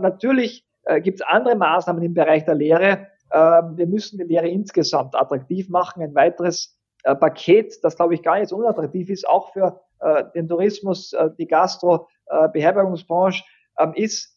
Natürlich 0.00 0.66
gibt 1.02 1.20
es 1.20 1.26
andere 1.26 1.56
Maßnahmen 1.56 2.02
im 2.02 2.14
Bereich 2.14 2.44
der 2.44 2.54
Lehre. 2.54 3.08
wir 3.30 3.86
müssen 3.86 4.18
die 4.18 4.24
Lehre 4.24 4.48
insgesamt 4.48 5.14
attraktiv 5.14 5.68
machen. 5.68 6.02
Ein 6.02 6.14
weiteres 6.14 6.77
Paket, 7.14 7.82
das 7.82 7.96
glaube 7.96 8.14
ich 8.14 8.22
gar 8.22 8.38
nicht 8.38 8.52
unattraktiv 8.52 9.10
ist, 9.10 9.28
auch 9.28 9.52
für 9.52 9.80
äh, 10.00 10.24
den 10.34 10.48
Tourismus, 10.48 11.12
äh, 11.12 11.30
die 11.38 11.46
Gastro, 11.46 12.08
äh, 12.26 12.48
Beherbergungsbranche, 12.48 13.44
ähm, 13.78 13.92
ist 13.94 14.34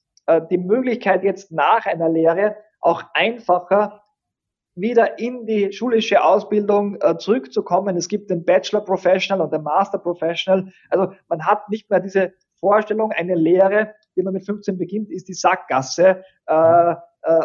die 0.50 0.60
Möglichkeit 0.60 1.24
jetzt 1.24 1.52
nach 1.52 1.88
einer 1.88 2.08
Lehre 2.08 2.56
auch 2.80 3.04
einfacher 3.16 4.04
wieder 4.76 5.20
in 5.20 5.46
die 5.48 5.74
schulische 5.74 6.24
Ausbildung 6.24 7.00
zurückzukommen. 7.18 7.98
Es 7.98 8.08
gibt 8.08 8.30
den 8.30 8.46
Bachelor 8.46 8.82
Professional 8.82 9.42
und 9.42 9.52
den 9.52 9.64
Master 9.64 9.98
Professional. 9.98 10.72
Also 10.90 11.12
man 11.28 11.46
hat 11.46 11.68
nicht 11.70 11.90
mehr 11.90 12.00
diese 12.00 12.34
Vorstellung, 12.62 13.12
eine 13.12 13.36
Lehre, 13.36 13.96
die 14.16 14.22
man 14.22 14.34
mit 14.34 14.46
15 14.46 14.78
beginnt, 14.78 15.10
ist 15.10 15.28
die 15.28 15.34
Sackgasse. 15.34 16.24
Äh, 16.46 16.96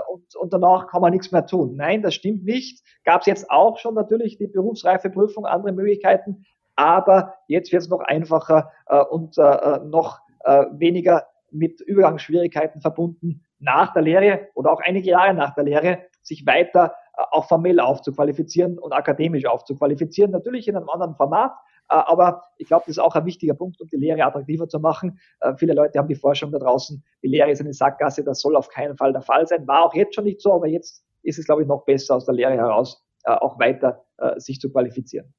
und, 0.09 0.35
und 0.37 0.53
danach 0.53 0.87
kann 0.87 1.03
man 1.03 1.13
nichts 1.13 1.33
mehr 1.33 1.45
tun. 1.45 1.77
Nein, 1.77 2.03
das 2.03 2.15
stimmt 2.15 2.45
nicht. 2.45 2.83
Gab 3.05 3.21
es 3.21 3.27
jetzt 3.27 3.51
auch 3.51 3.79
schon 3.79 3.95
natürlich 3.95 4.39
die 4.39 4.47
Berufsreifeprüfung, 4.47 5.45
andere 5.45 5.73
Möglichkeiten 5.73 6.47
aber 6.77 7.35
jetzt 7.49 7.73
wird 7.73 7.83
es 7.83 7.89
noch 7.89 8.01
einfacher 8.01 8.71
äh, 8.87 9.03
und 9.03 9.37
äh, 9.39 9.43
äh, 9.43 9.81
noch 9.85 10.21
äh, 10.45 10.67
weniger 10.73 11.27
mit 11.51 11.81
Übergangsschwierigkeiten 11.81 12.81
verbunden, 12.83 13.43
nach 13.59 13.95
der 13.95 14.03
Lehre 14.03 14.49
oder 14.55 14.71
auch 14.71 14.81
einige 14.85 15.11
Jahre 15.11 15.33
nach 15.33 15.55
der 15.55 15.65
Lehre 15.65 15.99
sich 16.23 16.47
weiter 16.47 16.95
äh, 17.17 17.23
auch 17.31 17.49
formell 17.49 17.81
aufzuqualifizieren 17.81 18.79
und 18.79 18.93
akademisch 18.93 19.47
aufzuqualifizieren. 19.47 20.31
Natürlich 20.31 20.69
in 20.69 20.77
einem 20.77 20.91
anderen 20.91 21.17
Format, 21.17 21.53
äh, 21.53 21.76
aber 21.89 22.43
ich 22.59 22.69
glaube, 22.69 22.85
das 22.87 22.97
ist 22.97 22.99
auch 22.99 23.15
ein 23.15 23.25
wichtiger 23.25 23.55
Punkt, 23.55 23.81
um 23.81 23.89
die 23.89 23.97
Lehre 23.97 24.25
attraktiver 24.25 24.69
zu 24.69 24.81
machen. 24.81 25.19
Äh, 25.41 25.55
viele 25.57 25.75
Leute 25.75 25.99
haben 25.99 26.09
die 26.09 26.15
Forschung 26.15 26.53
da 26.53 26.59
draußen, 26.59 27.03
die 27.23 27.29
Lehre 27.29 27.51
ist 27.51 27.61
eine 27.61 27.73
Sackgasse, 27.73 28.25
das 28.25 28.41
soll 28.41 28.57
auf 28.57 28.69
keinen 28.69 28.97
Fall 28.97 29.13
der 29.13 29.23
Fall 29.23 29.47
sein. 29.47 29.67
War 29.67 29.85
auch 29.85 29.95
jetzt 29.95 30.15
schon 30.15 30.25
nicht 30.25 30.41
so, 30.41 30.53
aber 30.53 30.67
jetzt 30.67 31.05
ist 31.23 31.39
es, 31.39 31.47
glaube 31.47 31.63
ich, 31.63 31.69
noch 31.69 31.85
besser 31.85 32.17
aus 32.17 32.25
der 32.25 32.35
Lehre 32.35 32.55
heraus 32.55 33.03
auch 33.25 33.59
weiter 33.59 34.05
sich 34.37 34.61
zu 34.61 34.71
qualifizieren. 34.71 35.35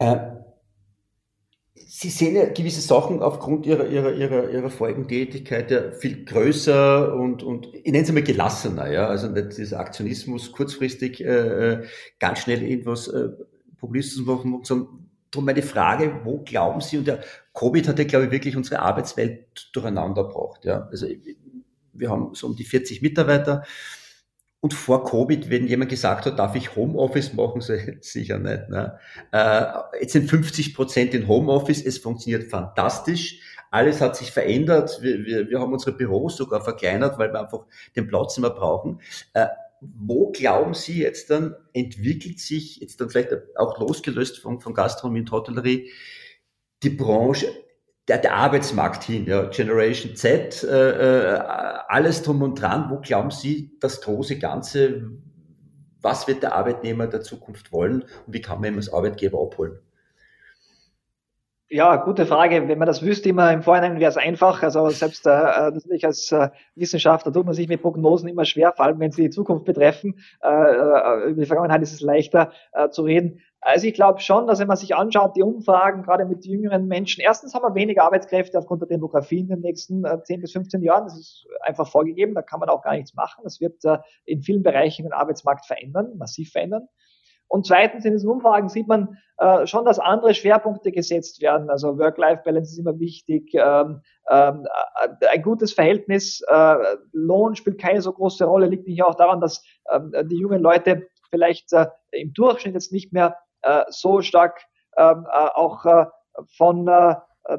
Äh, 0.00 0.16
Sie 2.02 2.08
sehen 2.08 2.34
ja 2.34 2.46
gewisse 2.46 2.80
Sachen 2.80 3.20
aufgrund 3.20 3.66
Ihrer, 3.66 3.86
Ihrer, 3.86 4.14
Ihrer, 4.14 4.48
Ihrer 4.48 4.70
Folgentätigkeit 4.70 5.70
ja 5.70 5.92
viel 5.92 6.24
größer 6.24 7.14
und, 7.14 7.42
und 7.42 7.68
ich 7.74 7.92
nenne 7.92 8.04
es 8.04 8.08
einmal 8.08 8.22
gelassener, 8.22 8.90
ja. 8.90 9.06
Also 9.06 9.28
nicht 9.28 9.58
dieser 9.58 9.80
Aktionismus 9.80 10.50
kurzfristig 10.50 11.22
äh, 11.22 11.26
äh 11.26 11.86
ganz 12.18 12.38
schnell 12.38 12.62
irgendwas 12.62 13.08
äh, 13.08 13.28
Populistisches 13.76 14.24
machen, 14.24 14.60
sondern 14.62 15.10
darum 15.30 15.44
meine 15.44 15.60
Frage, 15.60 16.22
wo 16.24 16.38
glauben 16.38 16.80
Sie, 16.80 16.96
und 16.96 17.06
der 17.06 17.22
Covid 17.52 17.86
hat 17.88 17.98
ja, 17.98 18.06
glaube 18.06 18.24
ich, 18.24 18.30
wirklich 18.30 18.56
unsere 18.56 18.80
Arbeitswelt 18.80 19.68
durcheinander 19.74 20.24
gebracht, 20.24 20.64
ja. 20.64 20.88
Also 20.90 21.06
wir 21.92 22.08
haben 22.08 22.30
so 22.32 22.46
um 22.46 22.56
die 22.56 22.64
40 22.64 23.02
Mitarbeiter 23.02 23.64
und 24.60 24.74
vor 24.74 25.04
Covid, 25.04 25.48
wenn 25.48 25.66
jemand 25.66 25.90
gesagt 25.90 26.26
hat, 26.26 26.38
darf 26.38 26.54
ich 26.54 26.76
Homeoffice 26.76 27.32
machen, 27.32 27.60
so 27.60 27.74
sicher 28.00 28.38
nicht. 28.38 28.68
Ne? 28.68 28.98
Äh, 29.32 29.64
jetzt 30.00 30.12
sind 30.12 30.28
50 30.28 30.74
Prozent 30.74 31.14
in 31.14 31.28
Homeoffice, 31.28 31.84
es 31.84 31.98
funktioniert 31.98 32.50
fantastisch. 32.50 33.40
Alles 33.70 34.00
hat 34.00 34.16
sich 34.16 34.32
verändert. 34.32 34.98
Wir, 35.00 35.24
wir, 35.24 35.48
wir 35.48 35.60
haben 35.60 35.72
unsere 35.72 35.96
Büros 35.96 36.36
sogar 36.36 36.62
verkleinert, 36.62 37.18
weil 37.18 37.32
wir 37.32 37.40
einfach 37.40 37.66
den 37.94 38.08
Platz 38.08 38.36
immer 38.36 38.50
brauchen. 38.50 39.00
Äh, 39.32 39.46
wo 39.80 40.30
glauben 40.30 40.74
Sie 40.74 41.00
jetzt 41.00 41.30
dann, 41.30 41.54
entwickelt 41.72 42.38
sich 42.38 42.80
jetzt 42.80 43.00
dann 43.00 43.08
vielleicht 43.08 43.30
auch 43.56 43.78
losgelöst 43.78 44.38
von, 44.38 44.60
von 44.60 44.74
Gastronomie 44.74 45.20
und 45.20 45.30
Hotellerie 45.30 45.90
die 46.82 46.90
Branche 46.90 47.46
der, 48.10 48.18
der 48.18 48.34
Arbeitsmarkt 48.34 49.04
hin, 49.04 49.24
ja, 49.26 49.44
Generation 49.44 50.16
Z, 50.16 50.64
äh, 50.64 51.36
äh, 51.36 51.38
alles 51.86 52.24
drum 52.24 52.42
und 52.42 52.60
dran. 52.60 52.90
Wo 52.90 52.98
glauben 52.98 53.30
Sie 53.30 53.70
das 53.78 54.00
große 54.00 54.36
Ganze? 54.40 55.12
Was 56.02 56.26
wird 56.26 56.42
der 56.42 56.56
Arbeitnehmer 56.56 57.06
der 57.06 57.20
Zukunft 57.20 57.72
wollen 57.72 58.02
und 58.26 58.34
wie 58.34 58.40
kann 58.40 58.60
man 58.60 58.72
ihn 58.72 58.76
als 58.78 58.92
Arbeitgeber 58.92 59.40
abholen? 59.40 59.78
Ja, 61.68 61.94
gute 61.94 62.26
Frage. 62.26 62.66
Wenn 62.66 62.78
man 62.80 62.88
das 62.88 63.00
wüsste 63.00 63.28
immer 63.28 63.52
im 63.52 63.62
Vorhinein, 63.62 64.00
wäre 64.00 64.10
es 64.10 64.16
einfach. 64.16 64.60
Also 64.64 64.88
selbst 64.88 65.24
äh, 65.24 65.30
äh, 65.30 65.70
natürlich 65.70 66.04
als 66.04 66.32
äh, 66.32 66.48
Wissenschaftler 66.74 67.32
tut 67.32 67.46
man 67.46 67.54
sich 67.54 67.68
mit 67.68 67.80
Prognosen 67.80 68.28
immer 68.28 68.44
schwer, 68.44 68.72
vor 68.72 68.86
allem 68.86 68.98
wenn 68.98 69.12
sie 69.12 69.22
die 69.22 69.30
Zukunft 69.30 69.66
betreffen. 69.66 70.18
Äh, 70.42 70.48
äh 70.48 71.30
über 71.30 71.42
die 71.42 71.46
Vergangenheit 71.46 71.82
ist 71.82 71.92
es 71.92 72.00
leichter 72.00 72.50
äh, 72.72 72.88
zu 72.88 73.02
reden. 73.02 73.40
Also 73.62 73.86
ich 73.86 73.94
glaube 73.94 74.20
schon, 74.20 74.46
dass 74.46 74.58
wenn 74.58 74.68
man 74.68 74.78
sich 74.78 74.94
anschaut, 74.94 75.36
die 75.36 75.42
Umfragen, 75.42 76.02
gerade 76.02 76.24
mit 76.24 76.46
jüngeren 76.46 76.86
Menschen, 76.86 77.20
erstens 77.20 77.54
haben 77.54 77.62
wir 77.62 77.74
weniger 77.74 78.04
Arbeitskräfte 78.04 78.58
aufgrund 78.58 78.80
der 78.80 78.88
Demografie 78.88 79.40
in 79.40 79.48
den 79.48 79.60
nächsten 79.60 80.04
äh, 80.04 80.22
10 80.22 80.40
bis 80.40 80.52
15 80.52 80.82
Jahren. 80.82 81.04
Das 81.04 81.18
ist 81.18 81.46
einfach 81.60 81.86
vorgegeben, 81.86 82.34
da 82.34 82.40
kann 82.40 82.60
man 82.60 82.70
auch 82.70 82.82
gar 82.82 82.94
nichts 82.94 83.14
machen. 83.14 83.42
Das 83.44 83.60
wird 83.60 83.84
äh, 83.84 83.98
in 84.24 84.42
vielen 84.42 84.62
Bereichen 84.62 85.02
den 85.02 85.12
Arbeitsmarkt 85.12 85.66
verändern, 85.66 86.16
massiv 86.16 86.52
verändern. 86.52 86.88
Und 87.48 87.66
zweitens 87.66 88.04
in 88.04 88.12
diesen 88.12 88.30
Umfragen 88.30 88.68
sieht 88.68 88.86
man 88.86 89.18
äh, 89.36 89.66
schon, 89.66 89.84
dass 89.84 89.98
andere 89.98 90.34
Schwerpunkte 90.34 90.92
gesetzt 90.92 91.42
werden. 91.42 91.68
Also 91.68 91.98
Work-Life-Balance 91.98 92.72
ist 92.72 92.78
immer 92.78 92.98
wichtig. 92.98 93.50
Ähm, 93.54 94.00
ähm, 94.30 94.66
äh, 95.20 95.26
ein 95.26 95.42
gutes 95.42 95.74
Verhältnis, 95.74 96.42
äh, 96.46 96.76
Lohn 97.12 97.56
spielt 97.56 97.78
keine 97.78 98.00
so 98.00 98.12
große 98.12 98.44
Rolle, 98.44 98.68
liegt 98.68 98.86
nicht 98.86 99.02
auch 99.02 99.16
daran, 99.16 99.40
dass 99.40 99.64
ähm, 99.92 100.14
die 100.30 100.38
jungen 100.38 100.62
Leute 100.62 101.08
vielleicht 101.30 101.72
äh, 101.72 101.88
im 102.12 102.32
Durchschnitt 102.32 102.74
jetzt 102.74 102.92
nicht 102.92 103.12
mehr 103.12 103.30
äh, 103.30 103.49
so 103.88 104.20
stark 104.22 104.62
ähm, 104.96 105.26
äh, 105.32 105.48
auch 105.54 105.84
äh, 105.86 106.06
von 106.56 106.88
äh, 106.88 107.14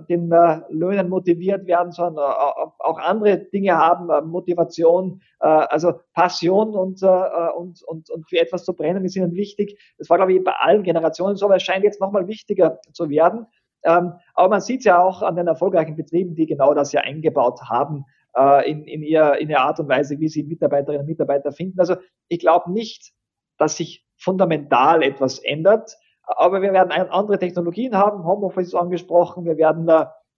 den 0.10 0.32
äh, 0.32 0.62
Löhnen 0.70 1.10
motiviert 1.10 1.66
werden, 1.66 1.92
sondern 1.92 2.24
äh, 2.24 2.70
auch 2.80 3.00
andere 3.00 3.38
Dinge 3.38 3.78
haben, 3.78 4.10
äh, 4.10 4.22
Motivation, 4.22 5.22
äh, 5.40 5.48
also 5.48 5.94
Passion 6.14 6.76
und, 6.76 7.02
äh, 7.02 7.08
und, 7.56 7.82
und, 7.84 8.10
und 8.10 8.30
für 8.30 8.40
etwas 8.40 8.64
zu 8.64 8.74
brennen 8.74 9.04
ist 9.06 9.16
ihnen 9.16 9.34
wichtig. 9.34 9.80
Das 9.98 10.10
war, 10.10 10.18
glaube 10.18 10.34
ich, 10.34 10.44
bei 10.44 10.54
allen 10.54 10.84
Generationen 10.84 11.36
so, 11.36 11.46
aber 11.46 11.56
es 11.56 11.64
scheint 11.64 11.84
jetzt 11.84 12.00
nochmal 12.00 12.28
wichtiger 12.28 12.80
zu 12.94 13.10
werden. 13.10 13.48
Ähm, 13.84 14.14
aber 14.36 14.50
man 14.50 14.62
sieht 14.62 14.80
es 14.80 14.86
ja 14.86 15.02
auch 15.02 15.24
an 15.24 15.36
den 15.36 15.48
erfolgreichen 15.48 15.96
Betrieben, 15.96 16.36
die 16.36 16.46
genau 16.46 16.74
das 16.76 16.92
ja 16.92 17.02
eingebaut 17.02 17.62
haben 17.64 18.06
äh, 18.38 18.70
in, 18.70 18.84
in, 18.84 19.02
ihr, 19.02 19.36
in 19.40 19.50
ihrer 19.50 19.62
Art 19.62 19.80
und 19.80 19.90
Weise, 19.90 20.20
wie 20.20 20.30
sie 20.30 20.44
Mitarbeiterinnen 20.44 21.02
und 21.02 21.10
Mitarbeiter 21.10 21.52
finden. 21.52 21.80
Also 21.80 21.96
ich 22.28 22.40
glaube 22.40 22.72
nicht, 22.72 23.14
dass 23.62 23.78
sich 23.78 24.04
fundamental 24.18 25.04
etwas 25.04 25.38
ändert. 25.38 25.96
Aber 26.24 26.64
wir 26.64 26.74
werden 26.74 26.92
andere 26.92 27.38
Technologien 27.38 27.96
haben. 27.96 28.26
Homeoffice 28.26 28.70
ist 28.70 28.76
angesprochen. 28.76 29.46
Wir 29.46 29.56
werden 29.58 29.88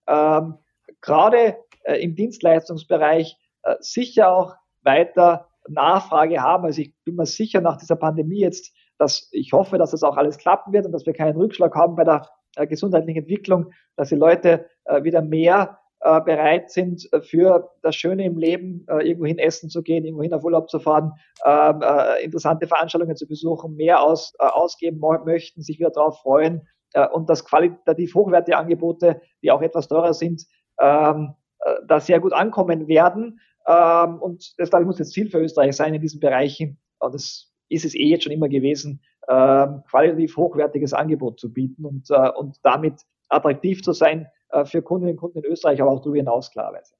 ähm, 0.06 0.58
gerade 1.00 1.56
äh, 1.84 2.02
im 2.02 2.14
Dienstleistungsbereich 2.14 3.38
äh, 3.62 3.76
sicher 3.80 4.30
auch 4.30 4.56
weiter 4.82 5.48
Nachfrage 5.66 6.42
haben. 6.42 6.66
Also 6.66 6.82
ich 6.82 6.94
bin 7.04 7.16
mir 7.16 7.24
sicher 7.24 7.62
nach 7.62 7.78
dieser 7.78 7.96
Pandemie 7.96 8.40
jetzt, 8.40 8.74
dass 8.98 9.30
ich 9.32 9.54
hoffe, 9.54 9.78
dass 9.78 9.92
das 9.92 10.02
auch 10.02 10.18
alles 10.18 10.36
klappen 10.36 10.74
wird 10.74 10.84
und 10.84 10.92
dass 10.92 11.06
wir 11.06 11.14
keinen 11.14 11.38
Rückschlag 11.38 11.74
haben 11.74 11.96
bei 11.96 12.04
der 12.04 12.28
äh, 12.56 12.66
gesundheitlichen 12.66 13.20
Entwicklung, 13.20 13.72
dass 13.96 14.10
die 14.10 14.16
Leute 14.16 14.68
äh, 14.84 15.02
wieder 15.02 15.22
mehr 15.22 15.78
äh, 16.04 16.20
bereit 16.20 16.70
sind, 16.70 17.10
äh, 17.12 17.22
für 17.22 17.70
das 17.82 17.96
Schöne 17.96 18.26
im 18.26 18.36
Leben 18.36 18.86
äh, 18.88 19.08
irgendwohin 19.08 19.38
essen 19.38 19.70
zu 19.70 19.82
gehen, 19.82 20.04
irgendwohin 20.04 20.34
auf 20.34 20.44
Urlaub 20.44 20.68
zu 20.68 20.78
fahren, 20.78 21.12
ähm, 21.46 21.80
äh, 21.82 22.22
interessante 22.22 22.66
Veranstaltungen 22.66 23.16
zu 23.16 23.26
besuchen, 23.26 23.74
mehr 23.74 24.02
aus, 24.02 24.34
äh, 24.38 24.44
ausgeben 24.44 25.00
möchten, 25.24 25.62
sich 25.62 25.78
wieder 25.78 25.90
darauf 25.90 26.20
freuen 26.20 26.68
äh, 26.92 27.08
und 27.08 27.30
dass 27.30 27.46
qualitativ 27.46 28.14
hochwertige 28.14 28.58
Angebote, 28.58 29.22
die 29.42 29.50
auch 29.50 29.62
etwas 29.62 29.88
teurer 29.88 30.12
sind, 30.12 30.44
ähm, 30.78 31.34
äh, 31.60 31.74
da 31.88 32.00
sehr 32.00 32.20
gut 32.20 32.34
ankommen 32.34 32.86
werden. 32.86 33.40
Ähm, 33.66 34.20
und 34.20 34.52
das, 34.58 34.68
glaube 34.68 34.82
ich, 34.82 34.86
muss 34.86 34.98
jetzt 34.98 35.12
Ziel 35.12 35.30
für 35.30 35.38
Österreich 35.38 35.74
sein 35.74 35.94
in 35.94 36.02
diesen 36.02 36.20
Bereichen. 36.20 36.78
Und 36.98 37.14
das 37.14 37.50
ist 37.70 37.86
es 37.86 37.94
eh 37.94 38.08
jetzt 38.08 38.24
schon 38.24 38.32
immer 38.32 38.50
gewesen, 38.50 39.00
ähm, 39.26 39.82
qualitativ 39.88 40.36
hochwertiges 40.36 40.92
Angebot 40.92 41.40
zu 41.40 41.50
bieten 41.50 41.86
und, 41.86 42.10
äh, 42.10 42.30
und 42.30 42.58
damit 42.62 43.00
attraktiv 43.30 43.82
zu 43.82 43.92
sein 43.92 44.26
für 44.64 44.82
Kundinnen 44.82 45.14
und 45.14 45.20
Kunden 45.20 45.38
in 45.38 45.44
Österreich, 45.44 45.80
aber 45.80 45.90
auch 45.90 46.00
darüber 46.00 46.16
hinaus 46.16 46.50
klarerweise. 46.50 46.94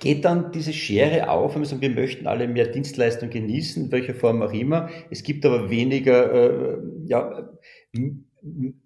Geht 0.00 0.24
dann 0.24 0.50
diese 0.52 0.72
Schere 0.72 1.30
auf, 1.30 1.54
wenn 1.54 1.62
wir 1.62 1.66
sagen, 1.66 1.82
wir 1.82 1.90
möchten 1.90 2.26
alle 2.26 2.48
mehr 2.48 2.66
Dienstleistungen 2.66 3.30
genießen, 3.30 3.92
welcher 3.92 4.14
Form 4.14 4.42
auch 4.42 4.52
immer. 4.52 4.88
Es 5.10 5.22
gibt 5.22 5.44
aber 5.46 5.70
weniger 5.70 6.32
äh, 6.32 6.78
ja, 7.06 7.48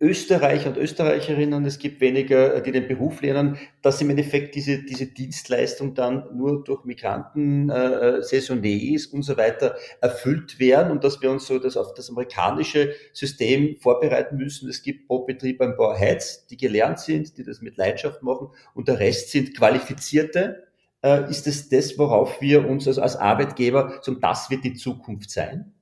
Österreicher 0.00 0.70
und 0.70 0.78
Österreicherinnen, 0.78 1.64
es 1.66 1.78
gibt 1.78 2.00
weniger, 2.00 2.61
die 2.62 2.72
den 2.72 2.88
Beruf 2.88 3.20
lernen, 3.20 3.59
dass 3.82 4.00
im 4.00 4.09
Endeffekt 4.09 4.55
diese, 4.55 4.82
diese 4.82 5.07
Dienstleistung 5.07 5.94
dann 5.94 6.24
nur 6.34 6.64
durch 6.64 6.84
Migranten, 6.84 7.68
äh, 7.68 7.74
äh 7.74 8.22
Saisonniers 8.22 9.07
und 9.07 9.22
so 9.22 9.36
weiter 9.36 9.76
erfüllt 10.00 10.59
werden 10.59 10.90
und 10.90 11.05
dass 11.05 11.20
wir 11.20 11.30
uns 11.30 11.46
so 11.46 11.59
das 11.59 11.76
auf 11.76 11.92
das 11.92 12.09
amerikanische 12.09 12.94
System 13.12 13.76
vorbereiten 13.78 14.36
müssen. 14.36 14.70
Es 14.70 14.82
gibt 14.82 15.07
pro 15.07 15.26
Betrieb 15.26 15.61
ein 15.61 15.76
paar 15.76 15.96
Heads, 15.96 16.46
die 16.46 16.57
gelernt 16.57 17.00
sind, 17.00 17.36
die 17.36 17.44
das 17.44 17.61
mit 17.61 17.76
Leidenschaft 17.76 18.22
machen 18.22 18.48
und 18.74 18.88
der 18.88 19.00
Rest 19.00 19.30
sind 19.30 19.55
Qualifizierte. 19.57 20.64
Äh, 21.03 21.28
ist 21.30 21.46
es 21.46 21.68
das, 21.68 21.98
worauf 21.98 22.40
wir 22.40 22.66
uns 22.66 22.88
als, 22.88 22.98
als 22.98 23.16
Arbeitgeber, 23.16 23.98
so 24.00 24.14
das 24.14 24.50
wird 24.50 24.64
die 24.64 24.74
Zukunft 24.74 25.30
sein? 25.30 25.74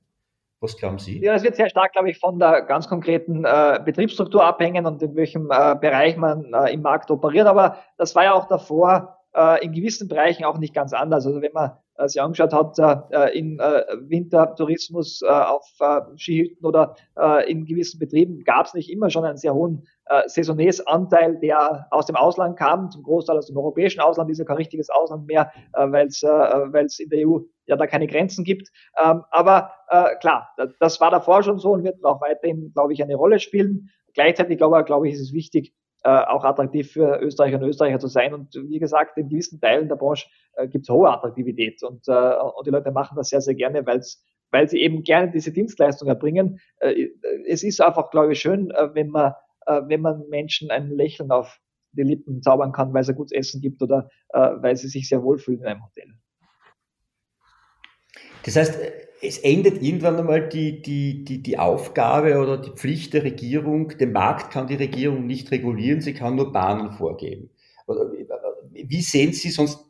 Was 0.61 0.77
glauben 0.77 0.99
Sie? 0.99 1.19
Ja, 1.19 1.33
es 1.33 1.41
wird 1.41 1.55
sehr 1.55 1.69
stark, 1.69 1.93
glaube 1.93 2.11
ich, 2.11 2.19
von 2.19 2.37
der 2.37 2.61
ganz 2.61 2.87
konkreten 2.87 3.45
äh, 3.45 3.79
Betriebsstruktur 3.83 4.45
abhängen 4.45 4.85
und 4.85 5.01
in 5.01 5.15
welchem 5.15 5.49
äh, 5.49 5.75
Bereich 5.75 6.17
man 6.17 6.53
äh, 6.53 6.71
im 6.71 6.83
Markt 6.83 7.09
operiert. 7.09 7.47
Aber 7.47 7.77
das 7.97 8.13
war 8.13 8.25
ja 8.25 8.33
auch 8.33 8.47
davor 8.47 9.17
äh, 9.35 9.65
in 9.65 9.71
gewissen 9.71 10.07
Bereichen 10.07 10.45
auch 10.45 10.59
nicht 10.59 10.75
ganz 10.75 10.93
anders. 10.93 11.25
Also 11.25 11.41
wenn 11.41 11.53
man 11.53 11.71
äh, 11.97 12.07
sich 12.07 12.21
angeschaut 12.21 12.53
hat, 12.53 12.77
äh, 13.11 13.37
in 13.37 13.57
äh, 13.57 13.83
Wintertourismus 14.01 15.23
äh, 15.23 15.29
auf 15.29 15.67
äh, 15.79 16.01
Skihütten 16.15 16.63
oder 16.63 16.95
äh, 17.17 17.49
in 17.49 17.65
gewissen 17.65 17.97
Betrieben 17.99 18.43
gab 18.43 18.67
es 18.67 18.75
nicht 18.75 18.91
immer 18.91 19.09
schon 19.09 19.25
einen 19.25 19.37
sehr 19.37 19.55
hohen 19.55 19.87
äh, 20.05 20.27
Saisonnesanteil, 20.27 21.39
der 21.39 21.87
aus 21.89 22.05
dem 22.05 22.15
Ausland 22.15 22.57
kam, 22.57 22.91
zum 22.91 23.01
Großteil 23.01 23.37
aus 23.37 23.47
dem 23.47 23.57
europäischen 23.57 23.99
Ausland, 23.99 24.29
ist 24.29 24.37
ja 24.37 24.45
kein 24.45 24.57
richtiges 24.57 24.91
Ausland 24.91 25.25
mehr, 25.25 25.51
äh, 25.73 25.91
weil 25.91 26.07
es 26.07 26.21
äh, 26.21 27.03
in 27.03 27.09
der 27.09 27.27
EU 27.27 27.39
ja 27.71 27.77
da 27.77 27.87
keine 27.87 28.07
Grenzen 28.07 28.43
gibt. 28.43 28.69
Ähm, 29.01 29.23
aber 29.31 29.73
äh, 29.89 30.15
klar, 30.19 30.53
das 30.79 31.01
war 31.01 31.09
davor 31.09 31.43
schon 31.43 31.59
so 31.59 31.71
und 31.71 31.83
wird 31.83 32.03
auch 32.03 32.21
weiterhin, 32.21 32.71
glaube 32.73 32.93
ich, 32.93 33.01
eine 33.01 33.15
Rolle 33.15 33.39
spielen. 33.39 33.89
Gleichzeitig, 34.13 34.57
glaube, 34.57 34.83
glaube 34.83 35.07
ich, 35.07 35.15
ist 35.15 35.21
es 35.21 35.33
wichtig, 35.33 35.73
äh, 36.03 36.09
auch 36.09 36.43
attraktiv 36.43 36.91
für 36.91 37.19
Österreicher 37.21 37.57
und 37.57 37.63
Österreicher 37.63 37.99
zu 37.99 38.07
sein. 38.07 38.33
Und 38.33 38.55
wie 38.55 38.79
gesagt, 38.79 39.17
in 39.17 39.29
gewissen 39.29 39.59
Teilen 39.61 39.87
der 39.87 39.95
Branche 39.95 40.27
äh, 40.55 40.67
gibt 40.67 40.85
es 40.85 40.89
hohe 40.89 41.09
Attraktivität 41.09 41.81
und, 41.83 42.07
äh, 42.07 42.35
und 42.35 42.65
die 42.65 42.71
Leute 42.71 42.91
machen 42.91 43.15
das 43.15 43.29
sehr, 43.29 43.41
sehr 43.41 43.55
gerne, 43.55 43.85
weil's, 43.85 44.23
weil 44.51 44.67
sie 44.67 44.81
eben 44.81 45.03
gerne 45.03 45.31
diese 45.31 45.51
Dienstleistung 45.51 46.07
erbringen. 46.07 46.59
Äh, 46.79 47.09
es 47.47 47.63
ist 47.63 47.81
einfach, 47.81 48.09
glaube 48.09 48.33
ich, 48.33 48.39
schön, 48.39 48.71
äh, 48.71 48.93
wenn 48.93 49.09
man, 49.09 49.33
äh, 49.65 49.81
wenn 49.87 50.01
man 50.01 50.27
Menschen 50.29 50.71
ein 50.71 50.89
Lächeln 50.89 51.31
auf 51.31 51.59
die 51.93 52.03
Lippen 52.03 52.41
zaubern 52.41 52.71
kann, 52.71 52.93
weil 52.93 53.01
es 53.01 53.09
ein 53.09 53.15
gutes 53.15 53.33
Essen 53.33 53.61
gibt 53.61 53.81
oder 53.81 54.09
äh, 54.29 54.39
weil 54.39 54.75
sie 54.75 54.87
sich 54.87 55.07
sehr 55.07 55.23
wohlfühlen 55.23 55.61
in 55.61 55.67
einem 55.67 55.83
Hotel. 55.83 56.13
Das 58.45 58.55
heißt, 58.55 58.79
es 59.21 59.37
endet 59.37 59.81
irgendwann 59.81 60.17
einmal 60.17 60.49
die, 60.49 60.81
die, 60.81 61.23
die, 61.23 61.43
die 61.43 61.59
Aufgabe 61.59 62.39
oder 62.39 62.57
die 62.57 62.71
Pflicht 62.71 63.13
der 63.13 63.23
Regierung. 63.23 63.89
Den 63.89 64.11
Markt 64.11 64.51
kann 64.51 64.67
die 64.67 64.75
Regierung 64.75 65.27
nicht 65.27 65.51
regulieren, 65.51 66.01
sie 66.01 66.13
kann 66.13 66.35
nur 66.35 66.51
Bahnen 66.51 66.91
vorgeben. 66.91 67.49
Oder 67.85 68.11
wie 68.71 69.01
sehen 69.01 69.33
Sie 69.33 69.49
sonst 69.49 69.85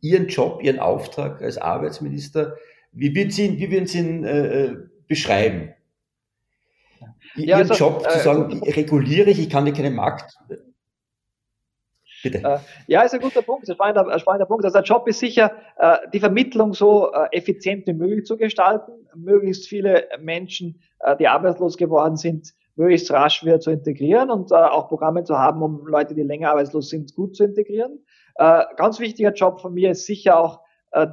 Ihren 0.00 0.28
Job, 0.28 0.62
Ihren 0.62 0.78
Auftrag 0.78 1.42
als 1.42 1.58
Arbeitsminister? 1.58 2.56
Wie 2.92 3.14
würden 3.14 3.30
Sie, 3.30 3.46
ihn, 3.46 3.58
wie 3.58 3.70
würden 3.70 3.86
Sie 3.86 3.98
ihn 3.98 4.24
äh, 4.24 4.64
äh 4.64 4.76
beschreiben? 5.08 5.74
Ja, 7.34 7.58
Ihren 7.58 7.70
also, 7.70 7.74
Job 7.74 8.02
zu 8.02 8.18
äh, 8.18 8.22
sagen, 8.22 8.62
äh, 8.62 8.70
reguliere 8.70 9.30
ich, 9.30 9.38
ich 9.38 9.50
kann 9.50 9.66
dir 9.66 9.72
keinen 9.72 9.94
Markt 9.94 10.36
Bitte. 12.30 12.46
Äh, 12.46 12.58
ja, 12.86 13.02
ist 13.02 13.14
ein 13.14 13.20
guter 13.20 13.42
Punkt, 13.42 13.68
ein 13.68 13.74
spannender, 13.74 14.08
ein 14.10 14.18
spannender 14.18 14.46
Punkt. 14.46 14.64
Also 14.64 14.78
der 14.78 14.84
Job 14.84 15.06
ist 15.08 15.20
sicher, 15.20 15.52
äh, 15.78 15.98
die 16.12 16.20
Vermittlung 16.20 16.74
so 16.74 17.12
äh, 17.12 17.28
effizient 17.32 17.86
wie 17.86 17.92
möglich 17.92 18.24
zu 18.24 18.36
gestalten, 18.36 18.92
möglichst 19.14 19.68
viele 19.68 20.08
Menschen, 20.20 20.80
äh, 21.00 21.16
die 21.16 21.28
arbeitslos 21.28 21.76
geworden 21.76 22.16
sind, 22.16 22.52
möglichst 22.76 23.10
rasch 23.10 23.44
wieder 23.44 23.60
zu 23.60 23.70
integrieren 23.70 24.30
und 24.30 24.52
äh, 24.52 24.54
auch 24.54 24.88
Programme 24.88 25.24
zu 25.24 25.38
haben, 25.38 25.62
um 25.62 25.86
Leute, 25.86 26.14
die 26.14 26.22
länger 26.22 26.50
arbeitslos 26.50 26.90
sind, 26.90 27.14
gut 27.14 27.36
zu 27.36 27.44
integrieren. 27.44 28.04
Äh, 28.36 28.64
ganz 28.76 29.00
wichtiger 29.00 29.32
Job 29.32 29.60
von 29.60 29.74
mir 29.74 29.92
ist 29.92 30.06
sicher 30.06 30.38
auch 30.38 30.60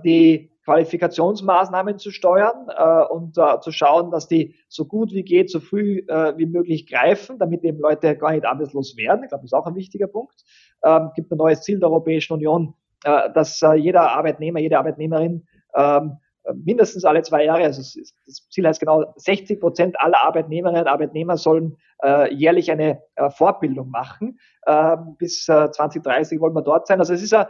die 0.05 0.52
Qualifikationsmaßnahmen 0.65 1.97
zu 1.97 2.11
steuern 2.11 2.67
äh, 2.69 3.13
und 3.13 3.37
äh, 3.37 3.59
zu 3.59 3.71
schauen, 3.71 4.11
dass 4.11 4.27
die 4.27 4.55
so 4.69 4.85
gut 4.85 5.11
wie 5.11 5.23
geht, 5.23 5.49
so 5.49 5.59
früh 5.59 5.99
äh, 6.07 6.37
wie 6.37 6.45
möglich 6.45 6.87
greifen, 6.87 7.37
damit 7.37 7.63
eben 7.63 7.79
Leute 7.79 8.17
gar 8.17 8.31
nicht 8.31 8.45
arbeitslos 8.45 8.95
werden. 8.95 9.23
Ich 9.23 9.29
glaube, 9.29 9.41
das 9.41 9.51
ist 9.51 9.53
auch 9.53 9.67
ein 9.67 9.75
wichtiger 9.75 10.07
Punkt. 10.07 10.43
Ähm, 10.83 11.11
gibt 11.15 11.31
ein 11.31 11.37
neues 11.37 11.61
Ziel 11.61 11.79
der 11.79 11.89
Europäischen 11.89 12.33
Union, 12.33 12.73
äh, 13.03 13.29
dass 13.33 13.61
äh, 13.61 13.73
jeder 13.73 14.11
Arbeitnehmer, 14.11 14.59
jede 14.59 14.77
Arbeitnehmerin 14.77 15.45
ähm, 15.75 16.17
mindestens 16.53 17.05
alle 17.05 17.21
zwei 17.21 17.45
Jahre, 17.45 17.63
also 17.63 17.81
das 17.81 18.49
Ziel 18.49 18.67
heißt 18.67 18.79
genau, 18.79 19.13
60 19.15 19.59
Prozent 19.59 19.95
aller 19.99 20.23
Arbeitnehmerinnen 20.23 20.81
und 20.81 20.87
Arbeitnehmer 20.87 21.37
sollen 21.37 21.77
äh, 22.03 22.33
jährlich 22.33 22.71
eine 22.71 23.01
äh, 23.15 23.29
Fortbildung 23.29 23.89
machen. 23.89 24.39
Ähm, 24.67 25.15
bis 25.17 25.47
äh, 25.47 25.71
2030 25.71 26.39
wollen 26.39 26.53
wir 26.53 26.61
dort 26.61 26.87
sein. 26.87 26.99
Also 26.99 27.13
es 27.13 27.21
ist, 27.21 27.33
äh, 27.33 27.45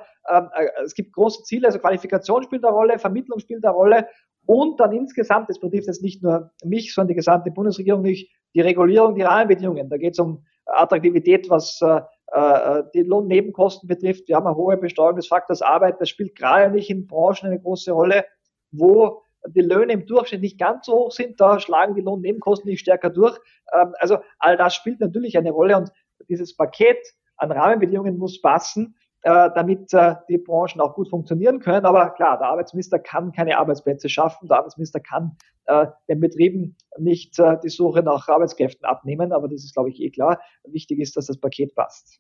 es 0.84 0.94
gibt 0.94 1.14
große 1.14 1.44
Ziele, 1.44 1.68
also 1.68 1.80
Qualifikation 1.80 2.44
spielt 2.44 2.64
eine 2.64 2.74
Rolle, 2.74 3.00
Vermittlung 3.00 3.40
spielt 3.40 3.66
eine 3.66 3.74
Rolle 3.74 4.08
und 4.46 4.80
dann 4.80 4.92
insgesamt, 4.92 5.50
das 5.50 5.60
betrifft 5.60 5.88
jetzt 5.88 6.04
nicht 6.04 6.22
nur 6.22 6.52
mich, 6.64 6.94
sondern 6.94 7.10
die 7.10 7.16
gesamte 7.16 7.52
Bundesregierung 7.52 8.02
nicht, 8.02 8.32
die 8.54 8.62
Regulierung, 8.62 9.16
die 9.16 9.22
Rahmenbedingungen. 9.22 9.90
Da 9.90 9.98
geht 9.98 10.14
es 10.14 10.20
um 10.20 10.44
Attraktivität, 10.66 11.50
was 11.50 11.80
äh, 11.82 12.02
äh, 12.34 12.84
die 12.94 13.04
Lohnnebenkosten 13.04 13.88
betrifft. 13.88 14.28
Wir 14.28 14.36
haben 14.36 14.48
eine 14.48 14.56
hohe 14.56 14.78
Besteuerung 14.78 15.16
des 15.16 15.28
Faktors 15.28 15.62
Arbeit. 15.62 16.00
Das 16.00 16.10
spielt 16.10 16.36
gerade 16.36 16.74
nicht 16.74 16.90
in 16.90 17.08
Branchen 17.08 17.48
eine 17.48 17.60
große 17.60 17.92
Rolle, 17.92 18.26
wo 18.74 19.24
die 19.48 19.62
Löhne 19.62 19.94
im 19.94 20.06
Durchschnitt 20.06 20.42
nicht 20.42 20.58
ganz 20.58 20.86
so 20.86 20.94
hoch 20.94 21.12
sind, 21.12 21.40
da 21.40 21.60
schlagen 21.60 21.96
die 21.96 22.02
Lohnnebenkosten 22.02 22.70
nicht 22.70 22.82
stärker 22.82 23.10
durch. 23.10 23.38
Ähm, 23.74 23.94
also 24.00 24.18
all 24.40 24.58
das 24.58 24.76
spielt 24.76 25.00
natürlich 25.00 25.38
eine 25.38 25.52
Rolle 25.52 25.78
und 25.78 25.92
dieses 26.30 26.56
Paket 26.56 26.98
an 27.38 27.52
Rahmenbedingungen 27.52 28.18
muss 28.18 28.42
passen, 28.42 28.96
äh, 29.24 29.50
damit 29.56 29.94
äh, 29.94 30.16
die 30.30 30.38
Branchen 30.38 30.82
auch 30.82 30.96
gut 30.96 31.10
funktionieren 31.10 31.60
können. 31.60 31.86
Aber 31.86 32.12
klar, 32.12 32.38
der 32.38 32.48
Arbeitsminister 32.48 33.00
kann 33.00 33.32
keine 33.32 33.58
Arbeitsplätze 33.58 34.10
schaffen, 34.10 34.48
der 34.48 34.58
Arbeitsminister 34.58 35.00
kann 35.00 35.38
äh, 35.66 35.88
den 36.10 36.20
Betrieben 36.20 36.76
nicht 36.98 37.38
die 37.64 37.70
Suche 37.70 38.04
nach 38.04 38.28
Arbeitskräften 38.28 38.86
abnehmen, 38.86 39.32
aber 39.32 39.48
das 39.48 39.64
ist, 39.64 39.74
glaube 39.74 39.90
ich, 39.90 40.02
eh 40.02 40.10
klar. 40.10 40.40
Wichtig 40.66 41.00
ist, 41.00 41.18
dass 41.18 41.28
das 41.28 41.38
Paket 41.38 41.74
passt. 41.74 42.20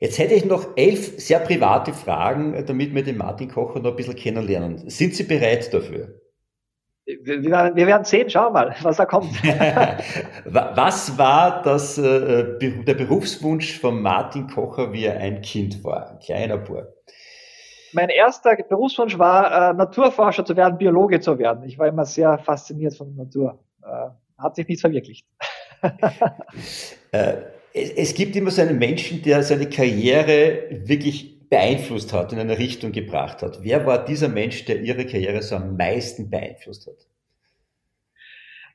Jetzt 0.00 0.18
hätte 0.18 0.32
ich 0.32 0.46
noch 0.46 0.66
elf 0.76 1.20
sehr 1.20 1.40
private 1.40 1.92
Fragen, 1.92 2.64
damit 2.66 2.94
wir 2.94 3.04
den 3.04 3.18
Martin 3.18 3.50
Kocher 3.50 3.80
noch 3.80 3.90
ein 3.90 3.96
bisschen 3.96 4.16
kennenlernen. 4.16 4.88
Sind 4.88 5.14
Sie 5.14 5.24
bereit 5.24 5.72
dafür? 5.74 6.20
Wir, 7.04 7.86
werden 7.86 8.04
sehen, 8.04 8.30
schauen 8.30 8.54
wir 8.54 8.66
mal, 8.66 8.76
was 8.80 8.96
da 8.96 9.04
kommt. 9.04 9.30
was 10.44 11.18
war 11.18 11.62
das, 11.62 11.98
äh, 11.98 12.58
der 12.58 12.94
Berufswunsch 12.94 13.78
von 13.78 14.00
Martin 14.00 14.46
Kocher, 14.46 14.90
wie 14.94 15.04
er 15.04 15.18
ein 15.18 15.42
Kind 15.42 15.84
war, 15.84 16.12
ein 16.12 16.18
kleiner 16.20 16.56
Bub? 16.56 16.86
Mein 17.92 18.08
erster 18.08 18.56
Berufswunsch 18.56 19.18
war, 19.18 19.70
äh, 19.70 19.74
Naturforscher 19.74 20.46
zu 20.46 20.56
werden, 20.56 20.78
Biologe 20.78 21.20
zu 21.20 21.38
werden. 21.38 21.64
Ich 21.64 21.78
war 21.78 21.88
immer 21.88 22.06
sehr 22.06 22.38
fasziniert 22.38 22.96
von 22.96 23.14
der 23.14 23.24
Natur. 23.26 23.58
Äh, 23.82 24.10
hat 24.38 24.56
sich 24.56 24.66
nicht 24.66 24.80
verwirklicht. 24.80 25.26
es, 27.72 27.90
es 27.90 28.14
gibt 28.14 28.36
immer 28.36 28.50
so 28.50 28.62
einen 28.62 28.78
Menschen, 28.78 29.22
der 29.22 29.42
seine 29.42 29.68
Karriere 29.68 30.64
wirklich 30.84 31.48
beeinflusst 31.48 32.12
hat, 32.12 32.32
in 32.32 32.38
eine 32.38 32.58
Richtung 32.58 32.92
gebracht 32.92 33.42
hat. 33.42 33.58
Wer 33.62 33.84
war 33.84 34.04
dieser 34.04 34.28
Mensch, 34.28 34.64
der 34.64 34.80
Ihre 34.80 35.04
Karriere 35.04 35.42
so 35.42 35.56
am 35.56 35.76
meisten 35.76 36.30
beeinflusst 36.30 36.86
hat? 36.86 37.06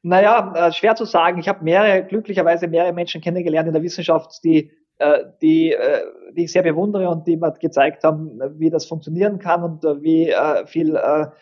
Naja, 0.03 0.53
äh, 0.55 0.71
schwer 0.71 0.95
zu 0.95 1.05
sagen. 1.05 1.39
Ich 1.39 1.47
habe 1.47 1.63
mehrere, 1.63 2.03
glücklicherweise 2.03 2.67
mehrere 2.67 2.93
Menschen 2.93 3.21
kennengelernt 3.21 3.67
in 3.67 3.73
der 3.73 3.81
Wissenschaft, 3.81 4.43
die, 4.43 4.71
äh, 4.99 5.23
die, 5.41 5.71
äh, 5.71 6.01
die 6.33 6.43
ich 6.43 6.51
sehr 6.51 6.61
bewundere 6.61 7.09
und 7.09 7.25
die 7.25 7.37
mir 7.37 7.51
gezeigt 7.53 8.03
haben, 8.03 8.39
wie 8.59 8.69
das 8.69 8.85
funktionieren 8.85 9.39
kann 9.39 9.63
und 9.63 9.83
wie 10.03 10.31
viel 10.65 10.99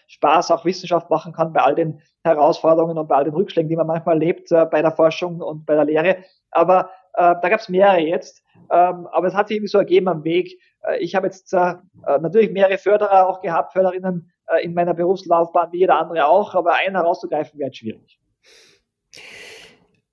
Spaß 0.08 0.52
auch 0.52 0.64
Wissenschaft 0.66 1.10
machen 1.10 1.34
kann 1.34 1.52
bei 1.52 1.62
all 1.62 1.76
den 1.76 2.00
Herausforderungen 2.24 2.98
und 2.98 3.08
bei 3.08 3.16
all 3.16 3.24
den 3.26 3.34
Rückschlägen, 3.34 3.70
die 3.70 3.76
man 3.76 3.88
manchmal 3.88 4.20
lebt 4.20 4.50
bei 4.50 4.82
der 4.82 4.92
Forschung 4.92 5.42
und 5.42 5.66
bei 5.66 5.74
der 5.74 5.86
Lehre. 5.86 6.18
Aber 6.52 6.92
äh, 7.16 7.36
da 7.42 7.50
gab 7.50 7.60
es 7.60 7.70
mehrere 7.70 8.00
jetzt, 8.00 8.44
ähm, 8.72 9.08
aber 9.08 9.28
es 9.28 9.34
hat 9.34 9.48
sich 9.48 9.58
irgendwie 9.58 9.70
so 9.70 9.78
ergeben 9.78 10.08
am 10.08 10.24
Weg. 10.24 10.60
Äh, 10.82 10.98
ich 11.00 11.16
habe 11.16 11.28
jetzt 11.28 11.54
äh, 11.54 11.76
äh, 12.08 12.20
natürlich 12.20 12.52
mehrere 12.52 12.78
Förderer 12.78 13.28
auch 13.28 13.42
gehabt, 13.42 13.74
Förderinnen 13.74 14.32
äh, 14.48 14.64
in 14.64 14.74
meiner 14.74 14.94
Berufslaufbahn, 14.94 15.72
wie 15.72 15.80
jeder 15.80 16.00
andere 16.00 16.26
auch, 16.26 16.56
aber 16.56 16.76
einen 16.76 16.96
herauszugreifen 16.96 17.60
wäre 17.60 17.74
schwierig. 17.74 18.20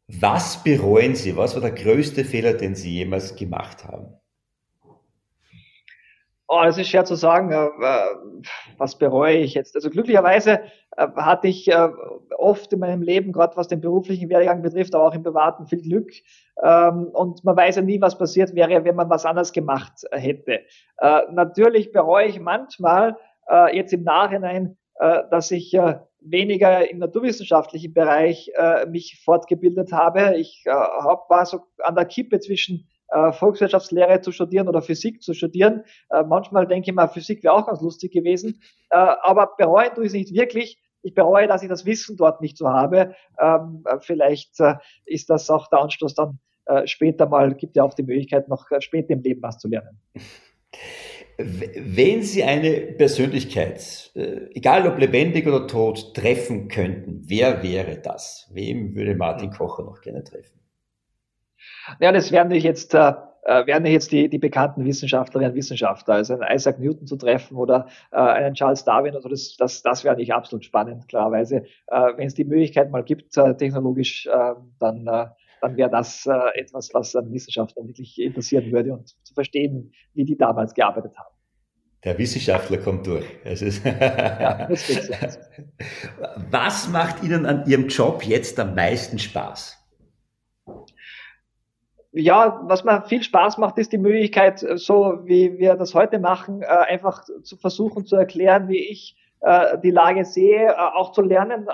Was 0.08 0.62
bereuen 0.62 1.14
Sie? 1.14 1.36
Was 1.36 1.54
war 1.54 1.62
der 1.62 1.70
größte 1.70 2.24
Fehler, 2.24 2.54
den 2.54 2.74
Sie 2.74 2.94
jemals 2.96 3.36
gemacht 3.36 3.84
haben? 3.84 4.19
Oh, 6.52 6.62
das 6.64 6.78
ist 6.78 6.88
schwer 6.88 7.04
zu 7.04 7.14
sagen. 7.14 7.52
Äh, 7.52 7.68
was 8.76 8.98
bereue 8.98 9.36
ich 9.36 9.54
jetzt? 9.54 9.76
Also 9.76 9.88
glücklicherweise 9.88 10.62
hatte 10.96 11.46
ich 11.46 11.70
oft 12.36 12.72
in 12.72 12.80
meinem 12.80 13.02
Leben, 13.02 13.30
gerade 13.30 13.56
was 13.56 13.68
den 13.68 13.80
beruflichen 13.80 14.28
Werdegang 14.28 14.60
betrifft, 14.60 14.92
aber 14.94 15.06
auch 15.06 15.14
im 15.14 15.22
privaten, 15.22 15.68
viel 15.68 15.80
Glück. 15.80 16.10
Ähm, 16.60 17.06
und 17.12 17.44
man 17.44 17.56
weiß 17.56 17.76
ja 17.76 17.82
nie, 17.82 18.00
was 18.00 18.18
passiert 18.18 18.54
wäre, 18.56 18.84
wenn 18.84 18.96
man 18.96 19.08
was 19.08 19.24
anders 19.24 19.52
gemacht 19.52 20.02
hätte. 20.10 20.60
Natürlich 21.30 21.92
bereue 21.92 22.26
ich 22.26 22.40
manchmal 22.40 23.16
jetzt 23.72 23.92
im 23.92 24.02
Nachhinein, 24.02 24.76
dass 24.98 25.52
ich 25.52 25.78
weniger 26.20 26.90
im 26.90 26.98
naturwissenschaftlichen 26.98 27.94
Bereich 27.94 28.50
äh, 28.54 28.86
mich 28.86 29.20
fortgebildet 29.24 29.92
habe. 29.92 30.36
Ich 30.36 30.64
äh, 30.66 30.70
war 30.70 31.46
so 31.46 31.60
an 31.78 31.94
der 31.94 32.04
Kippe 32.04 32.40
zwischen 32.40 32.88
äh, 33.10 33.32
Volkswirtschaftslehre 33.32 34.20
zu 34.20 34.30
studieren 34.32 34.68
oder 34.68 34.82
Physik 34.82 35.22
zu 35.22 35.34
studieren. 35.34 35.82
Äh, 36.10 36.22
manchmal 36.22 36.66
denke 36.66 36.90
ich 36.90 36.94
mal, 36.94 37.08
Physik 37.08 37.42
wäre 37.42 37.54
auch 37.54 37.66
ganz 37.66 37.80
lustig 37.80 38.12
gewesen. 38.12 38.60
Äh, 38.90 38.96
aber 38.96 39.54
bereuen 39.58 39.92
tue 39.94 40.04
ich 40.04 40.08
es 40.08 40.14
nicht 40.14 40.32
wirklich. 40.32 40.78
Ich 41.02 41.14
bereue, 41.14 41.48
dass 41.48 41.62
ich 41.62 41.68
das 41.68 41.86
Wissen 41.86 42.16
dort 42.16 42.40
nicht 42.40 42.56
so 42.56 42.68
habe. 42.68 43.14
Ähm, 43.40 43.84
äh, 43.86 43.98
vielleicht 44.00 44.56
ist 45.06 45.30
das 45.30 45.50
auch 45.50 45.68
der 45.68 45.80
Anstoß 45.80 46.14
dann 46.14 46.38
später 46.84 47.26
mal, 47.26 47.52
gibt 47.54 47.74
ja 47.74 47.82
auch 47.82 47.94
die 47.94 48.04
Möglichkeit, 48.04 48.46
noch 48.46 48.64
später 48.78 49.10
im 49.14 49.22
Leben 49.22 49.42
was 49.42 49.58
zu 49.58 49.66
lernen. 49.66 49.98
Wenn 51.36 52.22
Sie 52.22 52.44
eine 52.44 52.92
Persönlichkeit, 52.96 54.12
egal 54.14 54.86
ob 54.86 54.98
lebendig 54.98 55.48
oder 55.48 55.66
tot, 55.66 56.14
treffen 56.14 56.68
könnten, 56.68 57.22
wer 57.24 57.64
wäre 57.64 57.98
das? 57.98 58.48
Wem 58.52 58.94
würde 58.94 59.16
Martin 59.16 59.50
Kocher 59.50 59.82
noch 59.82 60.00
gerne 60.00 60.22
treffen? 60.22 60.59
Ja, 62.00 62.12
das 62.12 62.32
wären 62.32 62.48
nicht 62.48 62.64
jetzt, 62.64 62.94
äh, 62.94 63.12
äh 63.44 63.66
wären 63.66 63.86
jetzt 63.86 64.12
die, 64.12 64.28
die 64.28 64.38
bekannten 64.38 64.84
Wissenschaftlerinnen 64.84 65.52
und 65.52 65.56
Wissenschaftler, 65.56 66.14
also 66.14 66.34
einen 66.34 66.54
Isaac 66.54 66.78
Newton 66.78 67.06
zu 67.06 67.16
treffen 67.16 67.56
oder 67.56 67.86
äh, 68.12 68.16
einen 68.16 68.54
Charles 68.54 68.84
Darwin, 68.84 69.14
also 69.14 69.28
das, 69.28 69.56
das, 69.56 69.82
das 69.82 70.04
wäre 70.04 70.16
nicht 70.16 70.32
absolut 70.32 70.64
spannend, 70.64 71.08
klarerweise. 71.08 71.64
Äh, 71.86 72.12
Wenn 72.16 72.26
es 72.26 72.34
die 72.34 72.44
Möglichkeit 72.44 72.90
mal 72.90 73.04
gibt, 73.04 73.36
äh, 73.36 73.56
technologisch, 73.56 74.26
äh, 74.26 74.54
dann 74.78 75.06
äh, 75.06 75.26
dann 75.60 75.76
wäre 75.76 75.90
das 75.90 76.26
äh, 76.26 76.58
etwas, 76.58 76.90
was 76.94 77.14
an 77.14 77.32
Wissenschaftlern 77.32 77.86
wirklich 77.86 78.18
interessieren 78.20 78.72
würde 78.72 78.92
und 78.94 79.14
zu 79.22 79.34
verstehen, 79.34 79.92
wie 80.14 80.24
die 80.24 80.36
damals 80.36 80.74
gearbeitet 80.74 81.16
haben. 81.18 81.34
Der 82.02 82.18
Wissenschaftler 82.18 82.78
kommt 82.78 83.06
durch. 83.06 83.26
ja, 83.44 84.68
was 86.50 86.88
macht 86.88 87.22
Ihnen 87.22 87.44
an 87.44 87.66
Ihrem 87.66 87.88
Job 87.88 88.24
jetzt 88.24 88.58
am 88.58 88.74
meisten 88.74 89.18
Spaß? 89.18 89.76
Ja, 92.12 92.60
was 92.64 92.84
mir 92.84 93.02
viel 93.02 93.22
Spaß 93.22 93.58
macht, 93.58 93.78
ist 93.78 93.92
die 93.92 93.98
Möglichkeit, 93.98 94.64
so 94.74 95.20
wie 95.24 95.58
wir 95.58 95.76
das 95.76 95.94
heute 95.94 96.18
machen, 96.18 96.62
äh, 96.62 96.66
einfach 96.66 97.24
zu 97.42 97.56
versuchen 97.56 98.04
zu 98.04 98.16
erklären, 98.16 98.68
wie 98.68 98.78
ich 98.78 99.16
äh, 99.16 99.19
die 99.82 99.90
Lage 99.90 100.24
sehe, 100.26 100.66
äh, 100.66 100.74
auch 100.74 101.12
zu 101.12 101.22
lernen. 101.22 101.66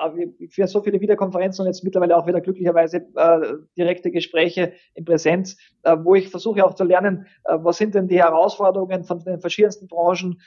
Für 0.50 0.68
so 0.68 0.82
viele 0.82 1.00
Videokonferenzen 1.00 1.62
und 1.62 1.66
jetzt 1.66 1.82
mittlerweile 1.82 2.16
auch 2.16 2.26
wieder 2.26 2.40
glücklicherweise 2.40 2.98
äh, 3.16 3.54
direkte 3.76 4.12
Gespräche 4.12 4.72
in 4.94 5.04
Präsenz, 5.04 5.56
wo 5.82 6.14
ich 6.14 6.28
versuche 6.30 6.64
auch 6.64 6.74
zu 6.74 6.84
lernen, 6.84 7.26
was 7.44 7.78
sind 7.78 7.94
denn 7.94 8.08
die 8.08 8.18
Herausforderungen 8.18 9.04
von 9.04 9.20
den 9.20 9.40
verschiedensten 9.40 9.86
Branchen, 9.86 10.40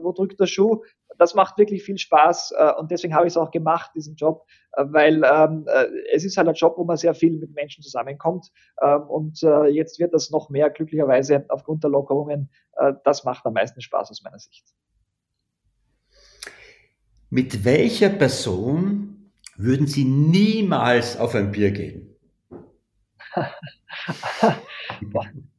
wo 0.00 0.12
drückt 0.12 0.40
der 0.40 0.46
Schuh. 0.46 0.82
Das 1.18 1.34
macht 1.34 1.58
wirklich 1.58 1.82
viel 1.82 1.98
Spaß 1.98 2.54
und 2.78 2.90
deswegen 2.90 3.14
habe 3.14 3.26
ich 3.26 3.32
es 3.32 3.36
auch 3.36 3.50
gemacht, 3.50 3.90
diesen 3.94 4.16
Job, 4.16 4.46
weil 4.76 5.22
ähm, 5.24 5.66
es 6.12 6.24
ist 6.24 6.36
halt 6.36 6.48
ein 6.48 6.54
Job, 6.54 6.74
wo 6.78 6.84
man 6.84 6.96
sehr 6.96 7.14
viel 7.14 7.36
mit 7.36 7.54
Menschen 7.54 7.82
zusammenkommt 7.82 8.50
ähm, 8.80 9.02
und 9.08 9.42
jetzt 9.70 9.98
wird 9.98 10.14
das 10.14 10.30
noch 10.30 10.48
mehr 10.48 10.70
glücklicherweise 10.70 11.44
aufgrund 11.48 11.84
der 11.84 11.90
Lockerungen. 11.90 12.50
das 13.04 13.24
macht 13.24 13.44
am 13.44 13.54
meisten 13.54 13.80
Spaß 13.80 14.10
aus 14.10 14.22
meiner 14.22 14.38
Sicht. 14.38 14.64
Mit 17.30 17.64
welcher 17.64 18.08
Person 18.08 19.30
würden 19.56 19.86
Sie 19.86 20.04
niemals 20.04 21.18
auf 21.18 21.34
ein 21.34 21.52
Bier 21.52 21.70
gehen? 21.72 22.16
da 23.34 23.44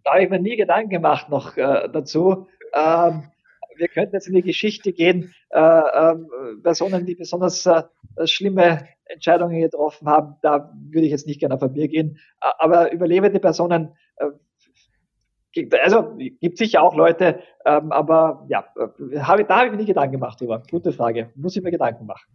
habe 0.08 0.24
ich 0.24 0.30
mir 0.30 0.40
nie 0.40 0.58
Gedanken 0.58 0.90
gemacht 0.90 1.30
noch 1.30 1.56
äh, 1.58 1.88
dazu. 1.92 2.48
Ähm, 2.74 3.24
wir 3.76 3.88
könnten 3.88 4.16
jetzt 4.16 4.28
in 4.28 4.36
die 4.36 4.42
Geschichte 4.42 4.94
gehen, 4.94 5.34
äh, 5.52 5.60
äh, 5.60 6.16
Personen, 6.64 7.06
die 7.06 7.16
besonders 7.16 7.66
äh, 7.66 7.84
schlimme 8.26 8.88
Entscheidungen 9.06 9.62
getroffen 9.62 10.08
haben, 10.08 10.36
da 10.42 10.74
würde 10.90 11.06
ich 11.06 11.12
jetzt 11.12 11.28
nicht 11.28 11.40
gerne 11.40 11.56
auf 11.56 11.64
ein 11.64 11.74
Bier 11.74 11.88
gehen. 11.88 12.20
Aber 12.40 12.92
überlebende 12.92 13.40
Personen 13.40 13.96
äh, 14.18 14.26
also 15.84 16.16
gibt 16.18 16.58
sicher 16.58 16.82
auch 16.82 16.96
Leute, 16.96 17.42
ähm, 17.66 17.92
aber 17.92 18.46
ja, 18.50 18.66
äh, 18.76 19.20
habe, 19.20 19.46
da 19.46 19.58
habe 19.58 19.66
ich 19.68 19.72
mir 19.72 19.78
nie 19.78 19.86
Gedanken 19.86 20.14
gemacht 20.14 20.40
drüber. 20.40 20.62
Gute 20.70 20.92
Frage. 20.92 21.32
Muss 21.36 21.56
ich 21.56 21.64
mir 21.64 21.72
Gedanken 21.72 22.06
machen. 22.06 22.28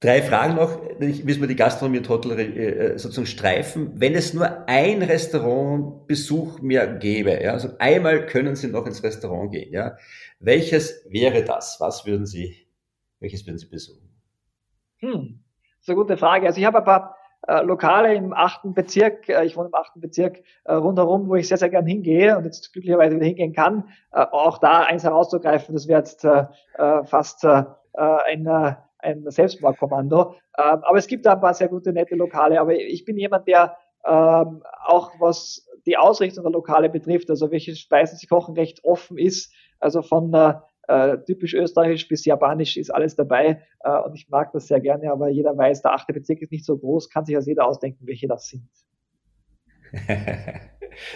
Drei 0.00 0.22
Fragen 0.22 0.54
noch, 0.54 0.80
müssen 0.98 1.42
wir 1.42 1.46
die 1.46 1.56
Gastronomie 1.56 1.98
und 1.98 2.08
Hotellerie 2.08 2.56
äh, 2.56 2.98
sozusagen 2.98 3.26
streifen. 3.26 4.00
Wenn 4.00 4.14
es 4.14 4.32
nur 4.32 4.66
ein 4.66 5.02
Restaurantbesuch 5.02 6.60
mehr 6.62 6.86
gäbe, 6.86 7.38
ja, 7.42 7.52
also 7.52 7.68
einmal 7.78 8.24
können 8.24 8.56
Sie 8.56 8.68
noch 8.68 8.86
ins 8.86 9.02
Restaurant 9.02 9.52
gehen, 9.52 9.70
ja, 9.74 9.96
welches 10.38 11.04
wäre 11.10 11.44
das? 11.44 11.76
Was 11.80 12.06
würden 12.06 12.24
Sie, 12.24 12.66
welches 13.18 13.46
würden 13.46 13.58
Sie 13.58 13.66
besuchen? 13.66 14.08
Hm, 15.00 15.40
eine 15.86 15.96
gute 15.96 16.16
Frage. 16.16 16.46
Also 16.46 16.58
ich 16.60 16.66
habe 16.66 16.78
ein 16.78 16.84
paar 16.84 17.16
äh, 17.50 17.62
Lokale 17.62 18.14
im 18.14 18.32
achten 18.32 18.74
Bezirk, 18.74 19.28
äh, 19.28 19.44
ich 19.44 19.56
wohne 19.56 19.68
im 19.68 19.74
achten 19.74 20.00
Bezirk 20.00 20.40
äh, 20.64 20.72
rundherum, 20.72 21.28
wo 21.28 21.34
ich 21.34 21.48
sehr, 21.48 21.56
sehr 21.56 21.68
gern 21.68 21.84
hingehe 21.84 22.36
und 22.36 22.44
jetzt 22.44 22.72
glücklicherweise 22.72 23.16
wieder 23.16 23.26
hingehen 23.26 23.52
kann. 23.52 23.88
Äh, 24.12 24.24
auch 24.30 24.58
da 24.58 24.82
eins 24.82 25.02
herauszugreifen, 25.02 25.74
das 25.74 25.88
wäre 25.88 25.98
jetzt 25.98 26.24
äh, 26.24 26.44
äh, 26.78 27.04
fast 27.04 27.42
äh, 27.44 27.64
ein, 27.94 28.46
äh, 28.46 28.74
ein 28.98 29.28
Selbstmordkommando. 29.28 30.36
Äh, 30.56 30.62
aber 30.62 30.98
es 30.98 31.08
gibt 31.08 31.26
da 31.26 31.32
ein 31.32 31.40
paar 31.40 31.54
sehr 31.54 31.68
gute, 31.68 31.92
nette 31.92 32.14
Lokale. 32.14 32.60
Aber 32.60 32.72
ich 32.72 33.04
bin 33.04 33.16
jemand, 33.16 33.48
der 33.48 33.76
äh, 34.04 34.10
auch 34.10 35.12
was 35.18 35.66
die 35.86 35.96
Ausrichtung 35.96 36.44
der 36.44 36.52
Lokale 36.52 36.88
betrifft, 36.88 37.30
also 37.30 37.50
welche 37.50 37.74
Speisen 37.74 38.16
sie 38.16 38.28
kochen, 38.28 38.54
recht 38.54 38.84
offen 38.84 39.18
ist. 39.18 39.52
Also 39.80 40.02
von 40.02 40.30
äh, 40.88 41.18
typisch 41.24 41.54
österreichisch 41.54 42.08
bis 42.08 42.24
japanisch 42.24 42.76
ist 42.76 42.90
alles 42.90 43.16
dabei 43.16 43.62
äh, 43.80 43.98
und 44.00 44.14
ich 44.14 44.28
mag 44.28 44.52
das 44.52 44.66
sehr 44.66 44.80
gerne, 44.80 45.10
aber 45.10 45.28
jeder 45.28 45.56
weiß, 45.56 45.82
der 45.82 45.92
achte 45.92 46.12
Bezirk 46.12 46.42
ist 46.42 46.52
nicht 46.52 46.64
so 46.64 46.76
groß, 46.76 47.10
kann 47.10 47.24
sich 47.24 47.36
also 47.36 47.50
jeder 47.50 47.66
ausdenken, 47.66 48.06
welche 48.06 48.28
das 48.28 48.48
sind. 48.48 48.68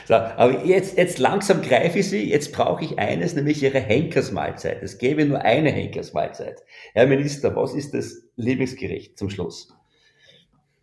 so, 0.06 0.14
aber 0.14 0.64
jetzt, 0.64 0.96
jetzt 0.96 1.18
langsam 1.18 1.62
greife 1.62 2.00
ich 2.00 2.08
Sie, 2.08 2.28
jetzt 2.28 2.52
brauche 2.52 2.84
ich 2.84 2.98
eines, 2.98 3.34
nämlich 3.34 3.62
Ihre 3.62 3.80
Henkersmahlzeit. 3.80 4.82
Es 4.82 4.98
gäbe 4.98 5.24
nur 5.24 5.42
eine 5.42 5.70
Henkersmahlzeit. 5.70 6.62
Herr 6.92 7.06
Minister, 7.06 7.54
was 7.54 7.74
ist 7.74 7.94
das 7.94 8.28
Lieblingsgericht 8.36 9.18
zum 9.18 9.30
Schluss? 9.30 9.72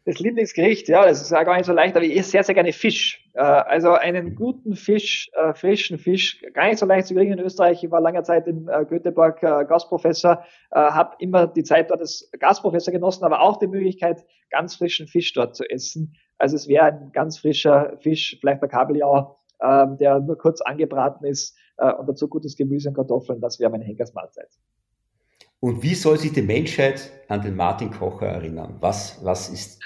Das 0.04 0.18
Lieblingsgericht, 0.18 0.90
ja, 0.90 1.06
das 1.06 1.22
ist 1.22 1.30
ja 1.30 1.44
gar 1.44 1.58
nicht 1.58 1.68
so 1.68 1.74
leicht, 1.74 1.96
aber 1.96 2.04
ich 2.04 2.18
esse 2.18 2.32
sehr, 2.32 2.44
sehr 2.44 2.56
gerne 2.56 2.74
Fisch. 2.74 3.30
Äh, 3.34 3.42
also 3.42 3.92
einen 3.92 4.34
guten 4.34 4.76
Fisch, 4.76 5.30
äh, 5.34 5.54
frischen 5.54 6.00
Fisch, 6.00 6.44
gar 6.54 6.68
nicht 6.68 6.80
so 6.80 6.88
leicht 6.88 7.08
zu 7.08 7.14
kriegen 7.14 7.34
in 7.34 7.40
Österreich. 7.40 7.84
Ich 7.84 7.92
war 7.92 8.02
lange 8.02 8.24
Zeit 8.24 8.48
in 8.48 8.68
äh, 8.68 8.84
Göteborg 8.86 9.42
Gastprofessor, 9.42 10.44
habe 10.72 11.16
immer 11.20 11.48
die 11.48 11.64
Zeit 11.64 11.92
dort 11.92 12.02
als 12.02 12.32
Gastprofessor 12.40 12.92
genossen, 12.92 13.24
aber 13.26 13.42
auch 13.42 13.58
die 13.58 13.68
Möglichkeit, 13.68 14.26
ganz 14.50 14.76
frischen 14.76 15.08
Fisch 15.08 15.34
dort 15.34 15.56
zu 15.56 15.70
essen. 15.70 16.16
Also 16.40 16.56
es 16.56 16.68
wäre 16.68 16.86
ein 16.86 17.12
ganz 17.12 17.38
frischer 17.38 17.98
Fisch, 18.00 18.38
vielleicht 18.42 18.62
der 18.62 18.70
Kabeljau, 18.70 19.38
ähm, 19.62 19.98
der 19.98 20.20
nur 20.20 20.38
kurz 20.38 20.62
angebraten 20.62 21.26
ist 21.26 21.58
und 21.78 22.08
dazu 22.08 22.28
gutes 22.28 22.56
Gemüse 22.56 22.90
und 22.90 22.96
Kartoffeln. 22.96 23.42
Das 23.42 23.60
wäre 23.60 23.72
meine 23.72 23.84
Henkersmahlzeit. 23.84 24.50
Und 25.62 25.84
wie 25.84 25.96
soll 25.96 26.18
sich 26.18 26.34
die 26.34 26.42
Menschheit 26.42 27.12
an 27.30 27.42
den 27.42 27.56
Martin 27.56 27.92
Kocher 27.92 28.28
erinnern? 28.28 28.76
Was, 28.82 29.24
was 29.24 29.48
ist 29.48 29.80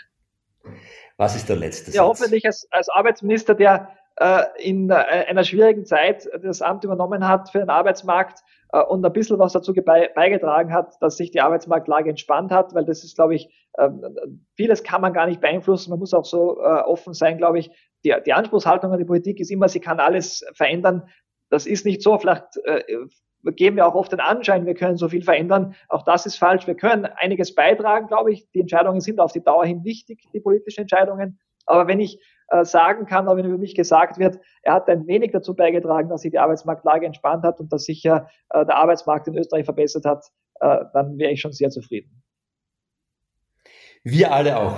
was 1.17 1.35
ist 1.35 1.47
der 1.47 1.55
letzte 1.55 1.85
Satz? 1.85 1.95
Ja, 1.95 2.03
hoffentlich 2.03 2.45
als, 2.45 2.67
als 2.71 2.89
Arbeitsminister, 2.89 3.55
der 3.55 3.89
äh, 4.17 4.43
in 4.57 4.89
äh, 4.89 4.93
einer 4.93 5.43
schwierigen 5.43 5.85
Zeit 5.85 6.27
das 6.41 6.61
Amt 6.61 6.83
übernommen 6.83 7.27
hat 7.27 7.49
für 7.49 7.59
den 7.59 7.69
Arbeitsmarkt 7.69 8.39
äh, 8.73 8.81
und 8.81 9.05
ein 9.05 9.13
bisschen 9.13 9.39
was 9.39 9.53
dazu 9.53 9.73
beigetragen 9.73 10.73
hat, 10.73 10.95
dass 11.01 11.17
sich 11.17 11.31
die 11.31 11.41
Arbeitsmarktlage 11.41 12.09
entspannt 12.09 12.51
hat, 12.51 12.73
weil 12.73 12.85
das 12.85 13.03
ist, 13.03 13.15
glaube 13.15 13.35
ich, 13.35 13.49
äh, 13.73 13.89
vieles 14.55 14.83
kann 14.83 15.01
man 15.01 15.13
gar 15.13 15.27
nicht 15.27 15.41
beeinflussen. 15.41 15.89
Man 15.89 15.99
muss 15.99 16.13
auch 16.13 16.25
so 16.25 16.59
äh, 16.59 16.81
offen 16.81 17.13
sein, 17.13 17.37
glaube 17.37 17.59
ich. 17.59 17.71
Die, 18.03 18.13
die 18.25 18.33
Anspruchshaltung 18.33 18.91
an 18.91 18.99
die 18.99 19.05
Politik 19.05 19.39
ist 19.39 19.51
immer, 19.51 19.69
sie 19.69 19.79
kann 19.79 19.99
alles 19.99 20.45
verändern. 20.53 21.09
Das 21.49 21.65
ist 21.65 21.85
nicht 21.85 22.01
so. 22.01 22.17
Vielleicht 22.17 22.57
äh, 22.65 22.83
geben 23.51 23.77
wir 23.77 23.87
auch 23.87 23.95
oft 23.95 24.11
den 24.11 24.19
Anschein, 24.19 24.65
wir 24.65 24.73
können 24.73 24.97
so 24.97 25.09
viel 25.09 25.23
verändern. 25.23 25.75
Auch 25.89 26.03
das 26.03 26.25
ist 26.25 26.37
falsch. 26.37 26.67
Wir 26.67 26.75
können 26.75 27.05
einiges 27.05 27.53
beitragen, 27.53 28.07
glaube 28.07 28.33
ich. 28.33 28.49
Die 28.51 28.61
Entscheidungen 28.61 29.01
sind 29.01 29.19
auf 29.19 29.31
die 29.31 29.43
Dauer 29.43 29.65
hin 29.65 29.83
wichtig, 29.83 30.27
die 30.33 30.39
politischen 30.39 30.81
Entscheidungen. 30.81 31.39
Aber 31.65 31.87
wenn 31.87 31.99
ich 31.99 32.19
äh, 32.49 32.63
sagen 32.63 33.05
kann, 33.05 33.27
oder 33.27 33.37
wenn 33.37 33.45
über 33.45 33.57
mich 33.57 33.75
gesagt 33.75 34.19
wird, 34.19 34.39
er 34.61 34.73
hat 34.73 34.87
ein 34.87 35.07
wenig 35.07 35.31
dazu 35.31 35.55
beigetragen, 35.55 36.09
dass 36.09 36.21
sich 36.21 36.31
die 36.31 36.39
Arbeitsmarktlage 36.39 37.05
entspannt 37.05 37.43
hat 37.43 37.59
und 37.59 37.73
dass 37.73 37.85
sich 37.85 38.05
äh, 38.05 38.21
der 38.53 38.75
Arbeitsmarkt 38.75 39.27
in 39.27 39.37
Österreich 39.37 39.65
verbessert 39.65 40.05
hat, 40.05 40.25
äh, 40.59 40.85
dann 40.93 41.17
wäre 41.17 41.31
ich 41.31 41.41
schon 41.41 41.53
sehr 41.53 41.69
zufrieden. 41.69 42.21
Wir 44.03 44.31
alle 44.31 44.57
auch. 44.57 44.77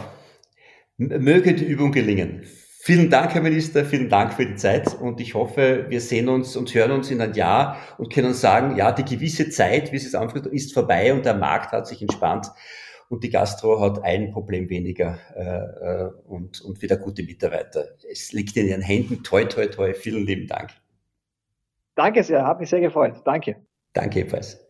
Möge 0.97 1.53
die 1.53 1.65
Übung 1.65 1.91
gelingen. 1.91 2.47
Vielen 2.87 3.09
Dank, 3.09 3.33
Herr 3.33 3.41
Minister, 3.41 3.83
vielen 3.83 4.07
Dank 4.07 4.31
für 4.31 4.45
die 4.45 4.55
Zeit 4.55 4.93
und 4.93 5.19
ich 5.19 5.33
hoffe, 5.33 5.87
wir 5.89 5.99
sehen 5.99 6.29
uns 6.29 6.55
und 6.55 6.73
hören 6.73 6.91
uns 6.91 7.11
in 7.11 7.19
ein 7.19 7.33
Jahr 7.33 7.75
und 7.97 8.13
können 8.13 8.33
sagen, 8.33 8.77
ja, 8.77 8.93
die 8.93 9.03
gewisse 9.03 9.49
Zeit, 9.49 9.91
wie 9.91 9.97
Sie 9.99 10.07
es 10.07 10.15
anfangen, 10.15 10.45
ist 10.53 10.73
vorbei 10.73 11.13
und 11.13 11.25
der 11.25 11.33
Markt 11.33 11.73
hat 11.73 11.85
sich 11.85 12.01
entspannt 12.01 12.47
und 13.09 13.25
die 13.25 13.29
Gastro 13.29 13.81
hat 13.81 14.05
ein 14.05 14.31
Problem 14.31 14.69
weniger 14.69 15.19
äh, 15.35 16.05
äh, 16.05 16.11
und, 16.29 16.61
und 16.61 16.81
wieder 16.81 16.95
gute 16.95 17.23
Mitarbeiter. 17.23 17.89
Es 18.09 18.31
liegt 18.31 18.55
in 18.55 18.69
Ihren 18.69 18.81
Händen. 18.81 19.21
Toi, 19.21 19.43
toi, 19.43 19.65
toi. 19.65 19.93
Vielen 19.93 20.25
lieben 20.25 20.47
Dank. 20.47 20.69
Danke 21.95 22.23
sehr, 22.23 22.47
hat 22.47 22.61
mich 22.61 22.69
sehr 22.69 22.79
gefreut. 22.79 23.15
Danke. 23.25 23.57
Danke 23.91 24.21
ebenfalls. 24.21 24.65